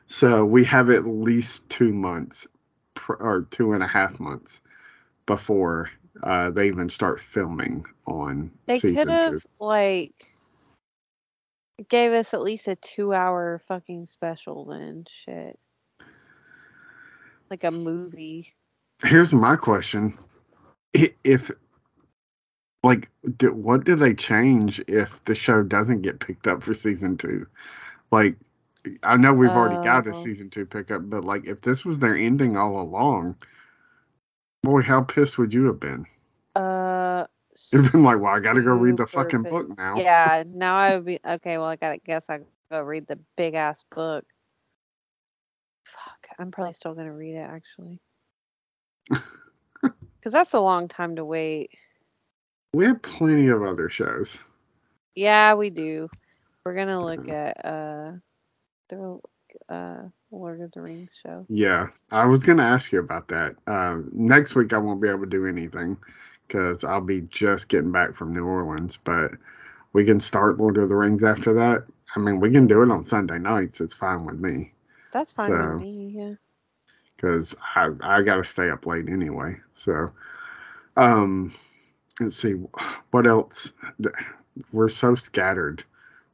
so 0.07 0.45
we 0.45 0.63
have 0.65 0.89
at 0.89 1.05
least 1.05 1.69
two 1.69 1.93
months, 1.93 2.47
pr- 2.95 3.13
or 3.15 3.41
two 3.51 3.73
and 3.73 3.83
a 3.83 3.87
half 3.87 4.19
months, 4.19 4.61
before 5.25 5.89
uh, 6.23 6.51
they 6.51 6.67
even 6.67 6.89
start 6.89 7.19
filming 7.19 7.85
on 8.07 8.51
They 8.67 8.81
season 8.81 9.19
could 9.19 9.35
have 9.35 9.45
like 9.59 10.13
gave 11.89 12.13
us 12.13 12.33
at 12.33 12.41
least 12.43 12.67
a 12.69 12.75
two 12.77 13.13
hour 13.13 13.61
fucking 13.67 14.07
special 14.09 14.65
then 14.65 15.05
shit. 15.09 15.59
Like 17.51 17.63
a 17.65 17.71
movie. 17.71 18.53
Here's 19.03 19.33
my 19.33 19.55
question: 19.55 20.17
If, 21.23 21.51
like, 22.83 23.09
do, 23.37 23.53
what 23.53 23.85
do 23.85 23.95
they 23.95 24.13
change 24.15 24.81
if 24.87 25.23
the 25.25 25.35
show 25.35 25.63
doesn't 25.63 26.03
get 26.03 26.19
picked 26.21 26.47
up 26.47 26.63
for 26.63 26.73
season 26.73 27.17
two? 27.17 27.47
Like, 28.11 28.37
I 29.03 29.17
know 29.17 29.33
we've 29.33 29.55
already 29.57 29.77
got 29.77 30.07
a 30.07 30.13
Oh. 30.13 30.15
season 30.15 30.49
two 30.49 30.65
pickup, 30.65 31.09
but 31.09 31.25
like, 31.25 31.45
if 31.47 31.61
this 31.61 31.85
was 31.85 31.99
their 31.99 32.17
ending 32.17 32.57
all 32.57 32.81
along, 32.81 33.37
boy, 34.63 34.81
how 34.81 35.01
pissed 35.01 35.37
would 35.37 35.53
you 35.53 35.65
have 35.65 35.79
been? 35.79 36.05
Uh 36.55 37.25
You've 37.71 37.91
been 37.91 38.03
like, 38.03 38.19
well, 38.19 38.33
I 38.33 38.39
got 38.39 38.53
to 38.53 38.61
go 38.61 38.73
read 38.73 38.97
the 38.97 39.07
fucking 39.07 39.43
pissed. 39.43 39.51
book 39.51 39.77
now. 39.77 39.97
Yeah, 39.97 40.43
now 40.47 40.77
I 40.77 40.95
would 40.95 41.05
be 41.05 41.19
okay, 41.27 41.57
well 41.57 41.67
I 41.67 41.75
gotta 41.75 41.97
guess 41.97 42.29
I 42.29 42.39
go 42.71 42.81
read 42.81 43.07
the 43.07 43.19
big 43.35 43.55
ass 43.55 43.83
book. 43.93 44.25
Fuck. 45.85 46.27
I'm 46.39 46.51
probably 46.51 46.73
still 46.73 46.93
gonna 46.93 47.13
read 47.13 47.35
it 47.35 47.49
actually. 47.49 47.99
Cause 50.23 50.33
that's 50.33 50.53
a 50.53 50.59
long 50.59 50.87
time 50.87 51.15
to 51.15 51.25
wait. 51.25 51.71
We 52.73 52.85
have 52.85 53.01
plenty 53.01 53.47
of 53.47 53.63
other 53.63 53.89
shows. 53.89 54.37
Yeah, 55.15 55.55
we 55.55 55.69
do. 55.69 56.09
We're 56.63 56.75
gonna 56.75 57.03
look 57.03 57.27
at 57.29 57.65
uh 57.65 58.11
the 58.89 59.19
uh 59.69 60.03
Lord 60.31 60.61
of 60.61 60.71
the 60.71 60.81
Rings 60.81 61.11
show. 61.23 61.45
Yeah, 61.49 61.87
I 62.11 62.25
was 62.25 62.43
gonna 62.43 62.63
ask 62.63 62.91
you 62.91 62.99
about 62.99 63.29
that. 63.29 63.55
Uh, 63.67 63.99
next 64.11 64.55
week 64.55 64.73
I 64.73 64.77
won't 64.77 65.01
be 65.01 65.09
able 65.09 65.21
to 65.21 65.25
do 65.27 65.45
anything 65.47 65.97
because 66.47 66.83
I'll 66.83 67.01
be 67.01 67.21
just 67.21 67.67
getting 67.69 67.91
back 67.91 68.15
from 68.15 68.33
New 68.33 68.45
Orleans. 68.45 68.97
But 69.03 69.31
we 69.93 70.05
can 70.05 70.19
start 70.19 70.57
Lord 70.57 70.77
of 70.77 70.89
the 70.89 70.95
Rings 70.95 71.23
after 71.23 71.53
that. 71.55 71.85
I 72.15 72.19
mean, 72.19 72.39
we 72.39 72.51
can 72.51 72.67
do 72.67 72.83
it 72.83 72.91
on 72.91 73.03
Sunday 73.03 73.39
nights. 73.39 73.81
It's 73.81 73.93
fine 73.93 74.25
with 74.25 74.39
me 74.39 74.73
That's 75.11 75.33
fine 75.33 75.49
So- 75.49 75.73
with 75.73 75.81
me, 75.81 76.13
yeah. 76.17 76.33
because 77.15 77.55
I 77.75 77.91
I 78.01 78.21
gotta 78.23 78.43
stay 78.43 78.69
up 78.69 78.85
late 78.85 79.09
anyway. 79.09 79.57
So, 79.75 80.11
um, 80.97 81.51
let's 82.19 82.35
see 82.37 82.53
what 83.11 83.27
else. 83.27 83.73
We're 84.71 84.89
so 84.89 85.15
scattered. 85.15 85.83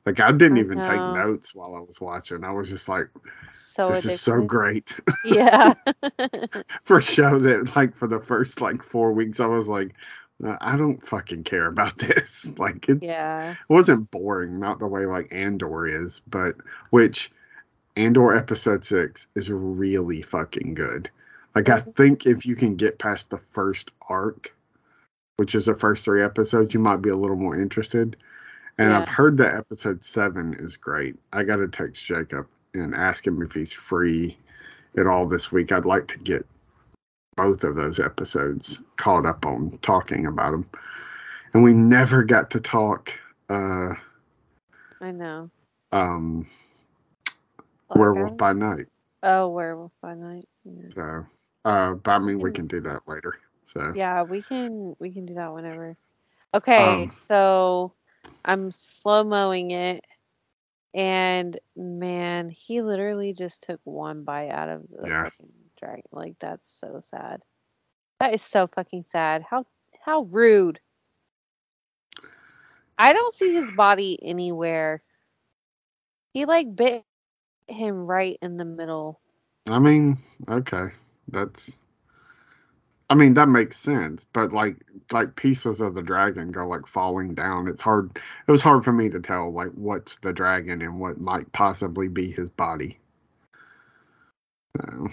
Like 0.05 0.19
I 0.19 0.31
didn't 0.31 0.57
I 0.57 0.61
even 0.61 0.81
take 0.81 1.05
notes 1.05 1.55
while 1.55 1.75
I 1.75 1.79
was 1.79 2.01
watching. 2.01 2.43
I 2.43 2.51
was 2.51 2.69
just 2.69 2.87
like, 2.89 3.07
So 3.51 3.87
this 3.91 4.05
is 4.05 4.19
so 4.19 4.41
great. 4.41 4.99
Yeah. 5.23 5.73
for 6.83 6.97
a 6.97 7.01
show 7.01 7.39
that 7.39 7.75
like 7.75 7.95
for 7.95 8.07
the 8.07 8.19
first 8.19 8.61
like 8.61 8.83
four 8.83 9.13
weeks 9.13 9.39
I 9.39 9.45
was 9.45 9.67
like, 9.67 9.93
"Uh, 10.45 10.57
I 10.61 10.77
don't 10.77 11.05
fucking 11.05 11.43
care 11.43 11.67
about 11.67 11.97
this. 11.99 12.51
Like 12.57 12.89
it, 12.89 13.01
yeah. 13.01 13.51
it 13.51 13.73
wasn't 13.73 14.11
boring, 14.11 14.59
not 14.59 14.79
the 14.79 14.87
way 14.87 15.05
like 15.05 15.29
Andor 15.31 15.87
is, 15.87 16.21
but 16.27 16.55
which 16.89 17.31
Andor 17.97 18.35
episode 18.35 18.83
six 18.85 19.27
is 19.35 19.51
really 19.51 20.21
fucking 20.21 20.73
good. 20.75 21.09
Like 21.55 21.69
I 21.69 21.81
Mhm. 21.81 21.95
think 21.95 22.25
if 22.25 22.45
you 22.45 22.55
can 22.55 22.75
get 22.75 22.99
past 22.99 23.29
the 23.29 23.37
first 23.39 23.91
arc, 24.09 24.53
which 25.37 25.55
is 25.55 25.65
the 25.65 25.75
first 25.75 26.05
three 26.05 26.23
episodes, 26.23 26.73
you 26.73 26.79
might 26.79 27.01
be 27.01 27.09
a 27.09 27.15
little 27.15 27.35
more 27.35 27.57
interested. 27.59 28.17
And 28.77 28.89
Yeah. 28.91 28.99
I've 29.01 29.07
heard 29.07 29.37
that 29.37 29.53
episode 29.55 30.03
seven 30.03 30.55
is 30.55 30.77
great. 30.77 31.15
I 31.31 31.43
got 31.43 31.57
to 31.57 31.67
text 31.67 32.05
Jacob 32.05 32.47
and 32.73 32.95
ask 32.95 33.25
him 33.25 33.41
if 33.41 33.51
he's 33.53 33.71
free 33.73 34.37
at 34.97 35.05
all 35.07 35.27
this 35.27 35.51
week. 35.51 35.71
I'd 35.71 35.85
like 35.85 36.07
to 36.07 36.17
get 36.17 36.45
both 37.35 37.63
of 37.63 37.75
those 37.75 37.99
episodes 37.99 38.81
caught 38.95 39.25
up 39.25 39.45
on 39.45 39.77
talking 39.81 40.25
about 40.27 40.51
them. 40.51 40.69
And 41.53 41.63
we 41.63 41.73
never 41.73 42.23
got 42.23 42.49
to 42.51 42.59
talk 42.59 43.11
uh 43.49 43.93
I 45.01 45.11
know. 45.11 45.49
um 45.91 46.47
Black 47.89 47.99
Werewolf 47.99 48.37
by 48.37 48.53
Night. 48.53 48.87
Oh, 49.21 49.49
Werewolf 49.49 49.91
by 50.01 50.15
Night. 50.15 50.47
Yeah. 50.65 50.89
So 50.95 51.25
uh 51.65 51.93
but 51.95 52.11
I 52.11 52.19
mean 52.19 52.37
we 52.39 52.51
can- 52.51 52.67
can 52.67 52.79
do 52.79 52.81
that 52.89 53.07
later. 53.07 53.35
So 53.65 53.93
Yeah, 53.95 54.23
we 54.23 54.41
can 54.41 54.95
we 54.99 55.11
can 55.11 55.25
do 55.25 55.35
that 55.35 55.53
whenever. 55.53 55.95
Okay, 56.55 57.03
Um, 57.03 57.11
so 57.27 57.93
I'm 58.45 58.71
slow 58.71 59.23
mowing 59.23 59.71
it, 59.71 60.03
and 60.93 61.59
man, 61.75 62.49
he 62.49 62.81
literally 62.81 63.33
just 63.33 63.63
took 63.63 63.79
one 63.83 64.23
bite 64.23 64.49
out 64.49 64.69
of 64.69 64.89
the 64.89 65.09
Yeah. 65.09 65.29
dragon. 65.79 66.03
Like 66.11 66.35
that's 66.39 66.67
so 66.79 67.01
sad. 67.03 67.41
That 68.19 68.33
is 68.33 68.41
so 68.41 68.67
fucking 68.67 69.05
sad. 69.07 69.43
How 69.49 69.65
how 70.05 70.23
rude. 70.23 70.79
I 72.97 73.13
don't 73.13 73.33
see 73.33 73.53
his 73.53 73.71
body 73.71 74.19
anywhere. 74.23 75.01
He 76.33 76.45
like 76.45 76.75
bit 76.75 77.03
him 77.67 78.05
right 78.05 78.37
in 78.41 78.57
the 78.57 78.65
middle. 78.65 79.19
I 79.67 79.79
mean, 79.79 80.17
okay. 80.49 80.87
That's 81.27 81.79
I 83.13 83.15
mean 83.15 83.35
that 83.35 83.47
makes 83.47 83.77
sense, 83.77 84.25
but 84.33 84.53
like 84.53 84.75
like 85.11 85.35
pieces 85.35 85.81
of 85.81 85.93
the 85.93 86.01
dragon 86.01 86.51
go 86.51 86.65
like 86.65 86.87
falling 86.87 87.35
down. 87.35 87.67
It's 87.67 87.83
hard 87.83 88.09
it 88.47 88.51
was 88.51 88.63
hard 88.63 88.83
for 88.83 88.91
me 88.91 89.07
to 89.09 89.19
tell 89.19 89.53
like 89.53 89.69
what's 89.75 90.17
the 90.17 90.33
dragon 90.33 90.81
and 90.81 90.99
what 90.99 91.21
might 91.21 91.51
possibly 91.51 92.07
be 92.07 92.31
his 92.31 92.49
body. 92.49 92.97
So, 94.75 95.09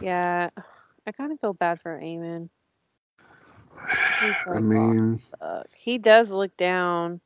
Yeah, 0.00 0.50
I 1.04 1.10
kind 1.10 1.32
of 1.32 1.40
feel 1.40 1.52
bad 1.52 1.80
for 1.80 1.98
Aemond. 1.98 2.48
He's 4.20 4.36
I 4.46 4.60
mean, 4.60 5.20
Fuck. 5.40 5.66
He 5.74 5.98
does 5.98 6.30
look 6.30 6.56
down. 6.56 7.20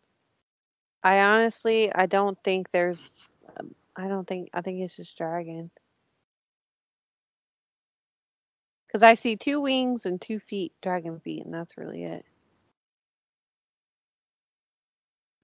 I 1.03 1.19
honestly, 1.21 1.95
I 1.95 2.07
don't 2.07 2.43
think 2.43 2.71
there's. 2.71 3.37
um, 3.61 3.75
I 3.97 4.09
don't 4.09 4.27
think. 4.27 4.49
I 4.55 4.63
think 4.63 4.81
it's 4.81 4.97
just 4.97 5.19
dragon. 5.19 5.71
Because 8.93 9.03
I 9.03 9.15
see 9.15 9.37
two 9.37 9.63
wings 9.63 10.05
and 10.07 10.21
two 10.21 10.39
feet, 10.39 10.75
dragon 10.83 11.19
feet, 11.21 11.45
and 11.47 11.55
that's 11.55 11.79
really 11.79 12.05
it. 12.05 12.27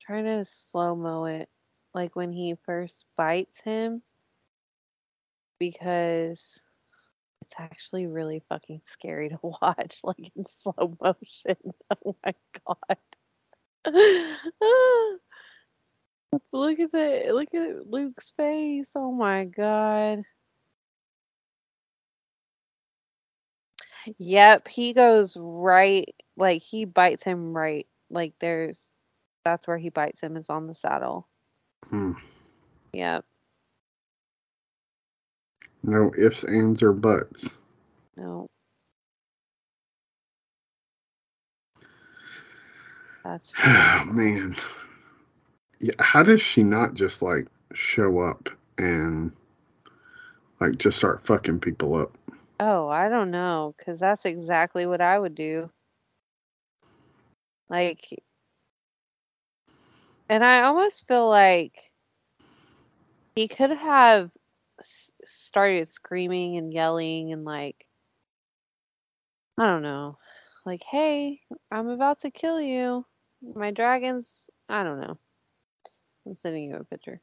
trying 0.08 0.24
to 0.24 0.44
slow 0.46 0.96
mo 0.96 1.26
it, 1.26 1.50
like 1.94 2.16
when 2.16 2.30
he 2.30 2.54
first 2.64 3.04
bites 3.16 3.60
him, 3.60 4.02
because 5.58 6.58
it's 7.42 7.54
actually 7.58 8.06
really 8.06 8.42
fucking 8.48 8.80
scary 8.84 9.28
to 9.28 9.38
watch, 9.62 9.98
like 10.02 10.32
in 10.36 10.46
slow 10.46 10.96
motion. 11.02 11.56
Oh 12.06 12.16
my 12.24 12.34
god. 12.66 12.98
look 16.52 16.80
at 16.80 16.92
the 16.92 17.30
look 17.32 17.54
at 17.54 17.86
Luke's 17.90 18.30
face. 18.36 18.92
Oh 18.96 19.12
my 19.12 19.44
god. 19.44 20.22
Yep, 24.18 24.68
he 24.68 24.92
goes 24.94 25.36
right 25.38 26.14
like 26.36 26.62
he 26.62 26.84
bites 26.86 27.22
him 27.24 27.56
right. 27.56 27.86
Like 28.10 28.34
there's 28.40 28.94
that's 29.44 29.66
where 29.68 29.78
he 29.78 29.90
bites 29.90 30.20
him 30.22 30.36
is 30.36 30.50
on 30.50 30.66
the 30.66 30.74
saddle. 30.74 31.28
hmm, 31.88 32.12
Yep. 32.94 33.24
no 35.84 36.12
ifs, 36.18 36.44
ands, 36.44 36.82
or 36.82 36.92
buts. 36.92 37.58
No. 38.16 38.48
That's 43.24 43.54
Oh 43.64 44.04
man. 44.12 44.56
Yeah, 45.80 45.94
how 46.00 46.24
does 46.24 46.42
she 46.42 46.64
not 46.64 46.94
just 46.94 47.22
like 47.22 47.48
show 47.74 48.20
up 48.20 48.50
and 48.78 49.32
like 50.60 50.78
just 50.78 50.98
start 50.98 51.22
fucking 51.24 51.60
people 51.60 51.96
up? 51.96 52.17
Oh, 52.60 52.88
I 52.88 53.08
don't 53.08 53.30
know, 53.30 53.74
because 53.76 53.98
that's 54.00 54.24
exactly 54.24 54.86
what 54.86 55.00
I 55.00 55.18
would 55.18 55.34
do. 55.34 55.70
Like, 57.68 58.08
and 60.28 60.42
I 60.44 60.62
almost 60.62 61.06
feel 61.06 61.28
like 61.28 61.92
he 63.34 63.48
could 63.48 63.70
have 63.70 64.30
s- 64.80 65.10
started 65.24 65.88
screaming 65.88 66.56
and 66.56 66.72
yelling 66.72 67.32
and 67.32 67.44
like, 67.44 67.86
I 69.58 69.66
don't 69.66 69.82
know, 69.82 70.16
like, 70.64 70.82
hey, 70.82 71.42
I'm 71.70 71.88
about 71.88 72.20
to 72.20 72.30
kill 72.30 72.60
you. 72.60 73.06
My 73.42 73.70
dragons, 73.70 74.48
I 74.68 74.82
don't 74.84 75.00
know. 75.00 75.18
I'm 76.26 76.34
sending 76.34 76.64
you 76.64 76.76
a 76.76 76.84
picture. 76.84 77.20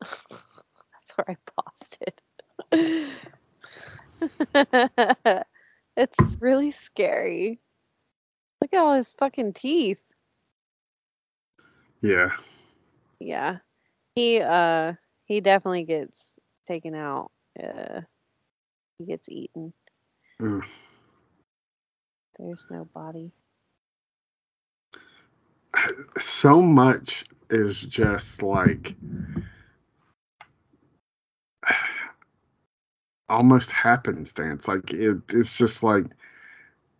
That's 0.00 1.16
where 1.16 1.30
I 1.30 1.36
paused 1.56 1.98
it. 2.02 2.22
it's 5.96 6.36
really 6.40 6.72
scary. 6.72 7.60
Look 8.60 8.72
at 8.72 8.80
all 8.80 8.94
his 8.94 9.12
fucking 9.12 9.54
teeth. 9.54 10.00
Yeah. 12.00 12.30
Yeah. 13.20 13.58
He 14.14 14.40
uh 14.40 14.94
he 15.24 15.40
definitely 15.40 15.84
gets 15.84 16.38
taken 16.66 16.94
out. 16.94 17.30
Uh 17.62 18.02
he 18.98 19.06
gets 19.06 19.28
eaten. 19.28 19.72
Mm. 20.40 20.64
There's 22.38 22.64
no 22.70 22.84
body. 22.84 23.32
So 26.18 26.62
much 26.62 27.24
is 27.50 27.80
just 27.80 28.42
like 28.42 28.94
almost 33.28 33.70
happenstance. 33.70 34.66
Like 34.68 34.92
it, 34.92 35.18
it's 35.30 35.56
just 35.56 35.82
like 35.82 36.06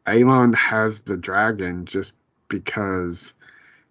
Aemond 0.07 0.55
has 0.55 1.01
the 1.01 1.17
dragon 1.17 1.85
just 1.87 2.15
because 2.49 3.35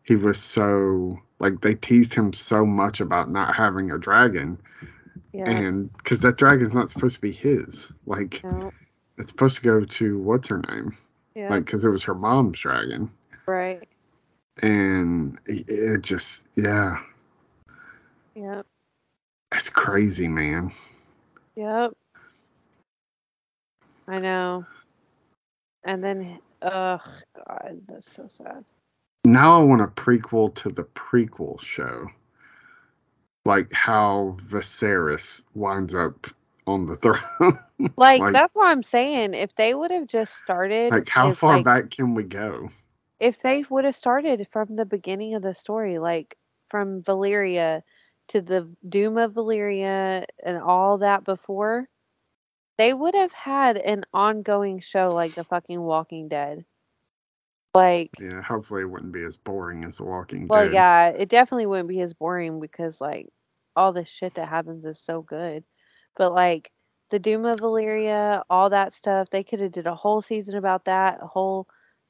he 0.03 0.15
was 0.15 0.39
so 0.41 1.19
like 1.39 1.61
they 1.61 1.75
teased 1.75 2.13
him 2.13 2.33
so 2.33 2.65
much 2.65 3.01
about 3.01 3.29
not 3.29 3.55
having 3.55 3.91
a 3.91 3.97
dragon 3.99 4.57
Yeah. 5.33 5.49
and 5.49 5.93
because 5.97 6.21
that 6.21 6.37
dragon's 6.37 6.73
not 6.73 6.89
supposed 6.89 7.15
to 7.15 7.21
be 7.21 7.31
his 7.31 7.91
like 8.07 8.41
no. 8.43 8.71
it's 9.19 9.29
supposed 9.31 9.57
to 9.57 9.61
go 9.61 9.85
to 9.85 10.19
what's 10.19 10.47
her 10.47 10.61
name 10.69 10.97
Yeah. 11.35 11.49
like 11.51 11.65
because 11.65 11.85
it 11.85 11.89
was 11.89 12.03
her 12.05 12.15
mom's 12.15 12.59
dragon 12.59 13.11
right. 13.45 13.87
and 14.61 15.39
it, 15.45 15.69
it 15.69 16.01
just 16.01 16.43
yeah 16.55 16.97
Yep. 18.33 18.65
That's 19.51 19.69
crazy 19.69 20.27
man 20.27 20.71
Yep. 21.55 21.93
I 24.07 24.19
know. 24.19 24.65
And 25.83 26.03
then 26.03 26.39
ugh 26.61 27.01
god, 27.47 27.81
that's 27.87 28.11
so 28.11 28.27
sad. 28.27 28.65
now 29.25 29.61
i 29.61 29.63
want 29.63 29.81
a 29.81 29.87
prequel 29.87 30.53
to 30.55 30.69
the 30.69 30.83
prequel 30.83 31.61
show 31.61 32.07
like 33.45 33.71
how 33.71 34.35
Viserys 34.49 35.43
winds 35.53 35.93
up 35.93 36.27
on 36.65 36.85
the 36.87 36.95
throne 36.97 37.59
Like, 37.95 38.19
Like- 38.19 38.33
that's 38.33 38.55
what 38.55 38.69
I'm 38.69 38.83
saying. 38.83 39.35
If 39.35 39.55
they 39.55 39.73
would 39.73 39.91
have 39.91 40.07
just 40.07 40.37
started 40.39 40.91
like 40.91 41.07
how 41.07 41.31
far 41.31 41.57
like, 41.57 41.65
back 41.65 41.91
can 41.91 42.15
we 42.15 42.23
go 42.23 42.69
if 43.19 43.41
they 43.41 43.63
would 43.69 43.85
have 43.85 43.95
started 43.95 44.47
from 44.51 44.75
the 44.75 44.85
beginning 44.85 45.35
of 45.35 45.41
the 45.41 45.53
story, 45.53 45.97
like 45.99 46.37
from 46.69 47.01
Valyria 47.03 47.81
to 48.29 48.41
the 48.41 48.69
doom 48.87 49.17
of 49.17 49.33
Valyria 49.33 50.25
and 50.43 50.57
all 50.57 50.99
that 50.99 51.23
before, 51.23 51.87
they 52.77 52.93
would 52.93 53.15
have 53.15 53.33
had 53.33 53.77
an 53.77 54.05
ongoing 54.13 54.79
show 54.79 55.13
like 55.13 55.35
the 55.35 55.43
fucking 55.43 55.81
Walking 55.81 56.27
Dead. 56.27 56.65
Like, 57.73 58.11
Yeah, 58.19 58.41
hopefully 58.41 58.81
it 58.81 58.89
wouldn't 58.89 59.11
be 59.11 59.23
as 59.23 59.37
boring 59.37 59.83
as 59.83 59.97
The 59.97 60.03
Walking 60.03 60.47
well, 60.47 60.63
Dead. 60.63 60.65
Well, 60.65 60.73
yeah, 60.73 61.07
it 61.09 61.29
definitely 61.29 61.65
wouldn't 61.65 61.89
be 61.89 62.01
as 62.01 62.13
boring 62.13 62.59
because 62.59 62.99
like 63.01 63.29
all 63.75 63.93
the 63.93 64.05
shit 64.05 64.33
that 64.35 64.49
happens 64.49 64.85
is 64.85 64.99
so 64.99 65.21
good. 65.21 65.63
But 66.15 66.33
like 66.33 66.71
the 67.09 67.19
Doom 67.19 67.45
of 67.45 67.59
Valyria, 67.59 68.43
all 68.49 68.69
that 68.69 68.93
stuff, 68.93 69.29
they 69.29 69.43
could 69.43 69.59
have 69.59 69.71
did 69.71 69.87
a 69.87 69.95
whole 69.95 70.21
season 70.21 70.55
about 70.55 70.85
that, 70.85 71.19
a 71.21 71.27
whole 71.27 71.67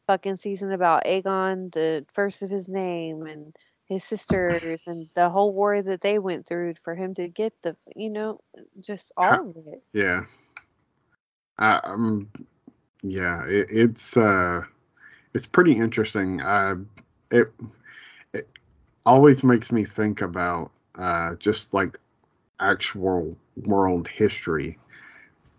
fucking 0.07 0.37
season 0.37 0.71
about 0.71 1.05
Aegon, 1.05 1.71
the 1.73 2.05
first 2.13 2.41
of 2.41 2.49
his 2.49 2.69
name, 2.69 3.25
and 3.27 3.55
his 3.85 4.03
sisters, 4.03 4.83
and 4.87 5.07
the 5.15 5.29
whole 5.29 5.53
war 5.53 5.81
that 5.81 6.01
they 6.01 6.19
went 6.19 6.47
through 6.47 6.73
for 6.83 6.95
him 6.95 7.13
to 7.15 7.27
get 7.27 7.53
the, 7.61 7.75
you 7.95 8.09
know, 8.09 8.39
just 8.79 9.11
all 9.17 9.49
of 9.49 9.67
it. 9.67 9.83
Yeah. 9.93 10.23
I, 11.59 11.79
um. 11.83 12.29
Yeah, 13.03 13.45
it, 13.47 13.67
it's 13.69 14.17
uh, 14.17 14.63
it's 15.33 15.47
pretty 15.47 15.73
interesting. 15.77 16.41
Uh, 16.41 16.75
it 17.31 17.51
it 18.33 18.49
always 19.05 19.43
makes 19.43 19.71
me 19.71 19.85
think 19.85 20.21
about 20.21 20.71
uh, 20.95 21.35
just 21.35 21.73
like 21.73 21.99
actual 22.59 23.35
world 23.65 24.07
history 24.07 24.79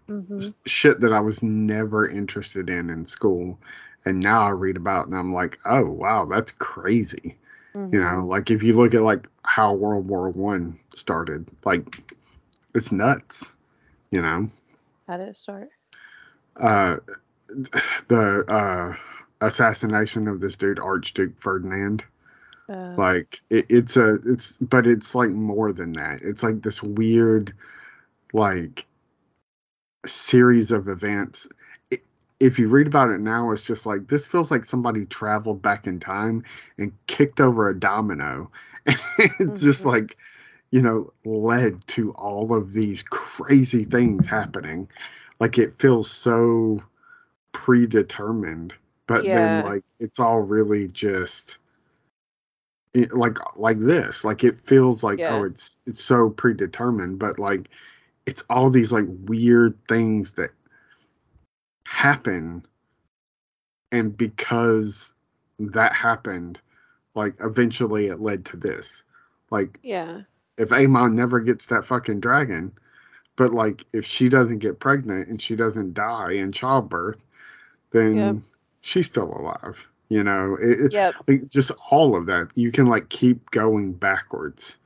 hmm 0.09 0.39
s- 0.39 0.53
shit 0.67 1.01
that 1.01 1.13
I 1.13 1.21
was 1.21 1.43
never 1.43 2.09
interested 2.09 2.71
in 2.71 2.91
in 2.91 3.05
school, 3.07 3.59
and 4.05 4.21
now 4.21 4.47
I 4.47 4.51
read 4.51 4.77
about 4.77 5.07
and 5.07 5.17
I'm 5.17 5.33
like, 5.33 5.59
oh 5.65 5.85
wow, 5.91 6.25
that's 6.27 6.53
crazy. 6.53 7.37
You 7.93 8.01
know, 8.01 8.27
like 8.27 8.51
if 8.51 8.63
you 8.63 8.75
look 8.75 8.95
at 8.95 9.03
like 9.03 9.29
how 9.45 9.75
World 9.75 10.09
War 10.09 10.31
One 10.31 10.79
started, 10.97 11.47
like 11.65 12.13
it's 12.75 12.93
nuts. 12.93 13.55
You 14.11 14.23
know, 14.23 14.51
How 15.09 15.17
did 15.17 15.29
it 15.31 15.37
start? 15.37 15.71
Uh, 16.59 16.97
the 18.09 18.45
uh, 18.49 18.97
assassination 19.47 20.29
of 20.29 20.41
this 20.41 20.57
dude 20.57 20.79
Archduke 20.81 21.41
Ferdinand. 21.41 22.05
Uh, 22.69 22.99
Like 22.99 23.41
it, 23.51 23.67
it's 23.71 23.97
a 23.97 24.17
it's 24.27 24.59
but 24.59 24.87
it's 24.87 25.15
like 25.15 25.31
more 25.31 25.73
than 25.73 25.93
that. 25.95 26.21
It's 26.23 26.43
like 26.43 26.63
this 26.63 26.83
weird 26.83 27.55
like 28.33 28.87
series 30.07 30.71
of 30.73 30.89
events. 30.89 31.49
I- 31.93 32.01
If 32.41 32.59
you 32.59 32.69
read 32.69 32.87
about 32.87 33.11
it 33.11 33.21
now, 33.21 33.51
it's 33.53 33.65
just 33.65 33.87
like 33.87 34.09
this 34.09 34.27
feels 34.27 34.51
like 34.51 34.65
somebody 34.65 35.07
traveled 35.07 35.63
back 35.63 35.87
in 35.87 36.01
time 36.01 36.45
and 36.79 36.93
kicked 37.07 37.41
over 37.41 37.69
a 37.69 37.79
domino. 37.79 38.51
And 39.19 39.33
it's 39.41 39.61
just 39.61 39.85
Mhm. 39.85 39.87
like, 39.87 40.17
you 40.71 40.83
know, 40.83 41.13
led 41.25 41.87
to 41.89 42.13
all 42.13 42.55
of 42.55 42.73
these 42.73 43.03
crazy 43.03 43.85
things 43.85 44.27
happening. 44.27 44.89
Like 45.41 45.59
it 45.59 45.75
feels 45.75 46.11
so 46.11 46.83
predetermined, 47.53 48.75
but 49.07 49.25
Yeah. 49.25 49.35
then 49.63 49.65
like 49.65 49.85
it's 49.99 50.19
all 50.19 50.41
really 50.41 50.89
just 50.89 51.59
it, 52.95 53.13
like 53.13 53.39
like 53.57 53.79
this 53.79 54.25
like 54.25 54.45
it 54.45 54.59
feels 54.59 55.03
like 55.03 55.19
oh, 55.19 55.23
Yeah. 55.23 55.37
oh 55.37 55.43
it's 55.45 55.79
it's 55.87 56.03
so 56.03 56.31
predetermined 56.31 57.19
but 57.19 57.39
like 57.39 57.69
it's 58.27 58.43
all 58.49 58.71
these 58.71 58.93
like 58.93 59.07
weird 59.27 59.77
things 59.87 60.33
that 60.33 60.51
happen 61.85 62.65
and 63.93 64.17
because 64.17 65.13
that 65.59 65.93
happened 65.95 66.61
like 67.15 67.35
eventually 67.41 68.07
it 68.07 68.21
led 68.21 68.45
to 68.47 68.57
this 68.57 69.03
like 69.51 69.79
yeah. 69.83 70.23
if 70.57 70.71
Aemond 70.71 71.15
never 71.15 71.41
gets 71.41 71.67
that 71.67 71.85
fucking 71.85 72.21
dragon 72.21 72.73
but 73.39 73.55
like 73.55 73.87
if 73.95 74.05
she 74.05 74.29
doesn't 74.29 74.59
get 74.59 74.79
pregnant 74.81 75.29
and 75.29 75.41
she 75.41 75.57
doesn't 75.57 75.95
die 75.95 76.33
in 76.33 76.53
childbirth 76.53 77.25
then 77.93 78.15
Yep. 78.17 78.37
she's 78.83 79.07
still 79.07 79.33
alive 79.33 79.79
you 80.11 80.23
know 80.23 80.59
it, 80.61 80.93
Yep. 80.93 81.15
like 81.27 81.49
just 81.49 81.71
all 81.91 82.15
of 82.17 82.27
that 82.27 82.49
you 82.55 82.71
can 82.73 82.87
like 82.87 83.09
keep 83.09 83.51
going 83.51 83.93
backwards 83.95 84.77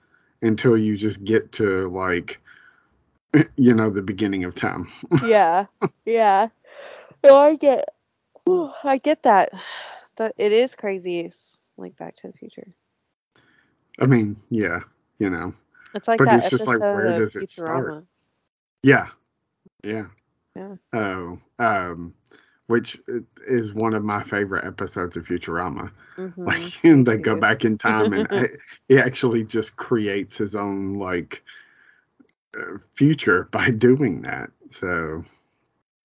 until 0.43 0.77
you 0.77 0.97
just 0.97 1.25
get 1.25 1.51
to 1.53 1.89
like 1.91 2.41
you 3.57 3.75
know 3.75 3.91
the 3.91 4.03
beginning 4.03 4.45
of 4.45 4.55
time 4.55 4.89
yeah. 5.27 5.67
Yeah. 6.05 6.49
No, 7.25 7.39
I 7.39 7.55
get. 7.57 7.89
I 8.85 8.99
get 8.99 9.23
that. 9.23 9.51
That 10.17 10.35
it 10.37 10.53
is 10.53 10.75
crazy. 10.75 11.21
It's 11.21 11.57
like 11.79 11.97
Back 11.97 12.17
to 12.17 12.27
the 12.27 12.33
Future. 12.35 12.67
i 14.01 14.07
mean 14.07 14.37
yeah 14.51 14.81
you 15.19 15.31
know 15.31 15.55
It's 15.95 16.09
like 16.09 16.19
But 16.19 16.27
that 16.27 16.41
it's 16.41 16.51
just 16.51 16.67
like, 16.67 16.81
where 16.81 17.19
does 17.19 17.37
it 17.37 17.51
start? 17.51 18.05
Yeah 18.83 19.09
yeah 19.85 20.07
Yeah. 20.57 20.77
oh 20.93 21.39
um 21.59 22.15
which 22.67 23.01
is 23.47 23.75
one 23.75 23.95
of 23.95 24.05
my 24.05 24.23
favorite 24.23 24.65
episodes 24.65 25.17
of 25.17 25.27
futurama 25.27 25.91
Mhm. 26.19 26.47
like 26.47 26.85
and 26.85 27.07
they 27.07 27.17
go 27.19 27.37
back 27.37 27.65
in 27.65 27.79
time 27.79 28.13
and 28.13 28.29
he 28.89 28.99
actually 28.99 29.45
just 29.45 29.77
creates 29.77 30.37
his 30.37 30.55
own 30.57 30.95
like 30.99 31.43
uh, 32.59 32.79
future 32.95 33.49
by 33.53 33.71
doing 33.79 34.23
that 34.23 34.51
so 34.71 35.23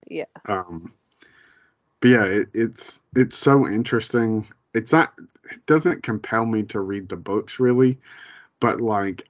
Yeah. 0.08 0.26
um 0.48 0.94
but 2.02 2.10
yeah 2.10 2.26
it, 2.26 2.50
it's 2.54 3.02
it's 3.16 3.38
so 3.38 3.68
interesting 3.68 4.46
it's 4.74 4.94
not 4.94 5.14
it 5.52 5.66
doesn't 5.68 6.04
compel 6.04 6.46
me 6.46 6.64
to 6.64 6.80
read 6.82 7.10
the 7.10 7.18
books 7.18 7.60
really 7.60 7.98
but 8.60 8.82
like 8.82 9.26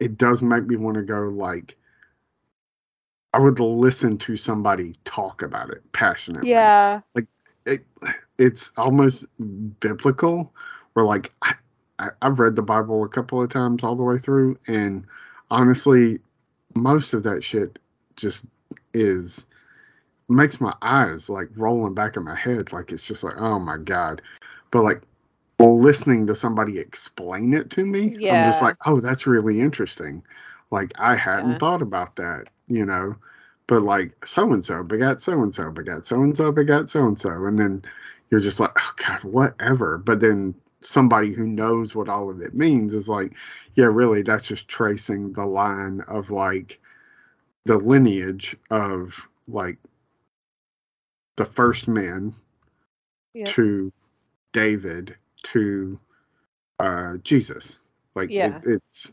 it 0.00 0.18
does 0.18 0.42
make 0.42 0.66
me 0.66 0.76
want 0.76 0.96
to 0.96 1.02
go 1.04 1.22
like 1.22 1.77
i 3.34 3.38
would 3.38 3.60
listen 3.60 4.18
to 4.18 4.36
somebody 4.36 4.94
talk 5.04 5.42
about 5.42 5.70
it 5.70 5.82
passionately. 5.92 6.50
Yeah. 6.50 7.00
Like 7.14 7.26
it, 7.66 7.84
it's 8.38 8.72
almost 8.76 9.26
biblical 9.80 10.52
where 10.94 11.04
like 11.04 11.32
I, 11.42 11.54
I, 11.98 12.08
i've 12.22 12.38
read 12.38 12.56
the 12.56 12.62
bible 12.62 13.04
a 13.04 13.08
couple 13.08 13.42
of 13.42 13.50
times 13.50 13.84
all 13.84 13.96
the 13.96 14.02
way 14.04 14.18
through 14.18 14.58
and 14.66 15.04
honestly 15.50 16.20
most 16.74 17.14
of 17.14 17.22
that 17.24 17.42
shit 17.44 17.78
just 18.16 18.44
is 18.94 19.46
makes 20.28 20.60
my 20.60 20.74
eyes 20.82 21.28
like 21.28 21.48
rolling 21.56 21.94
back 21.94 22.16
in 22.16 22.24
my 22.24 22.34
head 22.34 22.72
like 22.72 22.92
it's 22.92 23.02
just 23.02 23.24
like 23.24 23.36
oh 23.38 23.58
my 23.58 23.76
god. 23.78 24.22
But 24.70 24.82
like 24.82 25.02
listening 25.60 26.26
to 26.28 26.34
somebody 26.34 26.78
explain 26.78 27.52
it 27.52 27.70
to 27.70 27.84
me 27.84 28.16
i'm 28.30 28.44
just 28.44 28.62
like 28.62 28.76
oh 28.86 29.00
that's 29.00 29.26
really 29.26 29.60
interesting. 29.60 30.22
Like 30.70 30.92
i 30.98 31.16
hadn't 31.16 31.52
Yeah. 31.52 31.58
thought 31.58 31.82
about 31.82 32.16
that 32.16 32.48
you 32.68 32.86
know 32.86 33.16
but 33.68 33.82
like 33.82 34.26
so 34.26 34.52
and 34.52 34.64
so 34.64 34.82
begat 34.84 35.20
so 35.20 35.42
and 35.42 35.54
so 35.54 35.70
begat 35.72 36.06
so 36.06 36.22
and 36.22 36.36
so 36.36 36.52
begat 36.52 36.88
so 36.88 37.06
and 37.06 37.18
so 37.18 37.30
and 37.46 37.58
then 37.58 37.82
you're 38.30 38.40
just 38.40 38.60
like 38.60 38.72
oh 38.78 38.92
god 39.06 39.24
whatever 39.24 39.98
but 39.98 40.20
then 40.20 40.54
somebody 40.82 41.34
who 41.34 41.46
knows 41.46 41.94
what 41.94 42.08
all 42.08 42.30
of 42.30 42.40
it 42.42 42.54
means 42.54 42.94
is 42.94 43.08
like 43.08 43.32
yeah 43.76 43.86
really 43.86 44.22
that's 44.22 44.44
just 44.48 44.68
tracing 44.68 45.32
the 45.34 45.46
line 45.46 46.02
of 46.08 46.30
like 46.30 46.80
the 47.66 47.78
lineage 47.78 48.56
of 48.70 49.14
like 49.48 49.78
the 51.36 51.46
first 51.46 51.88
man 51.88 52.34
Yep. 53.34 53.56
to 53.56 53.92
David 54.54 55.16
to 55.44 56.00
uh 56.80 57.16
Jesus. 57.24 57.76
Like 58.14 58.32
it- 58.38 58.58
it's 58.64 59.12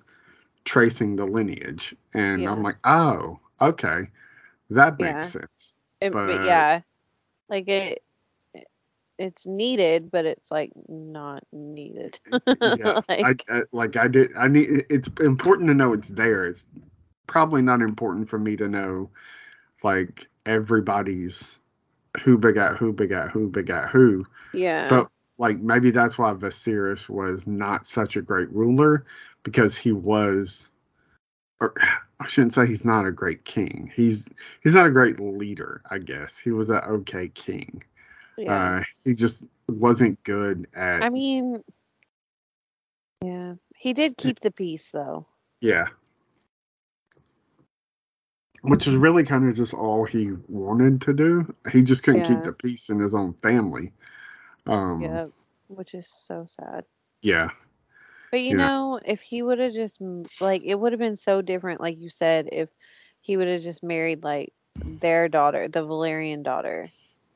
tracing 0.65 1.15
the 1.15 1.25
lineage. 1.25 1.95
And 2.13 2.47
Yeah. 2.47 2.49
I'm 2.49 2.63
like, 2.63 2.77
oh, 2.83 3.39
okay. 3.61 4.09
That 4.69 4.99
makes 4.99 5.27
Yeah. 5.27 5.31
sense. 5.31 5.75
It- 6.01 6.11
but 6.11 6.27
but- 6.27 6.41
yeah, 6.41 6.81
like 7.49 7.67
it, 7.67 8.03
it- 8.53 8.67
it's 9.17 9.45
needed, 9.45 10.11
but 10.11 10.25
it's 10.25 10.51
like 10.51 10.71
not 10.87 11.43
needed. 11.51 12.19
yeah. 12.59 12.93
like, 13.09 13.25
I, 13.25 13.35
I 13.49 13.61
like 13.71 13.95
I 13.97 14.07
did 14.07 14.31
I 14.37 14.47
need 14.47 14.85
it's 14.89 15.09
important 15.19 15.69
to 15.69 15.73
know 15.73 15.93
it's 15.93 16.09
there. 16.09 16.45
It's 16.45 16.65
probably 17.27 17.61
not 17.61 17.81
important 17.81 18.29
for 18.29 18.37
me 18.39 18.55
to 18.57 18.67
know 18.67 19.09
like 19.83 20.27
everybody's 20.45 21.59
who 22.21 22.37
begat 22.37 22.77
who 22.77 22.93
begat 22.93 23.31
who 23.31 23.49
begat 23.49 23.89
who. 23.89 24.25
yeah, 24.53 24.87
But 24.89 25.09
like 25.37 25.59
maybe 25.59 25.91
that's 25.91 26.17
why 26.17 26.33
Viserys 26.33 27.09
was 27.09 27.47
not 27.47 27.85
such 27.85 28.15
a 28.17 28.21
great 28.21 28.51
ruler 28.51 29.05
because 29.43 29.75
he 29.77 29.91
was 29.91 30.69
or 31.59 31.73
I 32.19 32.27
shouldn't 32.27 32.53
say 32.53 32.65
he's 32.65 32.85
not 32.85 33.05
a 33.05 33.11
great 33.11 33.43
king. 33.45 33.91
He's 33.93 34.25
he's 34.63 34.73
not 34.73 34.87
a 34.87 34.91
great 34.91 35.19
leader, 35.19 35.81
I 35.89 35.97
guess. 35.97 36.37
He 36.37 36.51
was 36.51 36.69
an 36.69 36.77
okay 36.77 37.27
king. 37.29 37.83
yeah. 38.37 38.79
Uh 38.79 38.83
he 39.03 39.13
just 39.15 39.43
wasn't 39.67 40.23
good 40.23 40.67
at 40.75 41.03
I 41.03 41.09
mean, 41.09 41.63
yeah, 43.23 43.55
he 43.75 43.93
did 43.93 44.17
keep 44.17 44.39
the 44.39 44.51
peace 44.51 44.91
though. 44.91 45.27
yeah. 45.61 45.87
Which 48.61 48.87
is 48.87 48.95
really 48.95 49.23
kind 49.23 49.47
of 49.47 49.55
just 49.55 49.73
all 49.73 50.05
he 50.05 50.31
wanted 50.47 51.01
to 51.01 51.13
do. 51.13 51.53
He 51.71 51.83
just 51.83 52.01
couldn't 52.03 52.23
keep 52.23 52.43
the 52.43 52.53
peace 52.53 52.89
in 52.89 52.99
his 52.99 53.13
own 53.13 53.33
family. 53.33 53.91
Um 54.65 55.01
Yeah, 55.01 55.27
which 55.67 55.93
is 55.93 56.07
so 56.07 56.47
sad. 56.49 56.85
yeah. 57.21 57.49
But 58.35 58.43
you 58.43 58.55
Yeah. 58.55 58.69
know, 58.69 58.99
if 59.05 59.21
he 59.21 59.43
would 59.43 59.59
have 59.59 59.73
just 59.73 60.01
like 60.41 60.63
it 60.65 60.75
would 60.75 60.93
have 60.93 60.99
been 60.99 61.15
so 61.17 61.41
different, 61.41 61.81
like 61.81 61.99
you 61.99 62.09
said, 62.09 62.49
if 62.51 62.69
he 63.21 63.37
would 63.37 63.47
have 63.47 63.61
just 63.63 63.83
married 63.83 64.23
like 64.23 64.53
their 64.83 65.29
daughter, 65.29 65.69
the 65.69 65.85
Velaryon 65.87 66.43
daughter, 66.43 66.91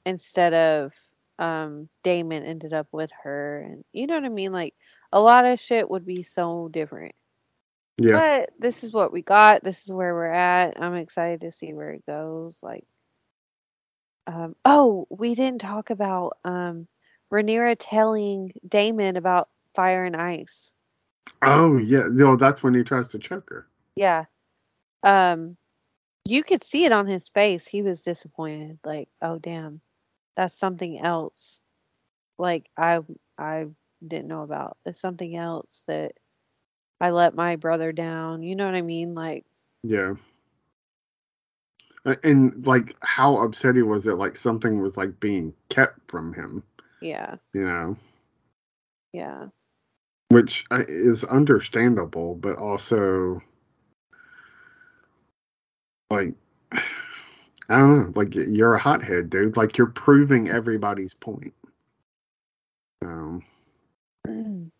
instead 0.05 0.53
of 0.53 0.93
um 1.39 1.89
Daemon 2.03 2.43
ended 2.43 2.73
up 2.73 2.87
with 2.91 3.11
her 3.23 3.61
and 3.61 3.85
you 3.93 4.07
know 4.07 4.15
what 4.15 4.25
I 4.25 4.29
mean? 4.29 4.51
Like 4.53 4.75
a 5.13 5.21
lot 5.21 5.45
of 5.45 5.59
shit 5.59 5.89
would 5.89 6.05
be 6.05 6.23
so 6.23 6.69
different. 6.71 7.15
Yeah. 7.97 8.21
But 8.21 8.51
this 8.59 8.83
is 8.83 8.93
what 8.93 9.13
we 9.13 9.21
got. 9.23 9.63
This 9.63 9.85
is 9.85 9.93
where 9.93 10.13
we're 10.15 10.27
at. 10.31 10.81
I'm 10.81 10.95
excited 10.95 11.41
to 11.41 11.51
see 11.51 11.73
where 11.73 11.91
it 11.91 12.05
goes. 12.07 12.61
Like 12.63 12.85
um 14.27 14.55
oh, 14.65 15.07
we 15.09 15.35
didn't 15.35 15.61
talk 15.61 15.89
about 15.91 16.37
um 16.45 16.87
Rhaenyra 17.31 17.75
telling 17.79 18.53
Daemon 18.67 19.17
about 19.17 19.49
fire 19.75 20.05
and 20.05 20.15
ice. 20.15 20.73
Oh 21.41 21.77
yeah. 21.77 22.03
No, 22.09 22.35
that's 22.35 22.63
when 22.63 22.73
he 22.73 22.83
tries 22.83 23.07
to 23.09 23.19
choke 23.19 23.49
her. 23.49 23.67
Yeah. 23.95 24.25
Um 25.03 25.57
you 26.25 26.43
could 26.43 26.63
see 26.63 26.85
it 26.85 26.91
on 26.91 27.07
his 27.07 27.29
face. 27.29 27.65
He 27.67 27.81
was 27.81 28.01
disappointed. 28.01 28.79
Like, 28.85 29.09
oh 29.21 29.39
damn. 29.39 29.81
That's 30.35 30.57
something 30.57 30.99
else. 30.99 31.61
Like 32.37 32.69
I 32.77 32.99
I 33.37 33.67
didn't 34.05 34.27
know 34.27 34.43
about. 34.43 34.77
It's 34.85 34.99
something 34.99 35.35
else 35.35 35.83
that 35.87 36.13
I 37.01 37.11
let 37.11 37.35
my 37.35 37.55
brother 37.55 37.91
down. 37.91 38.43
You 38.43 38.55
know 38.55 38.65
what 38.65 38.75
I 38.75 38.81
mean? 38.81 39.15
Like 39.15 39.45
Yeah. 39.83 40.15
And 42.23 42.65
like 42.65 42.95
how 43.01 43.37
upset 43.43 43.75
he 43.75 43.83
was 43.83 44.05
that 44.05 44.15
like 44.15 44.37
something 44.37 44.81
was 44.81 44.97
like 44.97 45.19
being 45.19 45.53
kept 45.69 46.09
from 46.09 46.33
him, 46.33 46.63
yeah. 47.01 47.35
you 47.53 47.65
know, 47.65 47.97
Yeah. 49.13 49.47
Which 50.29 50.65
uh, 50.71 50.83
is 50.87 51.23
understandable, 51.23 52.35
but 52.35 52.57
also 52.57 53.41
like 56.09 56.33
I 57.69 57.77
don't 57.77 57.99
know, 57.99 58.13
like 58.15 58.35
you're 58.35 58.75
a 58.75 58.79
hothead, 58.79 59.29
dude. 59.29 59.57
Like 59.57 59.77
you're 59.77 59.87
proving 59.87 60.49
everybody's 60.49 61.13
point. 61.13 61.53
Um, 63.05 63.43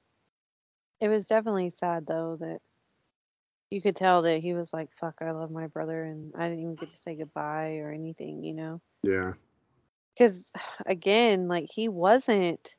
it 1.01 1.07
was 1.09 1.27
definitely 1.27 1.69
sad 1.71 2.05
though 2.07 2.37
that 2.39 2.59
you 3.71 3.81
could 3.81 3.95
tell 3.95 4.23
that 4.23 4.39
he 4.41 4.53
was 4.53 4.71
like, 4.73 4.89
"Fuck, 4.99 5.15
I 5.21 5.31
love 5.31 5.51
my 5.51 5.67
brother," 5.67 6.03
and 6.03 6.33
I 6.35 6.49
didn't 6.49 6.61
even 6.63 6.75
get 6.75 6.89
to 6.91 6.97
say 6.97 7.15
goodbye 7.15 7.77
or 7.77 7.91
anything, 7.91 8.43
you 8.43 8.53
know? 8.53 8.81
yeah, 9.03 9.33
Because 10.17 10.51
again, 10.85 11.47
like 11.47 11.67
he 11.71 11.89
wasn't 11.89 12.75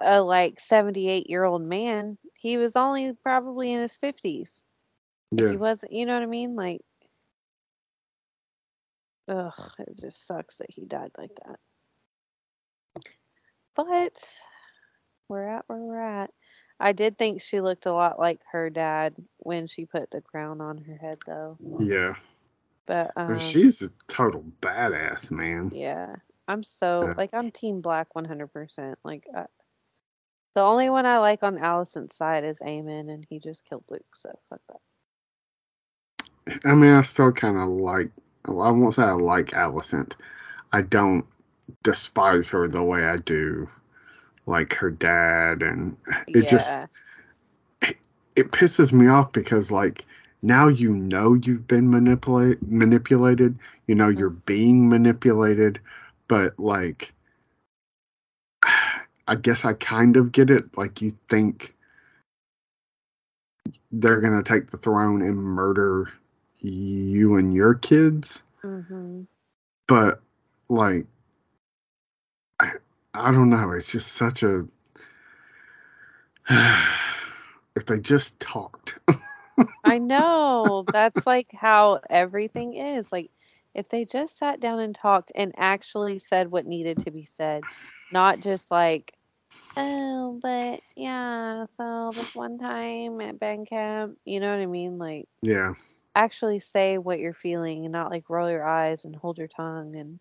a 0.00 0.20
like 0.20 0.60
seventy-eight 0.60 1.28
year 1.30 1.44
old 1.44 1.62
man. 1.62 2.18
He 2.34 2.56
was 2.58 2.76
only 2.76 3.12
probably 3.22 3.72
in 3.72 3.82
his 3.82 3.96
fifties. 3.96 4.62
yeah. 5.30 5.50
He 5.50 5.56
wasn't, 5.56 5.92
you 5.92 6.06
know 6.06 6.14
what 6.14 6.22
I 6.22 6.26
mean? 6.26 6.54
Like, 6.56 6.82
ugh, 9.28 9.52
it 9.78 9.98
just 10.00 10.26
sucks 10.26 10.58
that 10.58 10.70
he 10.70 10.84
died 10.84 11.12
like 11.18 11.34
that. 11.46 11.58
But 13.74 14.40
we're 15.28 15.48
at 15.48 15.64
where 15.66 15.78
we're 15.78 16.00
at. 16.00 16.30
I 16.78 16.92
did 16.92 17.16
think 17.18 17.40
she 17.40 17.60
looked 17.60 17.86
a 17.86 17.92
lot 17.92 18.18
like 18.18 18.40
her 18.52 18.70
dad 18.70 19.14
when 19.38 19.66
she 19.66 19.86
put 19.86 20.10
the 20.10 20.20
crown 20.20 20.60
on 20.60 20.78
her 20.78 20.96
head, 20.96 21.18
though. 21.26 21.58
Yeah. 21.78 22.14
But 22.86 23.12
um, 23.16 23.38
she's 23.38 23.82
a 23.82 23.90
total 24.06 24.44
badass, 24.60 25.30
man. 25.30 25.70
yeah, 25.74 26.16
I'm 26.46 26.62
so 26.62 27.06
Yeah. 27.08 27.14
like 27.16 27.30
I'm 27.32 27.50
Team 27.50 27.80
Black 27.80 28.08
100%. 28.14 28.96
Like, 29.04 29.26
I, 29.34 29.46
the 30.56 30.62
only 30.62 30.88
one 30.88 31.04
I 31.04 31.18
like 31.18 31.42
on 31.42 31.58
Alicent's 31.58 32.16
side 32.16 32.42
is 32.42 32.58
Aemond, 32.60 33.10
and 33.10 33.26
he 33.28 33.38
just 33.38 33.66
killed 33.66 33.84
Luke, 33.90 34.06
so 34.14 34.30
fuck 34.48 34.60
that. 34.70 36.60
I 36.64 36.74
mean, 36.74 36.92
I 36.92 37.02
still 37.02 37.30
kind 37.30 37.58
of 37.58 37.68
like. 37.68 38.10
I 38.46 38.70
won't 38.70 38.94
say 38.94 39.02
I 39.02 39.12
like 39.12 39.48
Alicent. 39.48 40.14
I 40.72 40.80
don't 40.80 41.26
despise 41.82 42.48
her 42.50 42.68
the 42.68 42.82
way 42.82 43.04
I 43.04 43.18
do, 43.18 43.68
like 44.46 44.72
her 44.74 44.90
dad, 44.90 45.62
and 45.62 45.94
it 46.28 46.44
yeah, 46.44 46.50
just 46.50 46.82
it 48.34 48.50
pisses 48.50 48.94
me 48.94 49.08
off 49.08 49.32
because 49.32 49.70
like 49.70 50.06
now 50.40 50.68
you 50.68 50.94
know 50.94 51.34
you've 51.34 51.68
been 51.68 51.90
manipulate 51.90 52.62
manipulated. 52.62 53.58
You 53.88 53.94
know 53.94 54.08
you're 54.08 54.30
mm-hmm. 54.30 54.46
being 54.46 54.88
manipulated, 54.88 55.80
but 56.28 56.58
like. 56.58 57.12
I 59.26 59.34
guess 59.34 59.64
I 59.64 59.72
kind 59.72 60.16
of 60.16 60.32
get 60.32 60.50
it. 60.50 60.76
Like 60.76 61.02
you 61.02 61.12
think 61.28 61.74
they're 63.90 64.20
gonna 64.20 64.42
take 64.42 64.70
the 64.70 64.76
throne 64.76 65.22
and 65.22 65.36
murder 65.36 66.12
you 66.60 67.36
and 67.36 67.54
your 67.54 67.74
kids, 67.74 68.42
hmm 68.62 69.22
but 69.86 70.20
like 70.68 71.06
I, 72.58 72.72
I 73.14 73.32
don't 73.32 73.50
know. 73.50 73.72
It's 73.72 73.90
just 73.90 74.12
such 74.12 74.42
a. 74.42 74.66
if 77.76 77.86
they 77.86 77.98
just 78.00 78.38
talked, 78.40 78.98
I 79.84 79.98
know. 79.98 80.88
That's 80.90 81.26
like 81.26 81.52
how 81.52 82.00
everything 82.08 82.74
is. 82.74 83.10
Like, 83.12 83.30
if 83.74 83.88
they 83.88 84.04
just 84.04 84.38
sat 84.38 84.60
down 84.60 84.80
and 84.80 84.94
talked 84.94 85.32
and 85.34 85.52
actually 85.56 86.18
said 86.18 86.50
what 86.50 86.66
needed 86.66 87.00
to 87.00 87.10
be 87.10 87.24
said, 87.24 87.64
not 88.12 88.40
just 88.40 88.70
like, 88.70 89.14
oh, 89.76 90.38
but 90.42 90.80
yeah, 90.96 91.66
so 91.76 92.10
this 92.14 92.34
one 92.34 92.58
time 92.58 93.20
at 93.20 93.38
band 93.38 93.68
camp, 93.68 94.18
you 94.24 94.40
know 94.40 94.50
what 94.50 94.62
I 94.62 94.66
mean? 94.66 94.98
Like, 94.98 95.28
yeah, 95.42 95.74
actually 96.14 96.60
say 96.60 96.98
what 96.98 97.18
you're 97.18 97.34
feeling 97.34 97.84
and 97.84 97.92
not 97.92 98.10
like 98.10 98.30
roll 98.30 98.50
your 98.50 98.66
eyes 98.66 99.04
and 99.04 99.14
hold 99.14 99.38
your 99.38 99.48
tongue 99.48 99.94
and 99.96 100.18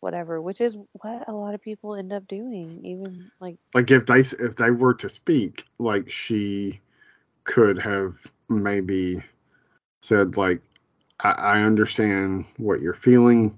whatever, 0.00 0.42
which 0.42 0.60
is 0.60 0.76
what 0.92 1.28
a 1.28 1.32
lot 1.32 1.54
of 1.54 1.62
people 1.62 1.94
end 1.94 2.12
up 2.12 2.26
doing. 2.26 2.80
Even 2.84 3.30
like, 3.40 3.56
like 3.74 3.90
if 3.90 4.06
they 4.06 4.20
if 4.20 4.56
they 4.56 4.70
were 4.70 4.94
to 4.94 5.08
speak, 5.08 5.64
like 5.78 6.10
she 6.10 6.80
could 7.44 7.78
have 7.78 8.16
maybe 8.48 9.22
said 10.02 10.36
like, 10.36 10.60
I, 11.20 11.30
I 11.30 11.60
understand 11.62 12.44
what 12.56 12.80
you're 12.80 12.94
feeling. 12.94 13.56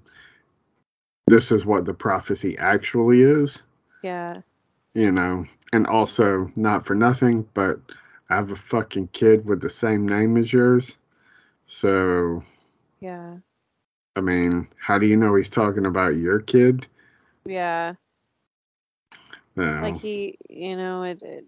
This 1.27 1.51
is 1.51 1.65
what 1.65 1.85
the 1.85 1.93
prophecy 1.93 2.57
actually 2.57 3.21
is. 3.21 3.63
yeah, 4.01 4.41
you 4.93 5.11
know, 5.11 5.45
and 5.71 5.87
also 5.87 6.51
not 6.55 6.85
for 6.85 6.95
nothing, 6.95 7.47
but 7.53 7.79
I 8.29 8.35
have 8.35 8.51
a 8.51 8.55
fucking 8.55 9.09
kid 9.09 9.45
with 9.45 9.61
the 9.61 9.69
same 9.69 10.07
name 10.07 10.37
as 10.37 10.51
yours. 10.51 10.97
So, 11.67 12.43
yeah, 12.99 13.37
I 14.15 14.21
mean, 14.21 14.67
how 14.79 14.99
do 14.99 15.05
you 15.07 15.17
know 15.17 15.35
he's 15.35 15.49
talking 15.49 15.85
about 15.85 16.15
your 16.15 16.39
kid? 16.39 16.87
yeah. 17.45 17.93
No. 19.55 19.81
Like 19.81 19.97
he, 19.97 20.37
you 20.49 20.75
know, 20.75 21.03
it, 21.03 21.21
it 21.21 21.45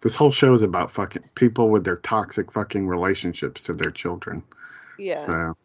this 0.00 0.14
whole 0.14 0.30
show 0.30 0.54
is 0.54 0.62
about 0.62 0.90
fucking 0.90 1.30
people 1.34 1.70
with 1.70 1.84
their 1.84 1.96
toxic 1.96 2.52
fucking 2.52 2.86
relationships 2.86 3.60
to 3.62 3.72
their 3.72 3.90
children. 3.90 4.42
yeah. 4.98 5.24
So, 5.24 5.56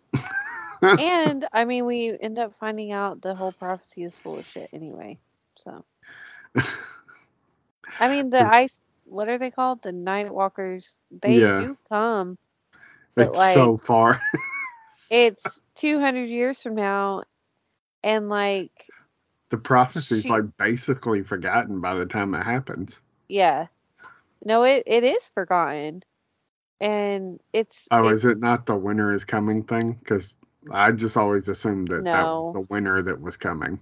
and 0.97 1.47
I 1.53 1.65
mean, 1.65 1.85
we 1.85 2.17
end 2.19 2.39
up 2.39 2.53
finding 2.59 2.91
out 2.91 3.21
the 3.21 3.35
whole 3.35 3.53
prophecy 3.53 4.03
is 4.03 4.17
full 4.17 4.39
of 4.39 4.47
shit 4.47 4.69
anyway. 4.73 5.19
So, 5.57 5.85
I 7.99 8.09
mean, 8.09 8.29
the 8.29 8.39
ice, 8.45 8.79
what 9.05 9.29
are 9.29 9.39
they 9.39 9.51
called? 9.51 9.83
The 9.83 9.91
night 9.93 10.33
walkers. 10.33 10.87
They 11.11 11.41
Yeah. 11.41 11.57
do 11.57 11.77
come. 11.89 12.37
But, 13.15 13.29
it's 13.29 13.39
so 13.53 13.77
far. 13.77 14.21
It's 15.09 15.61
200 15.77 16.25
years 16.25 16.61
from 16.61 16.75
now. 16.75 17.23
And 18.03 18.29
like, 18.29 18.71
the 19.51 19.57
prophecy's 19.57 20.23
she- 20.23 20.29
like 20.29 20.45
basically 20.57 21.23
forgotten 21.23 21.81
by 21.81 21.95
the 21.95 22.05
time 22.05 22.33
it 22.35 22.43
happens. 22.43 23.01
yeah. 23.29 23.67
No, 24.45 24.63
it, 24.63 24.83
it 24.87 25.03
is 25.03 25.29
forgotten. 25.33 26.03
And 26.81 27.39
it's. 27.53 27.87
Oh, 27.91 28.09
it's 28.09 28.21
is 28.21 28.25
it 28.25 28.39
not 28.39 28.65
the 28.65 28.75
winter 28.75 29.13
is 29.13 29.25
coming 29.25 29.63
thing? 29.63 29.93
Because 29.93 30.37
I 30.71 30.91
just 30.91 31.17
always 31.17 31.47
assumed 31.49 31.89
that 31.89 32.05
that 32.05 32.37
was 32.37 32.47
No. 32.47 32.51
the 32.51 32.61
winter 32.61 33.01
that 33.01 33.21
was 33.21 33.37
coming. 33.37 33.79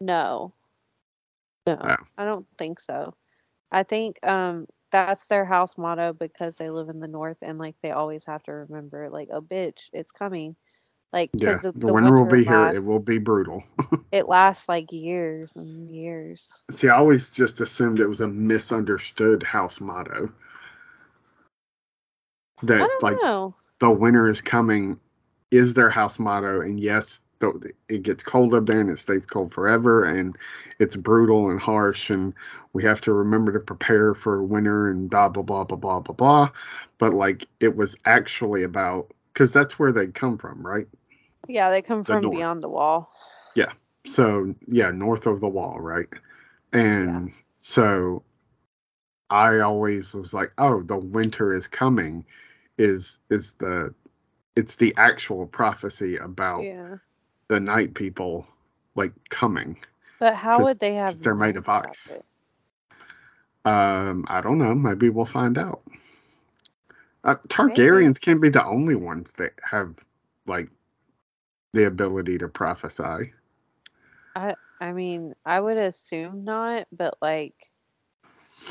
No. 0.00 0.52
No. 1.66 1.78
Oh. 1.82 1.96
I 2.18 2.24
don't 2.24 2.46
think 2.58 2.80
so. 2.80 3.14
I 3.70 3.82
think 3.84 4.24
um 4.26 4.66
that's 4.90 5.26
their 5.26 5.44
house 5.44 5.78
motto 5.78 6.12
because 6.12 6.56
they 6.56 6.70
live 6.70 6.88
in 6.88 7.00
the 7.00 7.08
north 7.08 7.38
and 7.42 7.58
like 7.58 7.74
they 7.82 7.90
always 7.90 8.24
have 8.26 8.42
to 8.44 8.52
remember 8.52 9.08
like 9.08 9.28
oh 9.32 9.40
bitch 9.40 9.88
it's 9.92 10.10
coming 10.10 10.54
like 11.12 11.30
Yeah, 11.32 11.58
because 11.58 11.72
the, 11.74 11.92
winter 11.92 12.14
will 12.14 12.30
be 12.30 12.44
here. 12.44 12.68
It 12.74 12.84
will 12.84 12.98
be 13.00 13.18
brutal. 13.18 13.64
it 14.12 14.28
lasts 14.28 14.68
like 14.68 14.92
years 14.92 15.52
and 15.56 15.90
years 15.90 16.62
See, 16.70 16.88
I 16.88 16.96
always 16.96 17.30
just 17.30 17.60
assumed 17.60 18.00
it 18.00 18.06
was 18.06 18.20
a 18.20 18.28
misunderstood 18.28 19.42
house 19.42 19.80
motto. 19.80 20.32
That 22.62 22.88
like 23.02 23.16
know 23.22 23.54
the 23.80 23.90
winter 23.90 24.28
is 24.28 24.40
coming 24.40 25.00
is 25.52 25.74
their 25.74 25.90
house 25.90 26.18
motto, 26.18 26.60
and 26.62 26.80
yes, 26.80 27.22
it 27.88 28.02
gets 28.02 28.22
cold 28.24 28.54
up 28.54 28.66
there 28.66 28.80
and 28.80 28.90
it 28.90 28.98
stays 28.98 29.26
cold 29.26 29.52
forever, 29.52 30.04
and 30.04 30.38
it's 30.80 30.96
brutal 30.96 31.50
and 31.50 31.60
harsh, 31.60 32.10
and 32.10 32.34
we 32.72 32.82
have 32.84 33.00
to 33.02 33.12
remember 33.12 33.52
to 33.52 33.60
prepare 33.60 34.14
for 34.14 34.42
winter 34.42 34.88
and 34.90 35.10
blah 35.10 35.28
blah 35.28 35.42
blah 35.42 35.64
blah 35.64 35.76
blah 35.76 36.00
blah 36.00 36.14
blah. 36.14 36.50
But 36.98 37.14
like, 37.14 37.46
it 37.60 37.76
was 37.76 37.96
actually 38.06 38.64
about 38.64 39.12
because 39.32 39.52
that's 39.52 39.78
where 39.78 39.92
they 39.92 40.08
come 40.08 40.38
from, 40.38 40.66
right? 40.66 40.88
Yeah, 41.48 41.70
they 41.70 41.82
come 41.82 42.04
The 42.06 42.14
from 42.14 42.22
north. 42.22 42.36
beyond 42.36 42.62
the 42.62 42.68
wall. 42.68 43.10
Yeah 43.54 43.72
so 44.04 44.54
yeah, 44.66 44.90
north 44.90 45.26
of 45.26 45.40
the 45.40 45.48
wall, 45.48 45.80
right? 45.80 46.08
And 46.72 47.32
so 47.60 48.24
I 49.30 49.60
always 49.60 50.14
was 50.14 50.34
like, 50.34 50.52
oh, 50.58 50.82
the 50.82 50.96
winter 50.96 51.54
is 51.54 51.66
coming. 51.66 52.24
Is 52.78 53.18
is 53.30 53.54
the 53.54 53.94
it's 54.56 54.76
the 54.76 54.94
actual 54.96 55.46
prophecy 55.46 56.16
about 56.16 56.62
Yeah. 56.62 56.96
the 57.48 57.60
night 57.60 57.94
people 57.94 58.46
like 58.94 59.12
coming. 59.28 59.78
But 60.18 60.34
how 60.34 60.62
would 60.64 60.78
they 60.78 60.94
have? 60.94 61.20
they're 61.22 61.34
made 61.34 61.56
of 61.56 61.68
ice. 61.68 62.14
Um, 63.64 64.24
I 64.28 64.40
don't 64.40 64.58
know. 64.58 64.74
Maybe 64.74 65.08
we'll 65.08 65.24
find 65.24 65.56
out. 65.56 65.82
Uh, 67.24 67.36
Targaryens 67.48 68.20
can't 68.20 68.42
be 68.42 68.48
the 68.48 68.64
only 68.64 68.96
ones 68.96 69.32
that 69.32 69.52
have 69.62 69.94
like 70.46 70.68
the 71.72 71.86
ability 71.86 72.38
to 72.38 72.48
prophesy. 72.48 73.32
I 74.34 74.54
I 74.80 74.92
mean, 74.92 75.34
I 75.44 75.60
would 75.60 75.76
assume 75.78 76.44
not, 76.44 76.88
but 76.90 77.16
like 77.22 77.54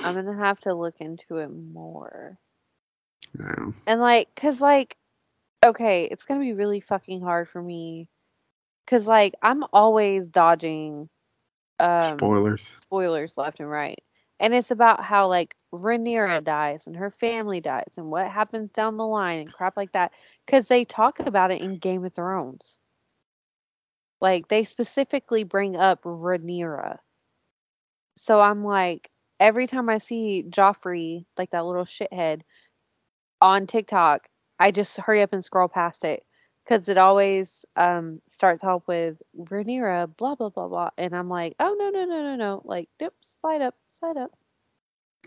I'm 0.03 0.15
gonna 0.15 0.37
have 0.37 0.59
to 0.61 0.73
look 0.73 0.99
into 0.99 1.37
it 1.37 1.49
more. 1.49 2.37
Know? 3.37 3.73
And 3.87 4.01
like, 4.01 4.33
cause 4.35 4.59
like, 4.59 4.97
okay, 5.63 6.05
it's 6.11 6.23
gonna 6.23 6.41
be 6.41 6.53
really 6.53 6.79
fucking 6.81 7.21
hard 7.21 7.49
for 7.49 7.61
me, 7.61 8.07
cause 8.87 9.07
like 9.07 9.33
I'm 9.41 9.63
always 9.73 10.27
dodging 10.29 11.09
um 11.79 12.17
Spoilers. 12.17 12.71
spoilers 12.83 13.37
left 13.37 13.59
and 13.59 13.69
right. 13.69 14.01
And 14.39 14.53
it's 14.53 14.71
about 14.71 15.03
how 15.03 15.27
like 15.27 15.55
Rhaenyra 15.73 16.43
dies 16.43 16.87
and 16.87 16.95
her 16.97 17.11
family 17.11 17.61
dies 17.61 17.93
and 17.97 18.07
what 18.11 18.27
happens 18.27 18.71
down 18.71 18.97
the 18.97 19.05
line 19.05 19.39
and 19.39 19.53
crap 19.53 19.77
like 19.77 19.91
that. 19.93 20.11
Because 20.45 20.67
they 20.67 20.85
talk 20.85 21.19
about 21.19 21.51
it 21.51 21.61
in 21.61 21.77
Game 21.77 22.05
of 22.05 22.13
Thrones. 22.13 22.79
Like 24.21 24.47
they 24.47 24.63
specifically 24.63 25.43
bring 25.43 25.75
up 25.75 26.03
Rhaenyra. 26.03 26.99
So 28.17 28.39
I'm 28.39 28.63
like, 28.63 29.09
every 29.39 29.67
time 29.67 29.89
I 29.89 29.97
see 29.97 30.43
Joffrey, 30.49 31.25
like 31.37 31.51
that 31.51 31.65
little 31.65 31.85
shithead, 31.85 32.41
on 33.41 33.67
TikTok, 33.67 34.27
I 34.61 34.71
just 34.71 34.95
hurry 34.97 35.21
up 35.21 35.33
and 35.33 35.43
scroll 35.43 35.67
past 35.67 36.05
it. 36.05 36.23
Because 36.63 36.87
it 36.87 36.97
always 36.97 37.65
um, 37.75 38.21
starts 38.29 38.63
off 38.63 38.83
with 38.87 39.17
Rhaenyra, 39.35 40.15
blah, 40.15 40.35
blah, 40.35 40.49
blah, 40.49 40.67
blah. 40.67 40.89
And 40.95 41.15
I'm 41.15 41.27
like, 41.27 41.55
oh, 41.59 41.75
no, 41.77 41.89
no, 41.89 42.05
no, 42.05 42.21
no, 42.21 42.35
no. 42.35 42.61
Like, 42.63 42.87
nope, 43.01 43.15
slide 43.41 43.63
up, 43.63 43.73
slide 43.89 44.15
up. 44.15 44.31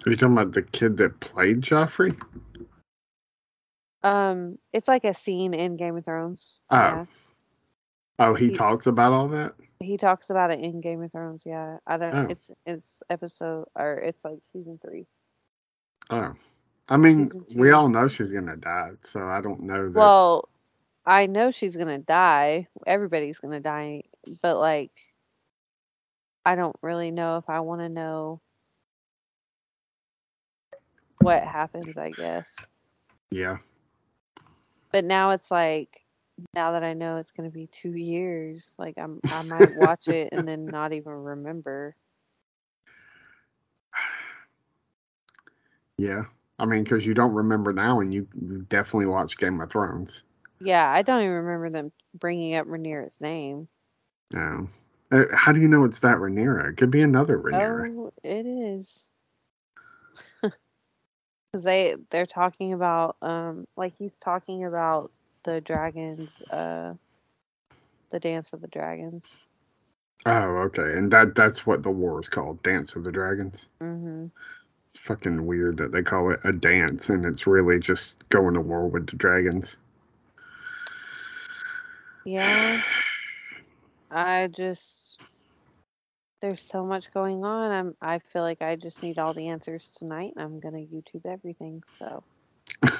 Are 0.06 0.10
you 0.10 0.16
talking 0.16 0.34
about 0.34 0.52
the 0.52 0.62
kid 0.62 0.96
that 0.98 1.18
played 1.18 1.60
Joffrey? 1.60 2.16
Um, 4.04 4.58
It's 4.72 4.86
like 4.86 5.04
a 5.04 5.12
scene 5.12 5.54
in 5.54 5.76
Game 5.76 5.96
of 5.96 6.04
Thrones. 6.04 6.58
Oh. 6.70 6.76
Yeah. 6.76 7.04
Oh, 8.20 8.34
he 8.34 8.46
He- 8.48 8.54
talks 8.54 8.86
about 8.86 9.12
all 9.12 9.28
that? 9.28 9.54
He 9.80 9.96
talks 9.96 10.30
about 10.30 10.52
it 10.52 10.60
in 10.60 10.80
Game 10.80 11.02
of 11.02 11.10
Thrones. 11.10 11.42
Yeah. 11.44 11.78
I 11.86 11.96
don't, 11.96 12.14
Oh. 12.14 12.26
it's, 12.30 12.50
it's 12.64 13.02
episode, 13.10 13.66
or 13.74 13.96
it's 13.98 14.24
like 14.24 14.38
season 14.52 14.78
three. 14.80 15.06
Oh. 16.10 16.32
I 16.88 16.96
mean, 16.98 17.30
we 17.54 17.70
all 17.70 17.88
know 17.88 18.08
she's 18.08 18.30
gonna 18.30 18.56
die, 18.56 18.92
so 19.02 19.26
I 19.26 19.40
don't 19.40 19.62
know 19.62 19.88
that 19.88 19.98
Well, 19.98 20.48
I 21.06 21.26
know 21.26 21.50
she's 21.50 21.76
gonna 21.76 21.98
die. 21.98 22.68
Everybody's 22.86 23.38
gonna 23.38 23.60
die, 23.60 24.02
but 24.42 24.58
like, 24.58 24.92
I 26.44 26.56
don't 26.56 26.76
really 26.82 27.10
know 27.10 27.38
if 27.38 27.48
I 27.48 27.60
want 27.60 27.80
to 27.80 27.88
know 27.88 28.40
what 31.20 31.42
happens. 31.42 31.96
I 31.96 32.10
guess, 32.10 32.54
yeah. 33.30 33.56
but 34.92 35.04
now 35.04 35.30
it's 35.30 35.50
like, 35.50 36.04
now 36.54 36.72
that 36.72 36.84
I 36.84 36.92
know 36.92 37.16
it's 37.16 37.30
gonna 37.30 37.50
be 37.50 37.66
two 37.68 37.92
years, 37.92 38.74
like 38.78 38.98
I'm, 38.98 39.20
I 39.30 39.42
might 39.48 39.74
watch 39.74 40.08
it 40.08 40.30
and 40.32 40.46
then 40.46 40.66
not 40.66 40.92
even 40.92 41.12
remember. 41.12 41.94
Yeah. 45.96 46.24
I 46.64 46.66
mean, 46.66 46.82
because 46.82 47.06
you 47.06 47.14
don't 47.14 47.34
remember 47.34 47.72
now, 47.72 48.00
and 48.00 48.12
you, 48.12 48.26
you 48.40 48.66
definitely 48.68 49.06
watched 49.06 49.38
Game 49.38 49.60
of 49.60 49.70
Thrones. 49.70 50.22
Yeah, 50.60 50.90
I 50.90 51.02
don't 51.02 51.20
even 51.20 51.32
remember 51.34 51.70
them 51.70 51.92
bringing 52.14 52.54
up 52.54 52.66
Rhaenyra's 52.66 53.20
name. 53.20 53.68
No. 54.32 54.68
Uh, 55.12 55.24
how 55.34 55.52
do 55.52 55.60
you 55.60 55.68
know 55.68 55.84
it's 55.84 56.00
that 56.00 56.16
Rhaenyra? 56.16 56.70
It 56.70 56.76
could 56.78 56.90
be 56.90 57.02
another 57.02 57.38
Rhaenyra. 57.38 57.86
Oh, 57.96 58.12
it 58.22 58.46
is. 58.46 59.10
Because 61.52 61.64
they 61.64 61.96
they're 62.10 62.26
talking 62.26 62.72
about 62.72 63.16
um 63.22 63.66
like 63.76 63.94
he's 63.96 64.16
talking 64.22 64.64
about 64.64 65.12
the 65.44 65.60
dragons 65.60 66.42
uh 66.50 66.94
the 68.10 68.20
dance 68.20 68.52
of 68.52 68.60
the 68.60 68.68
dragons. 68.68 69.48
Oh, 70.26 70.58
okay. 70.66 70.96
And 70.96 71.10
that 71.12 71.34
that's 71.34 71.66
what 71.66 71.82
the 71.82 71.90
war 71.90 72.20
is 72.20 72.28
called, 72.28 72.62
Dance 72.62 72.94
of 72.96 73.04
the 73.04 73.12
Dragons. 73.12 73.66
Mhm. 73.80 74.30
It's 74.94 75.04
fucking 75.04 75.44
weird 75.44 75.78
that 75.78 75.90
they 75.90 76.02
call 76.02 76.30
it 76.30 76.40
a 76.44 76.52
dance, 76.52 77.08
and 77.08 77.24
it's 77.24 77.48
really 77.48 77.80
just 77.80 78.28
going 78.28 78.54
to 78.54 78.60
war 78.60 78.86
with 78.86 79.08
the 79.08 79.16
dragons. 79.16 79.76
Yeah. 82.24 82.80
I 84.10 84.46
just 84.46 85.20
there's 86.40 86.62
so 86.62 86.84
much 86.84 87.12
going 87.12 87.44
on. 87.44 87.72
I'm 87.72 87.96
I 88.00 88.20
feel 88.32 88.42
like 88.42 88.62
I 88.62 88.76
just 88.76 89.02
need 89.02 89.18
all 89.18 89.34
the 89.34 89.48
answers 89.48 89.96
tonight 89.98 90.34
and 90.36 90.44
I'm 90.44 90.60
going 90.60 90.74
to 90.74 90.94
YouTube 90.94 91.26
everything. 91.26 91.82
So 91.98 92.22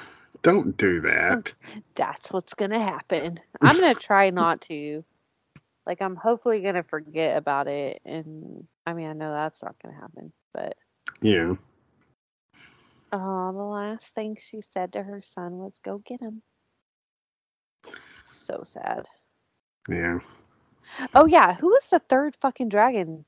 Don't 0.43 0.77
do 0.77 1.01
that. 1.03 1.53
that's 1.95 2.33
what's 2.33 2.55
going 2.55 2.73
to 2.73 2.81
happen. 2.81 3.39
I'm 3.61 3.79
going 3.79 3.95
to 3.95 4.01
try 4.01 4.31
not 4.31 4.63
to. 4.63 5.05
Like 5.87 6.03
I'm 6.03 6.17
hopefully 6.17 6.61
going 6.61 6.75
to 6.75 6.83
forget 6.83 7.37
about 7.37 7.69
it 7.69 8.03
and 8.05 8.67
I 8.85 8.95
mean 8.95 9.09
I 9.09 9.13
know 9.13 9.31
that's 9.31 9.63
not 9.63 9.77
going 9.81 9.95
to 9.95 10.01
happen, 10.01 10.33
but 10.53 10.77
Yeah. 11.21 11.55
Oh, 13.17 13.53
the 13.53 13.63
last 13.63 14.13
thing 14.13 14.37
she 14.41 14.61
said 14.61 14.93
to 14.95 15.03
her 15.05 15.23
son 15.23 15.59
was, 15.59 15.79
"Go 15.85 15.99
get 15.99 16.21
him." 16.21 16.43
So 18.27 18.65
sad. 18.65 19.07
Yeah. 19.89 20.19
Oh 21.15 21.27
yeah, 21.27 21.55
who 21.55 21.69
was 21.69 21.89
the 21.91 22.01
third 22.01 22.35
fucking 22.41 22.71
dragon? 22.71 23.25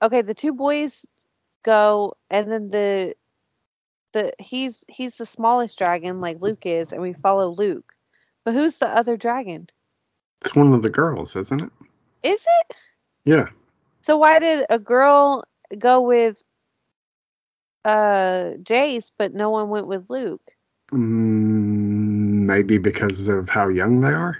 Okay, 0.00 0.22
the 0.22 0.34
two 0.34 0.52
boys 0.52 1.04
go, 1.64 2.14
and 2.30 2.48
then 2.48 2.68
the 2.68 3.16
the 4.12 4.32
he's 4.38 4.84
he's 4.86 5.16
the 5.16 5.26
smallest 5.26 5.76
dragon, 5.76 6.18
like 6.18 6.40
Luke 6.40 6.64
is, 6.64 6.92
and 6.92 7.02
we 7.02 7.14
follow 7.14 7.48
Luke. 7.48 7.92
But 8.44 8.54
who's 8.54 8.78
the 8.78 8.86
other 8.86 9.16
dragon? 9.16 9.66
It's 10.42 10.54
one 10.54 10.72
of 10.72 10.82
the 10.82 10.90
girls, 10.90 11.34
isn't 11.34 11.60
it? 11.60 11.70
Is 12.22 12.46
it? 12.60 12.76
Yeah. 13.24 13.46
So 14.02 14.16
why 14.16 14.38
did 14.38 14.64
a 14.70 14.78
girl 14.78 15.42
go 15.76 16.02
with 16.02 16.40
uh 17.84 18.54
Jace, 18.62 19.10
but 19.18 19.34
no 19.34 19.50
one 19.50 19.68
went 19.68 19.86
with 19.86 20.10
Luke? 20.10 20.42
Mm, 20.92 22.46
maybe 22.46 22.78
because 22.78 23.28
of 23.28 23.48
how 23.48 23.68
young 23.68 24.00
they 24.00 24.08
are. 24.12 24.38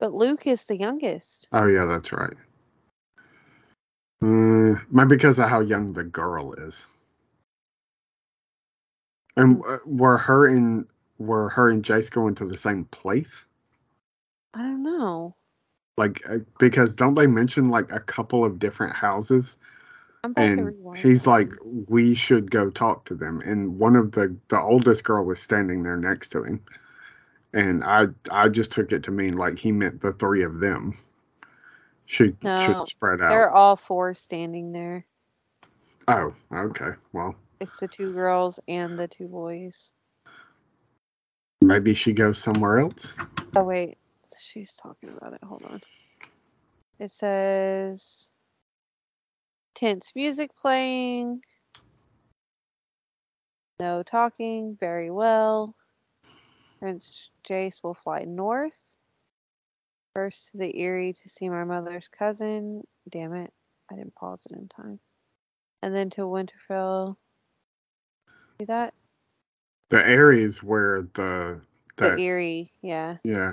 But 0.00 0.12
Luke 0.12 0.46
is 0.46 0.64
the 0.64 0.76
youngest. 0.76 1.48
Oh 1.52 1.66
yeah, 1.66 1.86
that's 1.86 2.12
right. 2.12 2.34
Uh, 4.22 4.80
maybe 4.90 5.16
because 5.16 5.38
of 5.38 5.48
how 5.48 5.60
young 5.60 5.92
the 5.92 6.04
girl 6.04 6.54
is. 6.54 6.86
And 9.36 9.62
uh, 9.66 9.78
were 9.84 10.16
her 10.16 10.48
and 10.48 10.86
were 11.18 11.48
her 11.50 11.70
and 11.70 11.84
Jace 11.84 12.10
going 12.10 12.34
to 12.36 12.46
the 12.46 12.58
same 12.58 12.84
place? 12.86 13.44
I 14.54 14.62
don't 14.62 14.82
know. 14.82 15.36
Like, 15.96 16.22
uh, 16.28 16.38
because 16.58 16.94
don't 16.94 17.14
they 17.14 17.26
mention 17.26 17.68
like 17.68 17.92
a 17.92 18.00
couple 18.00 18.44
of 18.44 18.58
different 18.58 18.94
houses? 18.96 19.56
I'm 20.24 20.30
about 20.30 20.56
to 20.56 20.62
And 20.62 20.96
he's 21.02 21.26
like, 21.26 21.52
we 21.62 22.14
should 22.14 22.50
go 22.50 22.70
talk 22.70 23.04
to 23.06 23.14
them. 23.14 23.42
And 23.42 23.78
one 23.78 23.94
of 23.94 24.12
the 24.12 24.34
the 24.48 24.58
oldest 24.58 25.04
girl 25.04 25.22
was 25.24 25.38
standing 25.38 25.82
there 25.82 25.98
next 25.98 26.30
to 26.30 26.44
him, 26.44 26.60
and 27.52 27.84
I 27.84 28.06
I 28.30 28.48
just 28.48 28.72
took 28.72 28.90
it 28.90 29.02
to 29.04 29.10
mean 29.10 29.36
like 29.36 29.58
he 29.58 29.70
meant 29.70 30.00
the 30.00 30.12
three 30.14 30.42
of 30.42 30.60
them 30.60 30.96
should 32.06 32.36
No, 32.42 32.58
should 32.58 32.86
spread 32.86 33.20
out. 33.20 33.28
They're 33.28 33.50
all 33.50 33.76
four 33.76 34.14
standing 34.14 34.72
there. 34.72 35.04
Oh, 36.08 36.34
okay. 36.52 36.92
Well, 37.12 37.34
It's 37.60 37.80
the 37.80 37.88
two 37.88 38.12
girls 38.12 38.58
and 38.66 38.98
the 38.98 39.08
two 39.08 39.28
boys. 39.28 39.90
maybe 41.60 41.92
she 41.92 42.14
goes 42.14 42.38
somewhere 42.38 42.78
else. 42.78 43.12
Oh 43.56 43.64
wait, 43.64 43.98
she's 44.38 44.74
talking 44.82 45.10
about 45.16 45.34
it. 45.34 45.40
Hold 45.44 45.64
on. 45.64 45.80
It 46.98 47.10
says 47.10 48.30
tense 49.74 50.12
music 50.14 50.50
playing. 50.56 51.42
No 53.80 54.02
talking. 54.02 54.76
Very 54.78 55.10
well. 55.10 55.74
Prince 56.80 57.30
Jace 57.48 57.82
will 57.82 57.94
fly 57.94 58.24
north. 58.24 58.96
First 60.14 60.52
to 60.52 60.58
the 60.58 60.80
Eyrie 60.80 61.12
to 61.12 61.28
see 61.28 61.48
my 61.48 61.64
mother's 61.64 62.08
cousin. 62.16 62.86
Damn 63.08 63.34
it. 63.34 63.52
I 63.90 63.96
didn't 63.96 64.14
pause 64.14 64.46
it 64.50 64.56
in 64.56 64.68
time. 64.68 65.00
And 65.82 65.94
then 65.94 66.10
to 66.10 66.22
Winterfell. 66.22 67.16
See 68.60 68.66
that? 68.66 68.94
The 69.90 69.98
Eyrie's 69.98 70.62
where 70.62 71.02
the 71.14 71.60
The 71.96 72.16
Eyrie, 72.18 72.72
yeah. 72.82 73.16
yeah. 73.24 73.52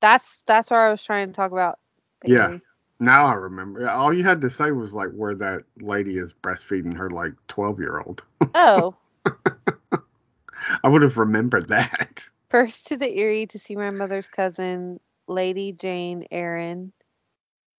That's 0.00 0.42
that's 0.46 0.70
where 0.70 0.86
I 0.86 0.90
was 0.90 1.02
trying 1.02 1.28
to 1.28 1.32
talk 1.32 1.52
about. 1.52 1.78
The 2.20 2.32
Yeah. 2.32 2.44
Eyrie. 2.48 2.62
Now 3.00 3.26
I 3.26 3.34
remember. 3.34 3.88
All 3.88 4.12
you 4.12 4.22
had 4.24 4.40
to 4.42 4.50
say 4.50 4.70
was 4.70 4.94
like 4.94 5.10
where 5.12 5.34
that 5.36 5.64
lady 5.80 6.18
is 6.18 6.34
breastfeeding 6.34 6.96
her 6.96 7.10
like 7.10 7.32
twelve 7.48 7.78
year 7.80 8.00
old. 8.00 8.22
Oh, 8.54 8.96
I 10.82 10.88
would 10.88 11.02
have 11.02 11.16
remembered 11.18 11.68
that. 11.68 12.28
first 12.50 12.86
to 12.88 12.96
the 12.96 13.08
Eyrie 13.18 13.46
to 13.48 13.58
see 13.58 13.76
my 13.76 13.90
mother's 13.90 14.28
cousin, 14.28 15.00
Lady 15.28 15.72
Jeyne 15.72 16.26
Arryn, 16.32 16.92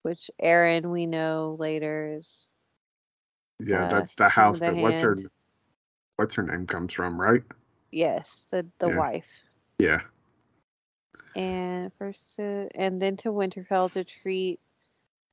which 0.03 0.29
Arryn 0.41 0.91
we 0.91 1.05
know 1.07 1.55
later 1.59 2.17
is 2.17 2.49
Yeah, 3.59 3.85
Uh, 3.85 4.05
that's 4.05 4.15
the 4.15 4.29
house 4.29 4.61
the 4.63 4.73
that 4.73 4.77
what's 4.77 5.01
her 5.01 5.17
what's 6.17 6.35
her 6.35 6.43
name 6.43 6.65
comes 6.67 6.93
from, 6.93 7.19
right? 7.19 7.43
yes, 7.91 8.47
the 8.51 8.67
the 8.79 8.89
Yeah. 8.89 8.91
wife. 8.91 9.45
Yeah. 9.79 10.01
And 11.35 11.93
first 11.97 12.35
to 12.35 12.69
and 12.75 13.01
then 13.01 13.17
to 13.17 13.29
Winterfell 13.31 13.91
to 13.93 14.03
treat 14.03 14.59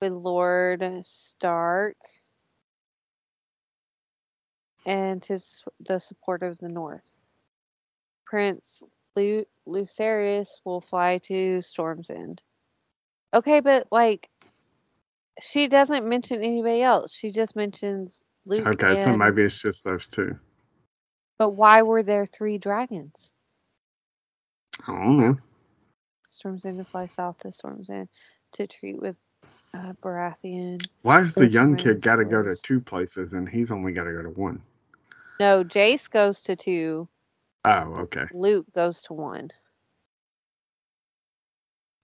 with 0.01 0.13
Lord 0.13 0.85
Stark 1.05 1.97
and 4.87 5.25
his 5.25 5.65
the 5.81 5.99
support 5.99 6.43
of 6.43 6.59
the 6.59 6.69
North. 6.69 7.13
Prince 8.27 8.83
Lu- 9.17 9.47
Lucerys 9.67 10.49
will 10.65 10.81
fly 10.81 11.19
to 11.25 11.63
Storm's 11.63 12.11
End. 12.11 12.43
Okay, 13.35 13.61
but 13.61 13.87
like 13.91 14.29
she 15.41 15.69
doesn't 15.69 16.09
mention 16.09 16.43
anybody 16.43 16.83
else. 16.83 17.15
She 17.15 17.31
just 17.31 17.57
mentions 17.57 18.23
Luke. 18.47 18.69
Okay, 18.69 19.01
so 19.03 19.17
maybe 19.17 19.43
it's 19.43 19.61
just 19.61 19.85
those 19.85 20.07
two. 20.07 20.37
But 21.39 21.51
why 21.51 21.83
were 21.83 22.03
there 22.03 22.27
three 22.27 22.59
dragons? 22.59 23.33
I 24.87 24.93
don't 24.93 25.19
know. 25.19 25.37
Storm's 26.31 26.65
End 26.65 26.79
to 26.79 26.85
fly 26.85 27.07
south 27.07 27.39
to 27.39 27.53
Storm's 27.53 27.91
End 27.91 28.09
to 28.55 28.67
treat 28.67 29.01
with 29.01 29.17
uh, 29.77 29.93
Baratheon. 30.03 30.85
Why 31.03 31.21
does 31.21 31.35
the 31.35 31.47
young 31.47 31.77
kid 31.77 32.01
got 32.03 32.17
to 32.17 32.25
go 32.25 32.43
to 32.43 32.57
two 32.57 32.81
places 32.81 33.33
and 33.33 33.49
he's 33.49 33.71
only 33.71 33.93
got 33.93 34.05
to 34.05 34.13
go 34.13 34.23
to 34.23 34.31
one? 34.31 34.63
No, 35.39 35.65
Jace 35.65 36.11
goes 36.11 36.43
to 36.43 36.57
two. 36.57 37.09
Oh, 37.65 37.95
okay. 38.05 38.25
Luke 38.33 38.67
goes 38.75 39.03
to 39.03 39.13
one. 39.13 39.51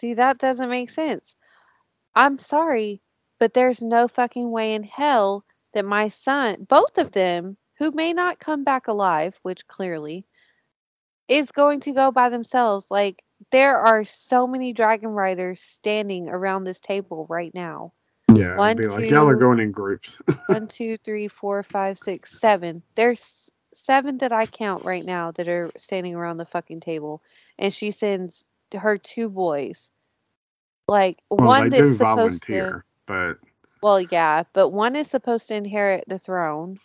See, 0.00 0.14
that 0.14 0.38
doesn't 0.38 0.68
make 0.68 0.90
sense. 0.90 1.34
I'm 2.14 2.38
sorry, 2.38 3.00
but 3.38 3.54
there's 3.54 3.80
no 3.80 4.08
fucking 4.08 4.50
way 4.50 4.74
in 4.74 4.82
hell 4.82 5.44
that 5.72 5.84
my 5.84 6.08
son, 6.08 6.66
both 6.68 6.98
of 6.98 7.12
them, 7.12 7.56
who 7.78 7.90
may 7.92 8.12
not 8.12 8.38
come 8.38 8.64
back 8.64 8.88
alive, 8.88 9.34
which 9.42 9.66
clearly, 9.66 10.26
is 11.28 11.50
going 11.52 11.80
to 11.80 11.92
go 11.92 12.10
by 12.10 12.28
themselves. 12.28 12.90
Like, 12.90 13.22
there 13.52 13.78
are 13.78 14.04
so 14.04 14.46
many 14.46 14.72
dragon 14.72 15.10
riders 15.10 15.60
standing 15.60 16.28
around 16.28 16.64
this 16.64 16.80
table 16.80 17.26
right 17.28 17.54
now. 17.54 17.92
Yeah, 18.34 18.56
One, 18.56 18.76
be 18.76 18.86
like, 18.86 19.10
y'all 19.10 19.28
are 19.28 19.36
going 19.36 19.60
in 19.60 19.72
groups. 19.72 20.20
One, 20.46 20.66
two, 20.68 20.98
three, 21.04 21.28
four, 21.28 21.62
five, 21.62 21.98
six, 21.98 22.32
seven. 22.40 22.82
There's 22.96 23.50
seven 23.74 24.18
that 24.18 24.32
I 24.32 24.46
count 24.46 24.84
right 24.84 25.04
now 25.04 25.32
that 25.32 25.48
are 25.48 25.70
standing 25.76 26.14
around 26.14 26.38
the 26.38 26.46
fucking 26.46 26.80
table. 26.80 27.22
And 27.58 27.72
she 27.72 27.90
sends 27.90 28.44
her 28.74 28.98
two 28.98 29.28
boys. 29.28 29.90
Like 30.88 31.18
well, 31.30 31.38
one 31.40 31.70
they 31.70 31.70
that's 31.70 31.78
do 31.78 31.94
supposed 31.96 32.46
to 32.48 32.82
but 33.06 33.38
well, 33.82 34.00
yeah, 34.00 34.44
but 34.52 34.70
one 34.70 34.96
is 34.96 35.08
supposed 35.08 35.48
to 35.48 35.54
inherit 35.54 36.04
the 36.08 36.18
throne 36.18 36.78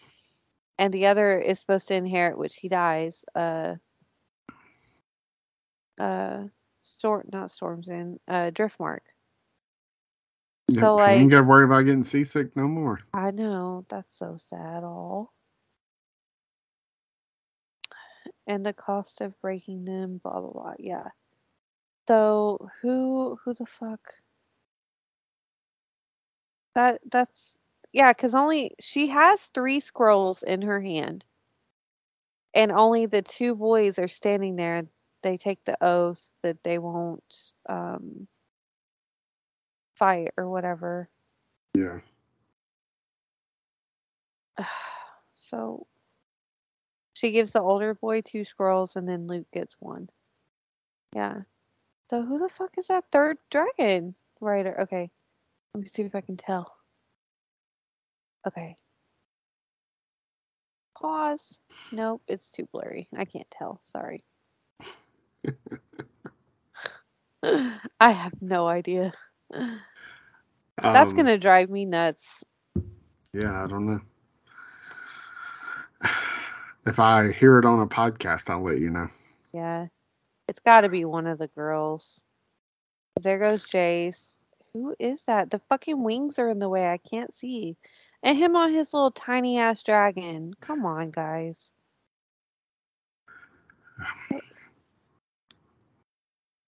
and 0.80 0.94
the 0.94 1.08
other 1.08 1.40
is 1.40 1.60
supposed 1.60 1.88
to 1.90 1.96
inherit 1.96 2.38
which 2.38 2.56
he 2.56 2.70
dies. 2.70 3.26
Uh 3.36 3.76
uh 6.00 6.44
storm 6.98 7.30
not 7.34 7.52
Storm's 7.52 7.90
End, 7.90 8.20
uh 8.28 8.52
Driftmark. 8.52 9.02
yeah, 10.70 10.86
So 10.86 10.96
you 11.06 11.14
like 11.14 11.22
ain't 11.22 11.32
got 11.32 11.40
to 11.40 11.44
worry 11.46 11.66
about 11.66 11.84
getting 11.84 12.04
seasick 12.04 12.56
no 12.56 12.68
more. 12.68 13.00
I 13.14 13.32
know, 13.32 13.86
that's 13.90 14.18
so 14.18 14.38
sad 14.40 14.84
all. 14.84 15.34
And 18.48 18.66
the 18.66 18.74
cost 18.74 19.22
of 19.22 19.40
breaking 19.42 19.86
them, 19.86 20.20
blah 20.24 20.40
blah 20.42 20.52
blah. 20.52 20.74
Yeah. 20.80 21.10
So 22.08 22.70
who 22.82 23.38
who 23.44 23.54
the 23.54 23.66
fuck? 23.66 24.02
That 26.76 27.02
that's 27.12 27.60
yeah, 27.94 28.14
cuz 28.14 28.36
only 28.36 28.76
she 28.80 29.08
has 29.10 29.44
3 29.48 29.80
scrolls 29.82 30.44
in 30.44 30.62
her 30.64 30.82
hand. 30.82 31.26
And 32.54 32.72
only 32.72 33.06
the 33.08 33.22
two 33.24 33.56
boys 33.56 34.00
are 34.00 34.08
standing 34.10 34.56
there. 34.58 34.88
They 35.24 35.38
take 35.38 35.64
the 35.66 35.78
oath 35.84 36.24
that 36.44 36.64
they 36.64 36.78
won't 36.78 37.52
um 37.68 38.28
fight 39.96 40.30
or 40.38 40.50
whatever. 40.50 41.10
Yeah. 41.74 42.00
So 45.50 45.88
she 47.14 47.32
gives 47.32 47.54
the 47.54 47.62
older 47.62 47.94
boy 47.94 48.20
two 48.20 48.44
scrolls 48.44 48.98
and 48.98 49.08
then 49.08 49.28
Luke 49.28 49.48
gets 49.54 49.78
one. 49.80 50.10
Yeah. 51.16 51.44
So 52.10 52.22
who 52.24 52.38
the 52.38 52.50
fuck 52.50 52.78
is 52.78 52.88
that 52.88 53.06
third 53.12 53.38
dragon 53.50 54.14
rider? 54.42 54.82
Okay. 54.82 55.10
Let 55.74 55.82
me 55.82 55.88
see 55.88 56.04
if 56.04 56.16
I 56.16 56.22
can 56.22 56.38
tell. 56.38 56.76
Okay. 58.46 58.76
Pause. 61.00 61.60
Nope, 61.92 62.22
it's 62.28 62.50
too 62.50 62.68
blurry. 62.72 63.08
I 63.16 63.26
can't 63.26 63.50
tell. 63.50 63.80
Sorry. 63.86 64.24
I 68.00 68.12
have 68.12 68.42
no 68.42 68.68
idea. 68.68 69.14
That's 70.92 71.12
Um, 71.12 71.16
gonna 71.16 71.38
drive 71.38 71.70
me 71.70 71.86
nuts. 71.86 72.44
Yeah, 73.34 73.64
I 73.64 73.68
don't 73.68 73.86
know. 73.86 74.02
If 76.86 77.00
I 77.00 77.32
hear 77.34 77.60
it 77.60 77.66
on 77.66 77.82
a 77.82 77.88
podcast, 77.88 78.50
I'll 78.50 78.64
let 78.64 78.80
you 78.80 78.90
know. 78.90 79.10
Yeah. 79.54 79.88
It's 80.48 80.60
got 80.60 80.82
to 80.82 80.90
be 80.90 81.04
one 81.06 81.28
of 81.28 81.38
the 81.38 81.48
girls. 81.48 82.22
There 83.22 83.40
goes 83.40 83.66
Jace. 83.66 84.40
Who 84.74 84.96
is 85.00 85.22
that? 85.26 85.50
The 85.50 85.60
fucking 85.60 86.02
wings 86.04 86.40
are 86.40 86.50
in 86.50 86.60
the 86.60 86.70
way. 86.70 86.88
I 86.88 86.98
can't 86.98 87.34
see. 87.34 87.78
And 88.24 88.38
him 88.38 88.56
on 88.56 88.72
his 88.74 88.94
little 88.94 89.12
tiny 89.12 89.58
ass 89.60 89.84
dragon. 89.84 90.54
Come 90.62 90.86
on, 90.86 91.12
guys. 91.12 91.72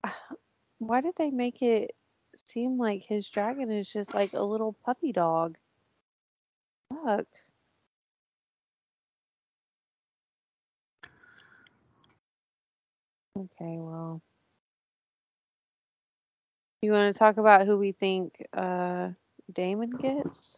Why 0.79 1.01
did 1.01 1.15
they 1.17 1.31
make 1.31 1.61
it 1.61 1.95
seem 2.35 2.77
like 2.77 3.03
his 3.03 3.29
dragon 3.29 3.71
is 3.71 3.87
just 3.87 4.13
like 4.13 4.33
a 4.33 4.43
little 4.43 4.73
puppy 4.85 5.11
dog? 5.11 5.57
Fuck. 6.93 7.27
Okay, 13.37 13.77
well. 13.79 14.21
You 16.81 16.93
want 16.93 17.13
to 17.13 17.19
talk 17.19 17.37
about 17.37 17.65
who 17.65 17.77
we 17.77 17.91
think 17.91 18.45
uh, 18.53 19.09
Daemon 19.53 19.91
gets? 19.91 20.57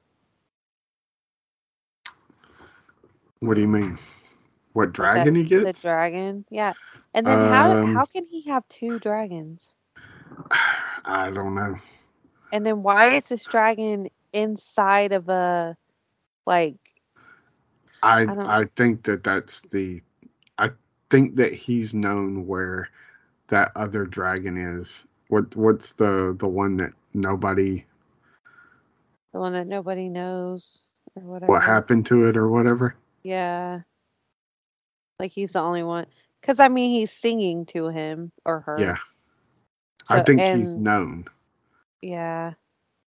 What 3.40 3.56
do 3.56 3.62
you 3.62 3.68
mean? 3.68 3.98
What 4.74 4.94
dragon 4.94 5.36
he 5.36 5.44
gets? 5.44 5.80
The 5.80 5.88
dragon, 5.88 6.46
yeah. 6.50 6.74
And 7.14 7.28
then 7.28 7.42
how 7.42 7.76
Um, 7.76 7.96
how 7.96 8.06
can 8.06 8.26
he 8.26 8.44
have 8.50 8.68
two 8.70 9.00
dragons? 9.00 9.76
I 11.06 11.32
don't 11.34 11.56
know. 11.56 11.76
And 12.52 12.66
then 12.66 12.84
why 12.84 13.16
is 13.16 13.28
this 13.30 13.48
dragon 13.48 14.08
inside 14.34 15.12
of 15.12 15.30
a 15.30 15.78
like 16.46 16.78
I 18.04 18.36
don't- 18.36 18.48
I 18.50 18.66
think 18.76 19.04
that 19.04 19.24
that's 19.24 19.62
the. 19.62 20.02
I 20.58 20.72
think 21.10 21.36
that 21.36 21.54
he's 21.54 21.94
known 21.94 22.48
where 22.48 22.90
that 23.50 23.72
other 23.76 24.06
dragon 24.06 24.58
is. 24.58 25.06
What 25.30 25.56
what's 25.56 25.94
the 25.94 26.36
the 26.38 26.48
one 26.48 26.78
that 26.78 26.94
nobody 27.14 27.86
the 29.34 29.40
one 29.40 29.54
that 29.54 29.68
nobody 29.68 30.10
knows 30.10 30.88
or 31.16 31.24
whatever? 31.24 31.52
what 31.52 31.64
happened 31.64 32.06
to 32.08 32.28
it 32.28 32.38
or 32.38 32.50
whatever? 32.50 32.96
Yeah. 33.24 33.82
Like 35.22 35.32
he's 35.32 35.52
the 35.54 35.62
only 35.62 35.84
one. 35.84 36.08
Because 36.42 36.60
I 36.60 36.68
mean, 36.68 36.90
he's 36.90 37.12
singing 37.12 37.68
to 37.68 37.90
him 37.90 38.32
or 38.44 38.62
her. 38.62 38.76
Yeah, 38.80 38.98
I 40.10 40.18
So- 40.18 40.24
think 40.24 40.42
he's 40.42 40.74
known, 40.76 41.26
Yeah, 42.02 42.54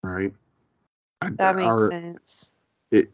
right? 0.02 0.34
I, 1.22 1.30
that 1.32 1.56
makes 1.56 1.68
or 1.68 1.92
sense. 1.92 2.46
it 2.92 3.12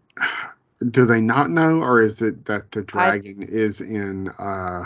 do 0.91 1.06
they 1.06 1.20
not 1.20 1.50
know 1.50 1.82
or 1.82 2.02
is 2.02 2.22
it 2.22 2.46
that 2.46 2.72
the 2.72 2.84
dragon 2.84 3.41
is 3.43 3.82
in 3.82 4.30
uh 4.39 4.86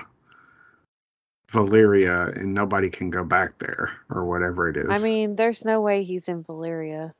Valyria 1.51 2.36
and 2.36 2.53
nobody 2.53 2.89
can 2.89 3.10
go 3.12 3.24
back 3.24 3.57
there 3.60 3.91
or 4.10 4.26
whatever 4.26 4.70
it 4.70 4.78
is. 4.78 4.88
I 4.89 4.99
mean, 4.99 5.36
there's 5.36 5.64
no 5.66 5.82
way 5.82 6.03
he's 6.03 6.28
in 6.28 6.43
Valyria. 6.43 7.14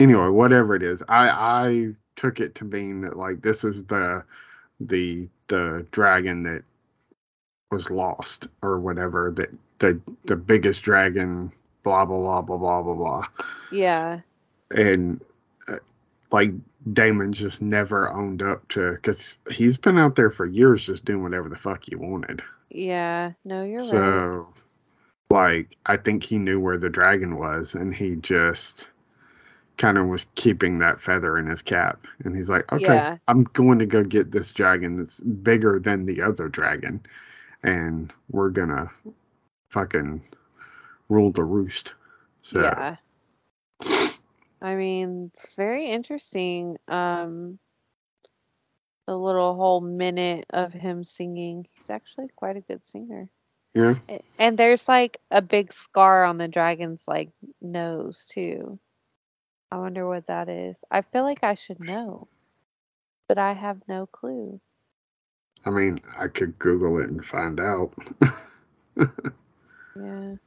anyway, 0.00 0.28
whatever 0.28 0.74
it 0.76 0.82
is, 0.82 1.02
I 1.08 1.28
I 1.28 1.94
took 2.18 2.40
it 2.40 2.54
to 2.56 2.64
mean 2.64 3.00
that 3.00 3.16
like 3.16 3.40
this 3.40 3.64
is 3.64 3.84
the 3.84 4.22
the 4.80 5.28
the 5.46 5.86
dragon 5.92 6.42
that 6.42 6.62
was 7.70 7.90
lost 7.90 8.48
or 8.62 8.78
whatever 8.80 9.32
that 9.36 9.48
the 9.78 9.98
the 10.24 10.36
biggest 10.36 10.82
dragon 10.82 11.50
blah 11.82 12.04
blah 12.04 12.16
blah 12.18 12.42
blah 12.42 12.56
blah 12.58 12.82
blah 12.82 12.94
blah 12.94 13.26
Yeah. 13.72 14.20
and 14.70 15.20
uh, 15.68 15.76
like 16.32 16.50
Daemon's 16.92 17.38
just 17.38 17.62
never 17.62 18.10
owned 18.12 18.42
up 18.42 18.66
to 18.68 18.92
because 18.92 19.38
he's 19.50 19.76
been 19.78 19.98
out 19.98 20.16
there 20.16 20.30
for 20.30 20.46
years 20.46 20.86
just 20.86 21.04
doing 21.04 21.22
whatever 21.22 21.48
the 21.48 21.56
fuck 21.56 21.84
he 21.84 21.94
wanted. 21.94 22.42
Yeah. 22.70 23.32
No, 23.44 23.64
you're 23.64 23.78
right. 23.78 23.86
So, 23.88 24.48
like, 25.30 25.76
I 25.86 25.96
think 25.96 26.22
he 26.22 26.38
knew 26.38 26.60
where 26.60 26.78
the 26.78 26.88
dragon 26.88 27.36
was, 27.36 27.74
and 27.74 27.94
he 27.94 28.16
just 28.16 28.88
kind 29.78 29.96
of 29.96 30.06
was 30.08 30.26
keeping 30.34 30.78
that 30.80 31.00
feather 31.00 31.38
in 31.38 31.46
his 31.46 31.62
cap. 31.62 32.06
And 32.24 32.36
he's 32.36 32.50
like, 32.50 32.70
okay, 32.72 32.84
Yeah. 32.84 33.16
I'm 33.28 33.44
going 33.44 33.78
to 33.78 33.86
go 33.86 34.04
get 34.04 34.30
this 34.30 34.50
dragon 34.50 34.98
that's 34.98 35.20
bigger 35.20 35.78
than 35.82 36.04
the 36.04 36.20
other 36.22 36.48
dragon, 36.48 37.00
and 37.62 38.12
we're 38.30 38.50
gonna 38.50 38.90
fucking 39.70 40.22
rule 41.08 41.32
the 41.32 41.44
roost. 41.44 41.94
So, 42.42 42.62
Yeah. 42.62 42.96
I 44.60 44.74
mean, 44.74 45.30
it's 45.34 45.54
very 45.54 45.86
interesting. 45.86 46.76
Um, 46.88 47.58
the 49.06 49.16
little 49.16 49.54
whole 49.54 49.80
minute 49.80 50.44
of 50.50 50.72
him 50.72 51.02
singing. 51.04 51.66
He's 51.76 51.88
actually 51.88 52.28
quite 52.36 52.56
a 52.56 52.60
good 52.60 52.84
singer. 52.84 53.28
yeah. 53.74 53.94
And 54.38 54.58
there's 54.58 54.86
like 54.88 55.18
a 55.30 55.40
big 55.40 55.72
scar 55.72 56.24
on 56.24 56.36
the 56.36 56.48
dragon's 56.48 57.04
like 57.08 57.30
nose 57.62 58.26
too. 58.28 58.78
I 59.70 59.78
wonder 59.78 60.06
what 60.08 60.26
that 60.28 60.48
is. 60.48 60.76
I 60.90 61.02
feel 61.02 61.24
like 61.24 61.42
I 61.44 61.54
should 61.54 61.80
know, 61.80 62.28
but 63.28 63.38
I 63.38 63.54
have 63.54 63.82
no 63.88 64.06
clue. 64.06 64.60
I 65.64 65.70
mean, 65.70 66.00
I 66.18 66.28
could 66.28 66.58
Google 66.58 67.00
it 67.00 67.10
and 67.10 67.24
find 67.24 67.60
out. 67.60 67.94
Yeah. 69.94 70.36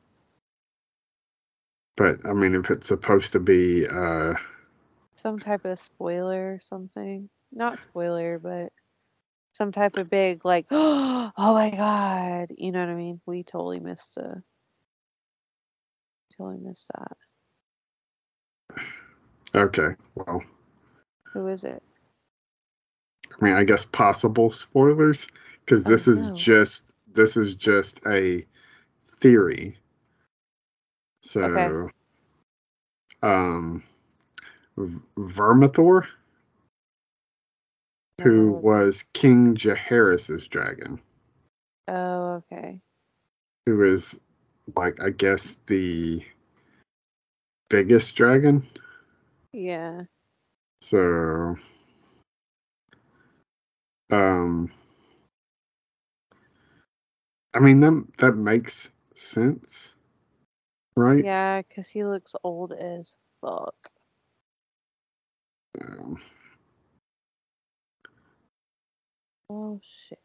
But 1.97 2.26
I 2.26 2.34
mean, 2.34 2.55
if 2.55 2.72
it's 2.72 2.88
supposed 2.88 3.34
to 3.34 3.39
be, 3.39 3.88
uh, 3.88 4.34
Some 5.17 5.39
type 5.39 5.65
of 5.65 5.80
spoiler 5.80 6.53
or 6.55 6.59
something. 6.61 7.30
Not 7.51 7.80
spoiler, 7.80 8.39
but 8.39 8.72
some 9.53 9.72
type 9.72 9.97
of 9.97 10.09
big 10.09 10.45
like 10.45 10.67
oh 10.72 11.32
my 11.38 11.72
god. 11.72 12.51
You 12.57 12.72
know 12.72 12.80
what 12.82 12.89
I 12.89 12.95
mean? 12.95 13.22
We 13.26 13.43
totally 13.43 13.80
missed 13.80 14.17
a 14.17 14.43
totally 16.38 16.59
missed 16.59 16.88
that. 16.97 17.17
Okay, 19.56 19.95
well, 20.16 20.43
Who 21.34 21.47
is 21.47 21.64
it? 21.64 21.82
I 23.41 23.45
mean, 23.45 23.54
I 23.54 23.64
guess 23.64 23.86
possible 23.86 24.52
spoilers 24.52 25.28
because 25.66 25.84
this 25.84 26.08
Oh, 26.08 26.12
is 26.12 26.28
no. 26.28 26.34
just 26.34 26.93
this 27.14 27.38
is 27.38 27.56
just 27.56 28.02
a 28.06 28.45
theory. 29.20 29.78
So, 31.24 31.43
Okay. 31.43 31.91
um, 33.24 33.84
Vermithor, 34.78 36.08
who 38.24 38.52
No. 38.52 38.60
was 38.62 39.04
King 39.14 39.56
Jaehaerys's 39.56 40.47
dragon, 40.47 40.99
Oh, 41.88 42.43
okay. 42.52 42.82
who 43.66 43.84
is 43.84 44.20
like 44.76 45.02
I 45.02 45.10
guess 45.10 45.58
the 45.68 46.24
biggest 47.70 48.16
dragon. 48.16 48.68
Yeah. 49.54 50.04
So, 50.82 51.56
um, 54.12 54.72
I 57.54 57.60
mean 57.60 57.82
that 57.82 58.06
that 58.20 58.34
makes 58.38 58.91
sense, 59.16 59.95
right? 60.95 61.26
Yeah, 61.26 61.62
because 61.64 61.88
he 61.89 62.06
looks 62.06 62.36
old 62.43 62.74
as 62.74 63.16
fuck. 63.41 63.76
Um, 65.82 66.20
Oh 69.49 69.80
shit. 69.84 70.20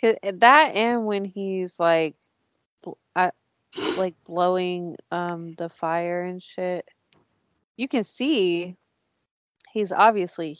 'Cause 0.00 0.16
uh, 0.24 0.32
that 0.38 0.76
and 0.76 1.06
when 1.06 1.24
he's 1.26 1.80
like, 1.80 2.16
I, 3.16 3.32
like 3.96 4.16
blowing 4.26 4.96
um 5.12 5.54
the 5.56 5.68
fire 5.70 6.22
and 6.24 6.42
shit, 6.42 6.88
you 7.76 7.88
can 7.88 8.04
see 8.04 8.76
he's 9.72 9.92
obviously 9.92 10.58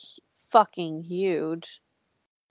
fucking 0.50 1.02
huge. 1.02 1.80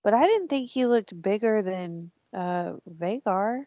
But 0.03 0.13
I 0.13 0.25
didn't 0.25 0.49
think 0.49 0.69
he 0.69 0.85
looked 0.85 1.21
bigger 1.21 1.61
than 1.61 2.11
uh 2.33 2.73
Vhagar. 2.89 3.63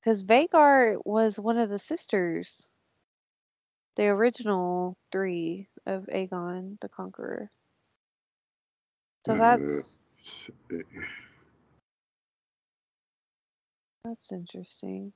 Because 0.00 0.24
Vhagar 0.24 0.96
was 1.04 1.38
one 1.38 1.58
of 1.58 1.70
the 1.70 1.78
sisters, 1.78 2.68
the 3.96 4.08
original 4.08 4.96
three 5.12 5.68
of 5.86 6.06
Aegon 6.12 6.80
the 6.80 6.88
Conqueror. 6.88 7.50
So 9.24 9.36
that's 9.36 9.98
That's 14.04 14.32
interesting. 14.32 15.12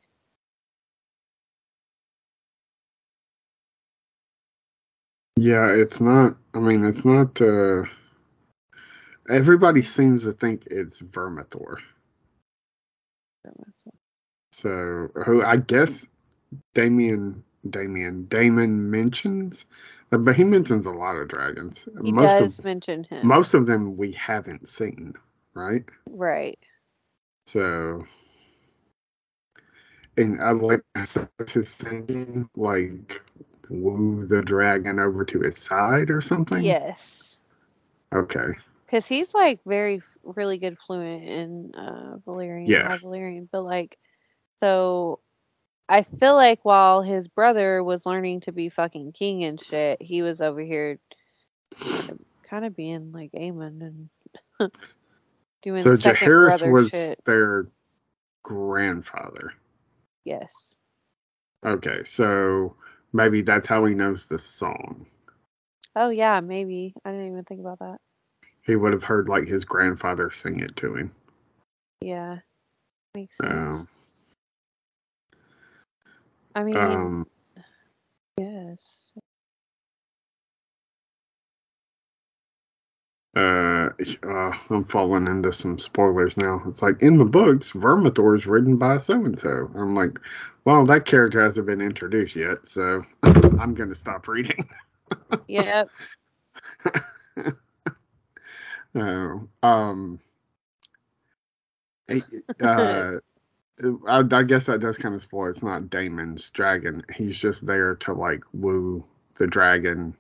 Yeah, 5.37 5.68
it's 5.70 6.01
not. 6.01 6.37
I 6.55 6.59
mean, 6.61 6.84
it's 6.84 7.05
not. 7.05 7.41
uh 7.41 7.84
Everybody 9.28 9.82
seems 9.82 10.24
to 10.24 10.32
think 10.32 10.66
it's 10.70 11.01
Vermithor. 11.01 11.78
So, 14.53 15.11
who 15.26 15.43
I 15.43 15.57
guess 15.59 16.07
Damien, 16.74 17.45
Damien, 17.68 18.26
Daemon 18.26 18.91
mentions, 18.91 19.66
uh, 20.12 20.18
but 20.18 20.37
he 20.37 20.45
mentions 20.45 20.87
a 20.87 20.91
lot 20.93 21.16
of 21.16 21.28
dragons. 21.28 21.84
He 22.05 22.12
most 22.12 22.41
does 22.41 22.59
of 22.59 22.64
mention 22.64 23.05
him. 23.05 23.26
most 23.26 23.55
of 23.55 23.66
them 23.66 23.97
we 23.97 24.12
haven't 24.12 24.68
seen, 24.68 25.14
right? 25.55 25.84
right. 26.07 26.59
So, 27.47 28.07
and 30.16 30.41
I 30.43 30.53
like 30.53 30.82
his 31.51 31.68
singing, 31.68 32.49
like 32.57 33.22
woo 33.69 34.27
the 34.27 34.43
dragon 34.43 34.99
over 34.99 35.25
to 35.25 35.41
his 35.41 35.59
side 35.59 36.11
or 36.11 36.21
something. 36.21 36.62
Yes. 36.62 37.39
Okay. 38.14 38.53
Because 38.85 39.07
he's 39.07 39.34
like 39.34 39.61
very, 39.67 40.03
really 40.22 40.59
good 40.59 40.79
fluent 40.79 41.25
in 41.25 41.72
uh, 41.75 42.17
Valyrian, 42.26 42.68
Yeah. 42.68 42.99
Valyrian. 42.99 43.49
But 43.51 43.63
like, 43.63 43.99
so 44.61 45.21
I 45.88 46.03
feel 46.03 46.34
like 46.34 46.64
while 46.64 47.03
his 47.03 47.29
brother 47.29 47.83
was 47.83 48.07
learning 48.07 48.41
to 48.41 48.53
be 48.53 48.68
fucking 48.68 49.13
king 49.13 49.45
and 49.45 49.61
shit, 49.61 50.01
he 50.01 50.22
was 50.22 50.41
over 50.41 50.61
here 50.61 50.99
kind 52.49 52.64
of, 52.64 52.76
being 52.76 53.13
like 53.13 53.33
Aemon 53.33 53.83
and 53.83 54.09
doing 55.63 55.83
So 55.83 55.91
Jaehaerys 55.93 56.71
was 56.71 56.91
shit. 56.91 57.21
their 57.25 57.67
grandfather. 58.43 59.53
Yes. 60.25 60.76
Okay, 61.64 62.05
so 62.05 62.76
maybe 63.17 63.43
that's 63.43 63.67
how 63.67 63.84
he 63.84 63.95
knows 63.95 64.26
the 64.26 64.38
song. 64.38 65.07
Oh 65.97 66.11
yeah, 66.11 66.41
maybe. 66.41 66.95
I 67.05 67.11
didn't 67.11 67.29
even 67.29 67.45
think 67.45 67.61
about 67.61 67.79
that. 67.80 67.99
He 68.63 68.76
would 68.76 68.93
have 68.93 69.05
heard 69.05 69.29
like 69.29 69.49
his 69.49 69.64
grandfather 69.64 70.30
sing 70.30 70.61
it 70.61 70.76
to 70.76 70.97
him. 70.97 71.13
Yeah. 72.01 72.38
Makes 73.14 73.37
sense. 73.38 73.53
Um, 73.53 73.88
I 76.55 76.63
mean, 76.63 76.76
um, 76.76 77.26
yes. 78.38 79.11
uh, 83.37 83.91
uh, 84.22 84.53
I'm 84.71 84.84
falling 84.84 85.26
into 85.26 85.53
some 85.53 85.79
spoilers 85.79 86.37
now. 86.37 86.63
It's 86.67 86.83
like 86.83 87.03
in 87.03 87.18
the 87.18 87.25
books, 87.25 87.72
Vermithor 87.72 88.34
is 88.34 88.47
written 88.47 88.76
by 88.79 88.99
so 88.99 89.25
and 89.25 89.38
so. 89.38 89.71
I'm 89.75 89.95
like, 89.95 90.18
well, 90.67 90.84
that 90.84 91.05
character 91.07 91.43
hasn't 91.43 91.67
been 91.67 91.80
introduced 91.80 92.37
yet, 92.37 92.67
so 92.68 93.03
I'm 93.22 93.72
going 93.75 93.88
to 93.88 93.95
stop 93.95 94.29
reading. 94.29 94.68
Yep. 95.49 95.88
No. 98.95 99.49
Um. 99.63 100.21
Uh, 102.63 103.13
I, 104.09 104.22
I 104.33 104.43
guess 104.45 104.67
that 104.67 104.80
does 104.80 104.97
kind 104.97 105.14
of 105.14 105.21
spoil. 105.22 105.51
It's 105.51 105.63
not 105.63 105.91
Daemon's 105.91 106.49
dragon. 106.51 107.05
He's 107.14 107.38
just 107.38 107.67
there 107.67 107.97
to 107.97 108.14
like 108.14 108.43
woo 108.53 109.05
the 109.37 109.47
dragon 109.47 110.17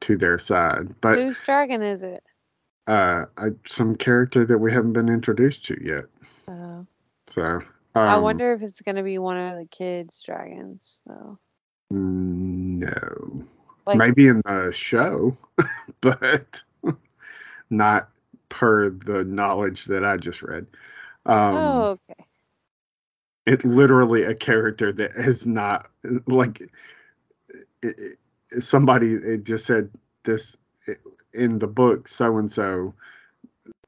to 0.00 0.16
their 0.16 0.38
side. 0.38 0.94
But 1.00 1.18
Whose 1.18 1.36
dragon 1.44 1.82
is 1.82 2.02
it? 2.02 2.22
uh, 2.86 3.24
I, 3.36 3.48
some 3.66 3.96
character 3.96 4.44
that 4.46 4.58
we 4.58 4.72
haven't 4.72 4.92
been 4.92 5.08
introduced 5.08 5.64
to 5.66 5.76
yet. 5.82 6.04
Uh, 6.46 6.82
So 7.26 7.60
um, 7.94 8.08
I 8.08 8.18
wonder 8.18 8.52
if 8.52 8.62
it's 8.62 8.80
gonna 8.80 9.02
be 9.02 9.18
one 9.18 9.36
of 9.36 9.58
the 9.58 9.66
kids' 9.66 10.22
dragons. 10.22 11.02
So, 11.06 11.38
No, 11.90 13.44
like, 13.86 13.98
maybe 13.98 14.26
in 14.28 14.42
the 14.44 14.72
show, 14.74 15.36
but 16.00 16.62
not 17.70 18.08
per 18.48 18.90
the 18.90 19.24
knowledge 19.24 19.84
that 19.86 20.04
I 20.04 20.16
just 20.16 20.42
read. 20.42 20.66
Um, 21.26 21.54
oh, 21.54 21.82
okay. 22.10 22.24
It 23.46 23.64
literally 23.64 24.22
a 24.22 24.34
character 24.34 24.92
that 24.92 25.12
is 25.16 25.46
not 25.46 25.90
like 26.26 26.62
it, 27.82 28.18
it, 28.50 28.62
somebody. 28.62 29.14
It 29.14 29.44
just 29.44 29.66
said 29.66 29.90
this 30.24 30.56
in 31.32 31.58
the 31.58 31.66
book. 31.66 32.08
So 32.08 32.38
and 32.38 32.50
so 32.50 32.94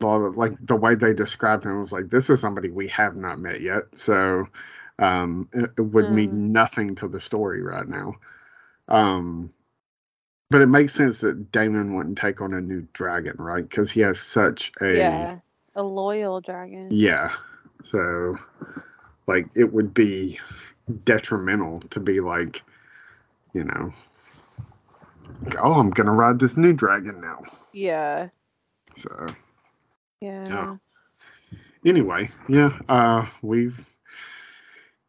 like 0.00 0.54
the 0.64 0.76
way 0.76 0.94
they 0.94 1.14
described 1.14 1.64
him 1.64 1.80
was 1.80 1.92
like 1.92 2.08
this 2.08 2.30
is 2.30 2.40
somebody 2.40 2.70
we 2.70 2.88
have 2.88 3.16
not 3.16 3.38
met 3.38 3.60
yet 3.60 3.84
so 3.94 4.46
um 4.98 5.48
it, 5.52 5.70
it 5.78 5.82
would 5.82 6.06
mm. 6.06 6.12
mean 6.12 6.52
nothing 6.52 6.94
to 6.94 7.08
the 7.08 7.20
story 7.20 7.62
right 7.62 7.88
now. 7.88 8.14
Um 8.88 9.52
but 10.48 10.60
it 10.60 10.68
makes 10.68 10.94
sense 10.94 11.20
that 11.20 11.50
Daemon 11.50 11.96
wouldn't 11.96 12.18
take 12.18 12.40
on 12.40 12.54
a 12.54 12.60
new 12.60 12.86
dragon 12.92 13.36
right? 13.38 13.68
Because 13.68 13.90
he 13.90 14.00
has 14.00 14.20
such 14.20 14.72
a 14.80 14.96
yeah 14.96 15.38
a 15.74 15.82
loyal 15.82 16.40
dragon. 16.40 16.88
Yeah 16.90 17.34
so 17.84 18.36
like 19.26 19.48
it 19.54 19.72
would 19.72 19.94
be 19.94 20.38
detrimental 21.04 21.80
to 21.90 22.00
be 22.00 22.20
like 22.20 22.62
you 23.52 23.64
know 23.64 23.92
oh 25.58 25.74
i'm 25.74 25.90
gonna 25.90 26.12
ride 26.12 26.38
this 26.38 26.56
new 26.56 26.72
dragon 26.72 27.20
now. 27.20 27.42
Yeah. 27.72 28.28
So 28.96 29.26
yeah. 30.20 30.76
Anyway, 31.84 32.28
yeah, 32.48 32.78
uh, 32.88 33.26
we've 33.42 33.78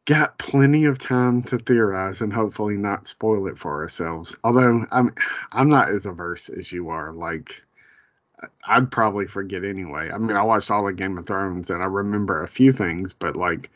got 0.07 0.37
plenty 0.37 0.85
of 0.85 0.97
time 0.97 1.43
to 1.43 1.57
theorize 1.59 2.21
and 2.21 2.31
hopefully 2.31 2.77
not 2.77 3.07
spoil 3.07 3.47
it 3.47 3.59
for 3.59 3.81
ourselves. 3.81 4.35
Although 4.43 4.85
I'm 4.91 5.13
I'm 5.51 5.69
not 5.69 5.89
as 5.89 6.05
averse 6.05 6.49
as 6.49 6.71
you 6.71 6.89
are. 6.89 7.11
Like 7.11 7.61
I'd 8.65 8.89
probably 8.89 9.27
forget 9.27 9.63
anyway. 9.65 10.09
I 10.09 10.17
mean, 10.17 10.37
I 10.37 10.43
watched 10.43 10.71
all 10.71 10.87
of 10.87 10.95
Game 10.95 11.17
of 11.17 11.25
Thrones 11.25 11.69
and 11.69 11.83
I 11.83 11.87
remember 11.87 12.41
a 12.41 12.47
few 12.47 12.71
things, 12.71 13.13
but 13.13 13.35
like 13.35 13.69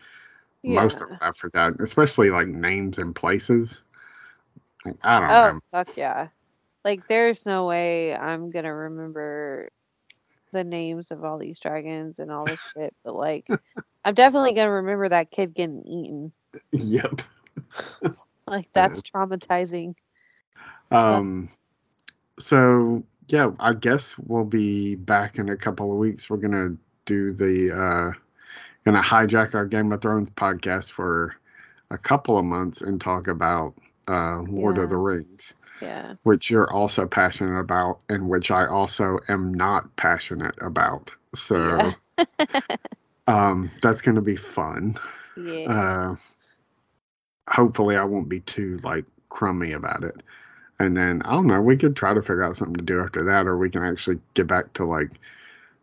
yeah. 0.64 0.82
most 0.82 1.02
of 1.02 1.12
it 1.12 1.18
I 1.22 1.32
forgot, 1.34 1.80
especially 1.82 2.30
like 2.30 2.48
names 2.48 2.98
and 2.98 3.14
places. 3.14 3.82
Like, 4.86 4.98
I 5.04 5.20
don't 5.20 5.32
oh, 5.32 5.52
know. 5.54 5.60
fuck 5.72 5.98
yeah. 5.98 6.30
Like 6.86 7.08
there's 7.08 7.46
no 7.46 7.66
way 7.66 8.16
I'm 8.16 8.52
gonna 8.52 8.74
remember 8.74 9.70
the 10.52 10.64
names 10.64 11.12
of 11.12 11.24
all 11.24 11.38
these 11.38 11.60
dragons 11.60 12.20
and 12.20 12.32
all 12.32 12.46
this 12.46 12.60
shit, 12.74 12.94
but 13.04 13.16
like 13.16 13.48
I'm 14.06 14.14
definitely 14.14 14.54
gonna 14.54 14.72
remember 14.72 15.10
that 15.10 15.32
kid 15.32 15.54
getting 15.54 15.84
eaten. 15.86 16.32
Yep. 16.72 17.22
like 18.48 18.68
that's 18.74 19.02
traumatizing. 19.02 19.96
Um 20.90 21.50
so 22.40 23.04
yeah, 23.28 23.52
I 23.60 23.74
guess 23.74 24.16
we'll 24.18 24.44
be 24.44 24.96
back 24.96 25.38
in 25.38 25.50
a 25.50 25.58
couple 25.58 25.92
of 25.92 25.98
weeks. 25.98 26.30
We're 26.30 26.38
gonna 26.38 26.76
do 27.06 27.34
the 27.34 27.72
uh 27.72 28.20
gonna 28.86 29.02
hijack 29.02 29.56
our 29.56 29.66
Game 29.66 29.92
of 29.92 30.02
Thrones 30.02 30.30
podcast 30.32 30.92
for 30.92 31.36
a 31.90 31.98
couple 31.98 32.38
of 32.38 32.46
months 32.46 32.82
and 32.82 33.00
talk 33.00 33.28
about 33.28 33.74
uh 34.08 34.40
Lord 34.42 34.78
yeah. 34.78 34.84
of 34.84 34.90
the 34.90 34.98
Rings 34.98 35.54
yeah. 35.82 36.16
which 36.24 36.50
you're 36.50 36.72
also 36.72 37.06
passionate 37.06 37.60
about 37.60 38.00
and 38.10 38.30
which 38.30 38.52
I 38.52 38.66
also 38.68 39.20
am 39.28 39.54
not 39.54 39.96
passionate 39.96 40.56
about. 40.62 41.12
So 41.36 41.94
yeah. 42.18 42.56
um, 43.28 43.72
that's 43.82 44.02
going 44.02 44.16
to 44.16 44.22
be 44.22 44.36
fun. 44.36 44.96
Yeah. 45.38 45.70
Uh, 45.70 46.16
hopefully, 47.50 47.96
I 47.96 48.04
won't 48.04 48.30
be 48.30 48.42
too 48.42 48.80
like 48.84 49.06
crummy 49.30 49.74
about 49.74 50.04
it. 50.04 50.22
And 50.80 50.98
then 50.98 51.22
I 51.24 51.32
don't 51.32 51.48
know. 51.48 51.62
We 51.62 51.78
could 51.78 51.96
try 51.96 52.14
to 52.14 52.22
figure 52.22 52.44
out 52.44 52.58
something 52.58 52.76
to 52.76 52.84
do 52.84 53.02
after 53.02 53.24
that, 53.26 53.48
or 53.48 53.58
we 53.58 53.70
can 53.70 53.84
actually 53.84 54.20
get 54.34 54.48
back 54.48 54.74
to 54.74 54.86
like 54.86 55.20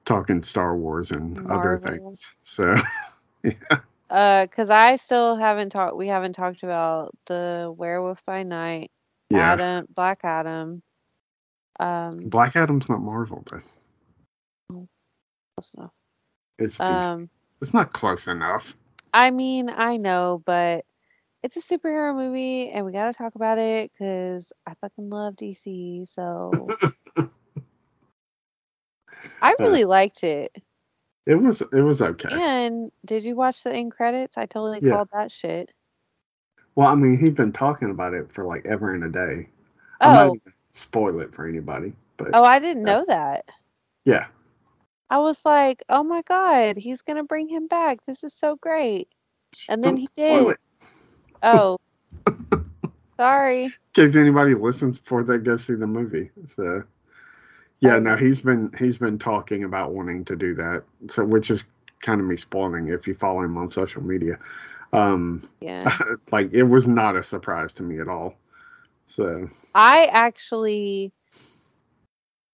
talking 0.04 0.42
Star 0.42 0.76
Wars 0.76 1.10
and 1.10 1.36
Marvel. 1.36 1.58
other 1.58 1.76
things. 1.76 2.26
So, 2.42 2.76
yeah. 3.42 3.80
Uh, 4.10 4.46
cause 4.46 4.70
I 4.70 4.96
still 4.96 5.36
haven't 5.36 5.70
talked. 5.70 5.96
We 5.96 6.08
haven't 6.08 6.32
talked 6.32 6.62
about 6.62 7.14
the 7.26 7.72
Werewolf 7.76 8.24
by 8.24 8.42
Night 8.42 8.90
yeah. 9.30 9.52
Adam, 9.52 9.86
Black 9.94 10.20
Adam. 10.24 10.82
Um, 11.80 12.12
Black 12.28 12.56
Adam's 12.56 12.88
not 12.88 13.00
Marvel, 13.00 13.42
but 13.48 13.62
close 14.68 15.74
enough. 15.74 15.92
It's 16.58 16.80
um, 16.80 17.30
it's 17.60 17.74
not 17.74 17.92
close 17.92 18.26
enough. 18.26 18.74
I 19.12 19.30
mean, 19.30 19.70
I 19.70 19.96
know, 19.96 20.42
but 20.44 20.84
it's 21.42 21.56
a 21.56 21.60
superhero 21.60 22.14
movie, 22.14 22.70
and 22.70 22.84
we 22.84 22.92
got 22.92 23.06
to 23.06 23.12
talk 23.12 23.34
about 23.36 23.58
it 23.58 23.92
because 23.92 24.52
I 24.66 24.74
fucking 24.80 25.10
love 25.10 25.34
DC. 25.36 26.08
So 26.12 26.68
I 29.40 29.54
really 29.58 29.84
uh, 29.84 29.88
liked 29.88 30.24
it. 30.24 30.56
It 31.26 31.36
was 31.36 31.60
it 31.60 31.82
was 31.82 32.02
okay. 32.02 32.28
And 32.32 32.90
did 33.04 33.24
you 33.24 33.36
watch 33.36 33.62
the 33.62 33.72
end 33.72 33.92
credits? 33.92 34.38
I 34.38 34.46
totally 34.46 34.80
yeah. 34.82 34.94
called 34.94 35.08
that 35.12 35.30
shit. 35.30 35.70
Well, 36.78 36.86
I 36.86 36.94
mean, 36.94 37.18
he's 37.18 37.32
been 37.32 37.50
talking 37.50 37.90
about 37.90 38.14
it 38.14 38.30
for 38.30 38.44
like 38.44 38.64
ever 38.64 38.94
and 38.94 39.02
a 39.02 39.08
day. 39.08 39.48
Oh. 40.00 40.36
Spoil 40.70 41.18
it 41.18 41.34
for 41.34 41.44
anybody, 41.44 41.92
but 42.16 42.28
oh, 42.34 42.44
I 42.44 42.60
didn't 42.60 42.84
know 42.84 43.04
that. 43.08 43.46
Yeah. 44.04 44.26
I 45.10 45.18
was 45.18 45.44
like, 45.44 45.82
oh 45.88 46.04
my 46.04 46.22
god, 46.22 46.76
he's 46.76 47.02
gonna 47.02 47.24
bring 47.24 47.48
him 47.48 47.66
back. 47.66 48.06
This 48.06 48.22
is 48.22 48.32
so 48.32 48.54
great. 48.54 49.08
And 49.68 49.82
then 49.82 49.96
Don't 49.96 50.02
he 50.02 50.08
did. 50.14 50.56
Oh. 51.42 51.78
Sorry. 53.16 53.64
In 53.64 53.72
case 53.92 54.14
anybody 54.14 54.54
listens 54.54 54.98
before 54.98 55.24
they 55.24 55.38
go 55.38 55.56
see 55.56 55.74
the 55.74 55.88
movie. 55.88 56.30
So 56.54 56.84
yeah, 57.80 57.94
oh. 57.94 57.98
no, 57.98 58.16
he's 58.16 58.40
been 58.40 58.70
he's 58.78 58.98
been 58.98 59.18
talking 59.18 59.64
about 59.64 59.94
wanting 59.94 60.24
to 60.26 60.36
do 60.36 60.54
that. 60.54 60.84
So 61.10 61.24
which 61.24 61.50
is 61.50 61.64
kind 62.02 62.20
of 62.20 62.26
me 62.28 62.36
spoiling 62.36 62.86
if 62.86 63.08
you 63.08 63.16
follow 63.16 63.42
him 63.42 63.58
on 63.58 63.68
social 63.68 64.00
media. 64.00 64.38
Um, 64.92 65.42
yeah. 65.60 65.96
like 66.32 66.52
it 66.52 66.64
was 66.64 66.86
not 66.86 67.16
a 67.16 67.22
surprise 67.22 67.72
to 67.74 67.82
me 67.82 68.00
at 68.00 68.08
all. 68.08 68.34
So 69.08 69.48
I 69.74 70.06
actually 70.06 71.12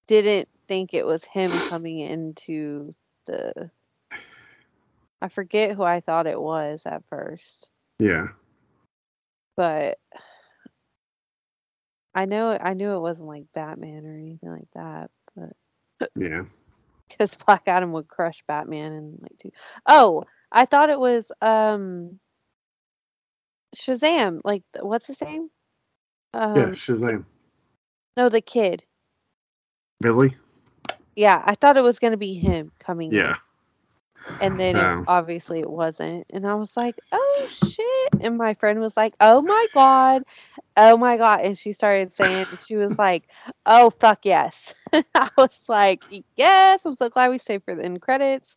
didn't 0.07 0.49
think 0.69 0.95
it 0.95 1.07
was 1.07 1.25
him 1.25 1.51
coming 1.69 1.99
into 1.99 2.95
the. 3.27 3.71
I 5.21 5.29
forget 5.29 5.75
who 5.75 5.83
I 5.83 6.01
thought 6.01 6.27
it 6.27 6.41
was 6.41 6.83
at 6.87 7.03
first. 7.09 7.69
Yeah. 7.99 8.29
But 9.57 9.99
I 12.15 12.27
know 12.27 12.57
I 12.61 12.75
knew 12.75 12.93
it 12.93 13.01
wasn't 13.01 13.29
like 13.29 13.45
Batman 13.55 14.07
or 14.07 14.17
anything 14.17 14.51
like 14.51 14.71
that, 14.75 15.11
but 15.37 16.11
yeah. 16.17 16.45
Because 17.07 17.37
Black 17.37 17.65
Adam 17.67 17.93
would 17.93 18.09
crush 18.09 18.43
Batman 18.49 18.93
and 18.93 19.19
like 19.21 19.39
two. 19.39 19.53
Oh, 19.87 20.25
I 20.51 20.65
thought 20.65 20.89
it 20.89 20.99
was 20.99 21.31
um 21.43 22.19
Shazam. 23.75 24.41
Like, 24.45 24.65
what's 24.81 25.07
his 25.07 25.21
name? 25.23 25.51
Um, 26.35 26.55
yeah, 26.57 26.71
Shazam. 26.71 27.25
No, 28.17 28.29
the 28.29 28.43
kid. 28.43 28.85
Billy. 30.01 30.37
Yeah, 31.17 31.43
I 31.45 31.55
thought 31.57 31.77
it 31.77 31.83
was 31.85 31.99
gonna 32.01 32.17
be 32.19 32.35
him 32.35 32.73
coming. 32.81 33.13
Yeah. 33.13 33.31
In. 33.31 33.37
And 34.41 34.61
then 34.61 34.77
it, 34.77 34.93
obviously 35.07 35.61
it 35.61 35.71
wasn't, 35.71 36.27
and 36.31 36.47
I 36.47 36.55
was 36.55 36.77
like, 36.77 36.97
"Oh 37.13 37.49
shit!" 37.51 38.13
And 38.21 38.39
my 38.39 38.55
friend 38.55 38.81
was 38.81 38.97
like, 38.97 39.15
"Oh 39.21 39.43
my 39.43 39.67
god, 39.75 40.23
oh 40.77 40.97
my 40.99 41.17
god!" 41.19 41.43
And 41.43 41.59
she 41.59 41.73
started 41.73 42.13
saying, 42.13 42.59
she 42.61 42.77
was 42.77 42.99
like, 42.99 43.29
"Oh 43.67 43.91
fuck 43.91 44.27
yes!" 44.27 44.75
I 45.15 45.31
was 45.39 45.69
like, 45.69 46.03
"Yes!" 46.37 46.87
I'm 46.87 46.95
so 46.95 47.11
glad 47.11 47.31
we 47.31 47.39
stayed 47.39 47.65
for 47.65 47.75
the 47.77 47.85
end 47.85 48.03
credits. 48.03 48.57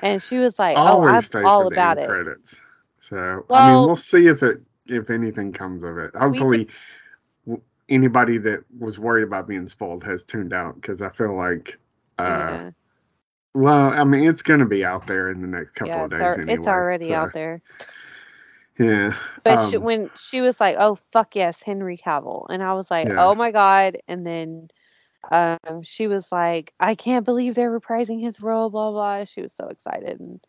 And 0.00 0.22
she 0.22 0.38
was 0.38 0.58
like, 0.58 0.76
Always 0.76 0.86
"Oh, 0.86 1.02
I'm 1.16 1.28
all 1.44 1.66
about 1.68 1.98
it." 1.98 2.06
Credits. 2.08 2.56
So 3.00 3.44
well, 3.48 3.60
I 3.60 3.74
mean, 3.74 3.86
we'll 3.86 3.96
see 3.96 4.26
if 4.26 4.42
it 4.42 4.60
if 4.86 5.10
anything 5.10 5.52
comes 5.52 5.84
of 5.84 5.98
it. 5.98 6.14
Hopefully, 6.14 6.68
anybody 7.88 8.38
that 8.38 8.64
was 8.78 8.98
worried 8.98 9.24
about 9.24 9.48
being 9.48 9.68
spoiled 9.68 10.04
has 10.04 10.24
tuned 10.24 10.52
out 10.52 10.74
because 10.76 11.02
I 11.02 11.10
feel 11.10 11.36
like. 11.36 11.78
Uh, 12.18 12.24
yeah. 12.24 12.70
Well, 13.54 13.88
I 13.88 14.04
mean, 14.04 14.28
it's 14.28 14.42
going 14.42 14.60
to 14.60 14.66
be 14.66 14.84
out 14.84 15.06
there 15.06 15.30
in 15.30 15.40
the 15.40 15.46
next 15.46 15.72
couple 15.72 15.94
yeah, 15.94 16.04
of 16.04 16.10
days. 16.10 16.20
Ar- 16.20 16.40
anyway, 16.40 16.54
it's 16.54 16.66
already 16.66 17.08
so. 17.08 17.14
out 17.14 17.32
there. 17.32 17.60
Yeah. 18.78 19.16
But 19.42 19.58
um, 19.58 19.70
she, 19.70 19.76
when 19.76 20.10
she 20.16 20.40
was 20.40 20.60
like, 20.60 20.76
"Oh 20.78 20.98
fuck 21.12 21.34
yes, 21.34 21.62
Henry 21.62 21.96
Cavill," 21.96 22.46
and 22.48 22.62
I 22.62 22.74
was 22.74 22.90
like, 22.90 23.08
yeah. 23.08 23.24
"Oh 23.24 23.34
my 23.34 23.50
god!" 23.50 23.98
And 24.06 24.24
then 24.24 24.68
um, 25.32 25.82
she 25.82 26.06
was 26.06 26.30
like, 26.30 26.72
"I 26.78 26.94
can't 26.94 27.24
believe 27.24 27.54
they're 27.54 27.76
reprising 27.76 28.20
his 28.20 28.40
role." 28.40 28.70
Blah 28.70 28.92
blah. 28.92 29.24
She 29.24 29.42
was 29.42 29.52
so 29.52 29.66
excited, 29.66 30.20
and 30.20 30.40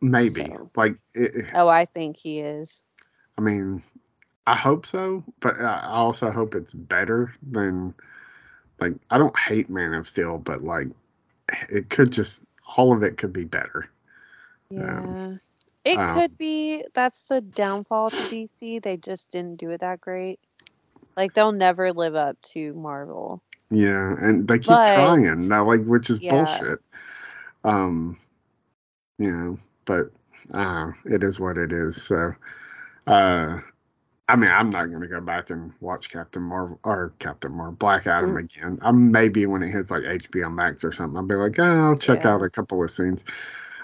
Maybe. 0.00 0.46
So. 0.46 0.70
Like. 0.76 0.96
It, 1.14 1.46
oh, 1.54 1.68
I 1.68 1.84
think 1.84 2.16
he 2.16 2.40
is. 2.40 2.82
I 3.38 3.42
mean, 3.42 3.82
I 4.46 4.56
hope 4.56 4.86
so, 4.86 5.24
but 5.40 5.60
I 5.60 5.86
also 5.86 6.30
hope 6.30 6.54
it's 6.54 6.74
better 6.74 7.32
than. 7.42 7.94
Like, 8.78 8.94
I 9.10 9.18
don't 9.18 9.38
hate 9.38 9.68
Man 9.68 9.92
of 9.92 10.08
Steel, 10.08 10.38
but 10.38 10.64
like, 10.64 10.88
it 11.68 11.90
could 11.90 12.12
just 12.12 12.42
all 12.76 12.94
of 12.94 13.02
it 13.02 13.16
could 13.16 13.32
be 13.32 13.44
better. 13.44 13.88
Yeah. 14.70 14.98
Um, 15.00 15.40
it 15.84 15.98
um, 15.98 16.14
could 16.14 16.38
be. 16.38 16.84
That's 16.94 17.24
the 17.24 17.40
downfall 17.40 18.10
to 18.10 18.16
DC. 18.16 18.82
They 18.82 18.96
just 18.96 19.30
didn't 19.30 19.56
do 19.56 19.70
it 19.70 19.80
that 19.80 20.00
great. 20.00 20.40
Like 21.16 21.34
they'll 21.34 21.52
never 21.52 21.92
live 21.92 22.14
up 22.14 22.40
to 22.52 22.72
Marvel. 22.74 23.42
Yeah, 23.70 24.14
and 24.18 24.46
they 24.48 24.58
keep 24.58 24.68
But- 24.68 24.94
trying 24.94 25.48
now, 25.48 25.66
like 25.66 25.84
which 25.84 26.10
is 26.10 26.20
Yeah. 26.20 26.30
bullshit. 26.30 26.78
Um, 27.64 28.16
you 29.18 29.30
know, 29.30 29.58
but 29.84 30.10
uh, 30.52 30.90
it 31.04 31.22
is 31.22 31.40
what 31.40 31.58
it 31.58 31.72
is. 31.72 32.02
So, 32.02 32.32
uh, 33.06 33.58
I 34.28 34.36
mean, 34.36 34.50
I'm 34.50 34.70
not 34.70 34.86
gonna 34.86 35.08
go 35.08 35.20
back 35.20 35.50
and 35.50 35.72
watch 35.80 36.10
Captain 36.10 36.42
Marvel 36.42 36.78
or 36.84 37.12
Captain 37.18 37.52
Marvel, 37.52 37.74
Black 37.74 38.06
Adam 38.06 38.36
Mm. 38.36 38.38
again. 38.38 38.78
I'm 38.82 39.10
maybe 39.10 39.46
when 39.46 39.62
it 39.62 39.70
hits 39.72 39.90
like 39.90 40.04
HBO 40.04 40.48
Max 40.50 40.84
or 40.84 40.92
something, 40.92 41.16
I'll 41.16 41.26
be 41.26 41.34
like, 41.34 41.58
oh, 41.58 41.88
I'll 41.90 41.96
check 41.98 42.24
Yeah. 42.24 42.34
out 42.34 42.42
a 42.42 42.50
couple 42.50 42.82
of 42.82 42.90
scenes. 42.90 43.24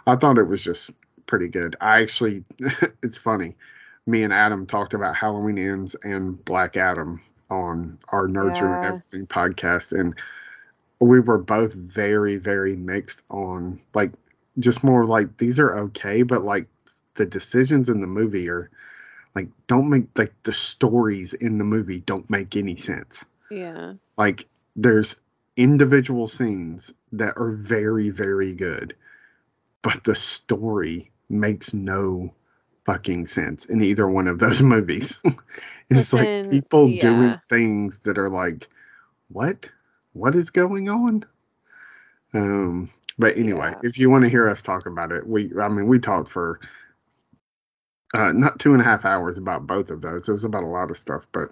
I 0.07 0.17
thought 0.17 0.39
it 0.39 0.45
was 0.49 0.63
just 0.63 0.91
pretty 1.27 1.49
good. 1.49 1.77
I 1.81 2.01
actually, 2.03 2.45
it's 3.03 3.17
funny. 3.17 3.57
Me 4.07 4.23
and 4.23 4.33
Adam 4.33 4.67
talked 4.67 4.95
about 4.95 5.17
Halloween 5.17 5.59
Ends 5.59 5.97
and 6.05 6.43
Black 6.45 6.77
Adam 6.77 7.21
on 7.51 7.99
our 8.11 8.29
Nurture 8.29 8.75
and 8.75 8.83
Yeah. 8.83 8.89
Everything 8.91 9.27
podcast, 9.27 9.99
and 9.99 10.15
we 11.01 11.21
were 11.21 11.39
both 11.39 11.75
very, 11.75 12.37
very 12.37 12.77
mixed 12.77 13.23
on 13.31 13.81
like 13.95 14.13
just 14.59 14.85
more 14.85 15.05
like 15.05 15.37
these 15.39 15.59
are 15.59 15.79
okay, 15.79 16.23
but 16.23 16.45
like 16.45 16.67
the 17.15 17.27
decisions 17.27 17.89
in 17.89 18.01
the 18.01 18.07
movie 18.07 18.49
are 18.49 18.71
like 19.35 19.49
don't 19.67 19.91
make 19.91 20.07
like 20.17 20.33
the 20.45 20.53
stories 20.53 21.35
in 21.35 21.59
the 21.59 21.65
movie 21.65 22.01
don't 22.01 22.29
make 22.31 22.57
any 22.57 22.77
sense. 22.77 23.25
Yeah. 23.51 23.95
Like 24.17 24.47
there's 24.75 25.17
individual 25.57 26.29
scenes 26.29 26.93
that 27.13 27.35
are 27.37 27.51
very, 27.51 28.11
very 28.11 28.55
good, 28.55 28.95
but 29.83 30.05
the 30.05 30.15
story 30.15 31.11
makes 31.29 31.73
no 31.73 32.33
fucking 32.85 33.27
sense 33.27 33.65
in 33.65 33.83
either 33.83 34.09
one 34.09 34.29
of 34.29 34.39
those 34.39 34.63
movies. 34.75 35.21
it's 35.91 36.13
like 36.13 36.51
people 36.51 36.87
doing 36.99 37.41
things 37.49 37.99
that 38.01 38.19
are 38.19 38.31
like, 38.31 38.69
what? 39.29 39.71
What 40.13 40.35
is 40.35 40.51
going 40.51 40.89
on? 40.89 41.25
Um, 42.33 42.91
but 43.19 43.37
anyway, 43.37 43.71
Yeah. 43.73 43.81
if 43.89 43.99
you 43.99 44.11
want 44.11 44.23
to 44.25 44.29
hear 44.31 44.49
us 44.49 44.63
talk 44.63 44.87
about 44.87 45.13
it, 45.13 45.27
we 45.27 45.51
I 45.61 45.69
mean 45.69 45.87
we 45.87 45.99
talked 45.99 46.29
for 46.29 46.61
uh 48.15 48.33
not 48.33 48.59
two 48.59 48.73
and 48.73 48.81
a 48.81 48.85
half 48.85 49.05
hours 49.05 49.39
about 49.39 49.67
both 49.67 49.91
of 49.91 50.01
those. 50.01 50.29
It 50.29 50.33
was 50.33 50.45
about 50.45 50.63
a 50.63 50.69
lot 50.69 50.91
of 50.91 50.99
stuff, 50.99 51.27
but 51.33 51.49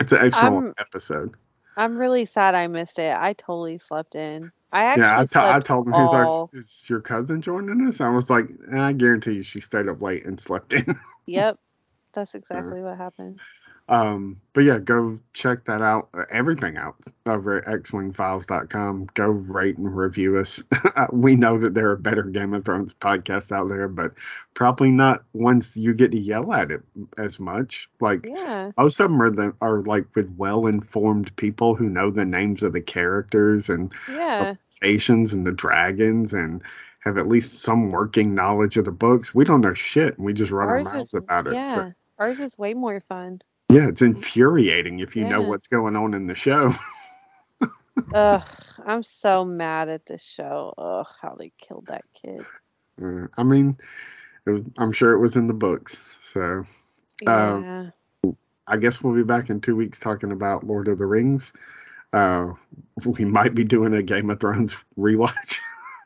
it's 0.00 0.12
an 0.12 0.18
excellent 0.22 0.66
I'm- 0.66 0.74
episode. 0.78 1.34
I'm 1.76 1.98
really 1.98 2.24
sad 2.24 2.54
I 2.54 2.68
missed 2.68 3.00
it. 3.00 3.16
I 3.16 3.32
totally 3.32 3.78
slept 3.78 4.14
in. 4.14 4.48
I 4.72 4.84
actually 4.84 5.02
Yeah, 5.02 5.18
I, 5.18 5.26
t- 5.26 5.38
I 5.40 5.58
told 5.58 5.88
him 5.88 5.94
he's 5.94 6.02
all- 6.12 6.50
like, 6.52 6.60
"Is 6.62 6.84
your 6.86 7.00
cousin 7.00 7.42
joining 7.42 7.88
us?" 7.88 8.00
I 8.00 8.08
was 8.10 8.30
like, 8.30 8.46
"I 8.72 8.92
guarantee 8.92 9.32
you, 9.32 9.42
she 9.42 9.60
stayed 9.60 9.88
up 9.88 10.00
late 10.00 10.24
and 10.24 10.38
slept 10.38 10.72
in." 10.72 10.86
Yep. 11.26 11.58
That's 12.12 12.36
exactly 12.36 12.80
what 12.80 12.96
happened. 12.96 13.40
Um, 13.88 14.40
but 14.54 14.62
yeah, 14.64 14.78
go 14.78 15.18
check 15.34 15.64
that 15.64 15.82
out, 15.82 16.08
uh, 16.14 16.24
everything 16.30 16.76
out 16.76 16.96
over 17.26 17.58
at 17.58 17.82
xwingfiles.com. 17.82 19.08
Go 19.14 19.26
rate 19.26 19.76
and 19.76 19.94
review 19.94 20.38
us. 20.38 20.62
we 21.12 21.36
know 21.36 21.58
that 21.58 21.74
there 21.74 21.90
are 21.90 21.96
better 21.96 22.22
Game 22.22 22.54
of 22.54 22.64
Thrones 22.64 22.94
podcasts 22.94 23.52
out 23.52 23.68
there, 23.68 23.88
but 23.88 24.12
probably 24.54 24.90
not 24.90 25.24
ones 25.34 25.76
you 25.76 25.92
get 25.92 26.12
to 26.12 26.18
yell 26.18 26.52
at 26.52 26.70
it 26.70 26.82
as 27.18 27.38
much. 27.38 27.88
Like 28.00 28.24
Yeah. 28.26 28.70
most 28.78 29.00
of 29.00 29.10
them 29.10 29.20
are 29.20 29.30
the, 29.30 29.54
are 29.60 29.82
like 29.82 30.06
with 30.14 30.32
well 30.36 30.66
informed 30.66 31.34
people 31.36 31.74
who 31.74 31.88
know 31.90 32.10
the 32.10 32.24
names 32.24 32.62
of 32.62 32.72
the 32.72 32.80
characters 32.80 33.68
and 33.68 33.92
Yeah. 34.08 34.54
Asians 34.82 35.32
and 35.32 35.46
the 35.46 35.52
dragons 35.52 36.32
and 36.32 36.62
have 37.00 37.18
at 37.18 37.28
least 37.28 37.62
some 37.62 37.90
working 37.90 38.34
knowledge 38.34 38.76
of 38.78 38.86
the 38.86 38.90
books. 38.92 39.34
We 39.34 39.44
don't 39.44 39.60
know 39.60 39.74
shit 39.74 40.16
and 40.16 40.24
we 40.24 40.32
just 40.32 40.52
run 40.52 40.68
our 40.68 40.82
mouths 40.82 41.08
is 41.08 41.14
about 41.14 41.46
it. 41.48 41.52
yeah. 41.54 41.74
So, 41.74 41.92
Ours 42.18 42.38
is 42.40 42.56
way 42.56 42.72
more 42.74 43.00
fun. 43.08 43.40
Yeah, 43.74 43.88
it's 43.88 44.02
infuriating 44.02 45.00
if 45.00 45.16
you 45.16 45.24
know 45.24 45.40
what's 45.48 45.68
going 45.68 45.96
on 45.96 46.14
in 46.14 46.26
the 46.26 46.34
show. 46.34 46.72
Ugh. 48.14 48.42
I'm 48.86 49.02
so 49.02 49.44
mad 49.44 49.88
at 49.88 50.06
this 50.06 50.22
show. 50.22 50.74
Ugh, 50.78 51.06
how 51.20 51.36
they 51.38 51.52
killed 51.58 51.86
that 51.86 52.04
kid. 52.14 52.44
Uh, 53.02 53.26
I 53.36 53.42
mean, 53.42 53.76
it 54.46 54.50
was, 54.50 54.62
I'm 54.78 54.92
sure 54.92 55.12
it 55.12 55.20
was 55.20 55.36
in 55.36 55.46
the 55.46 55.54
books. 55.54 56.18
So 56.32 56.64
Yeah. 57.22 57.54
Um, 57.54 57.92
I 58.66 58.76
guess 58.78 59.02
we'll 59.02 59.14
be 59.14 59.24
back 59.24 59.50
in 59.50 59.60
two 59.60 59.76
weeks 59.76 59.98
talking 60.00 60.32
about 60.32 60.64
Lord 60.64 60.88
of 60.88 60.98
the 60.98 61.06
Rings. 61.06 61.52
Uh, 62.12 62.52
we 63.04 63.24
might 63.24 63.54
be 63.54 63.64
doing 63.64 63.94
a 63.94 64.02
Game 64.02 64.30
of 64.30 64.40
Thrones 64.40 64.76
rewatch. 64.98 65.58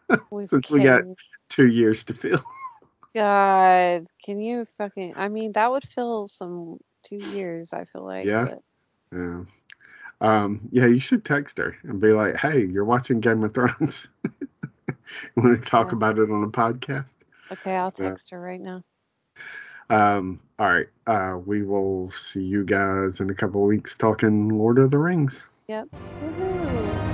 we 0.30 0.46
since 0.46 0.70
we 0.70 0.82
got- 0.82 1.02
Two 1.48 1.66
years 1.68 2.04
to 2.04 2.14
fill. 2.14 2.44
God, 3.14 4.06
can 4.22 4.38
you 4.38 4.66
fucking? 4.76 5.14
I 5.16 5.28
mean, 5.28 5.52
that 5.52 5.70
would 5.70 5.82
fill 5.82 6.28
some 6.28 6.78
two 7.04 7.16
years. 7.16 7.72
I 7.72 7.84
feel 7.84 8.04
like. 8.04 8.24
Yeah. 8.24 8.44
but- 8.46 8.62
Yeah. 9.18 9.40
Um, 10.20 10.68
yeah, 10.72 10.86
you 10.86 10.98
should 10.98 11.24
text 11.24 11.58
her 11.58 11.76
and 11.84 12.00
be 12.00 12.08
like, 12.08 12.36
hey, 12.36 12.64
you're 12.64 12.84
watching 12.84 13.20
Game 13.20 13.44
of 13.44 13.54
Thrones. 13.54 14.08
you 14.88 14.94
want 15.36 15.62
to 15.62 15.68
talk 15.68 15.88
Yeah. 15.92 15.96
about 15.96 16.18
it 16.18 16.28
on 16.30 16.42
a 16.42 16.48
podcast? 16.48 17.12
Okay, 17.52 17.76
I'll 17.76 17.92
text 17.92 18.30
her 18.30 18.40
right 18.40 18.60
now. 18.60 18.82
Um, 19.90 20.40
all 20.58 20.68
right. 20.68 20.86
Uh, 21.06 21.38
we 21.38 21.62
will 21.62 22.10
see 22.10 22.42
you 22.42 22.64
guys 22.64 23.20
in 23.20 23.30
a 23.30 23.34
couple 23.34 23.62
of 23.62 23.68
weeks 23.68 23.96
talking 23.96 24.48
Lord 24.48 24.78
of 24.78 24.90
the 24.90 24.98
Rings. 24.98 25.44
Yep. 25.68 25.86
Woohoo. 25.92 27.07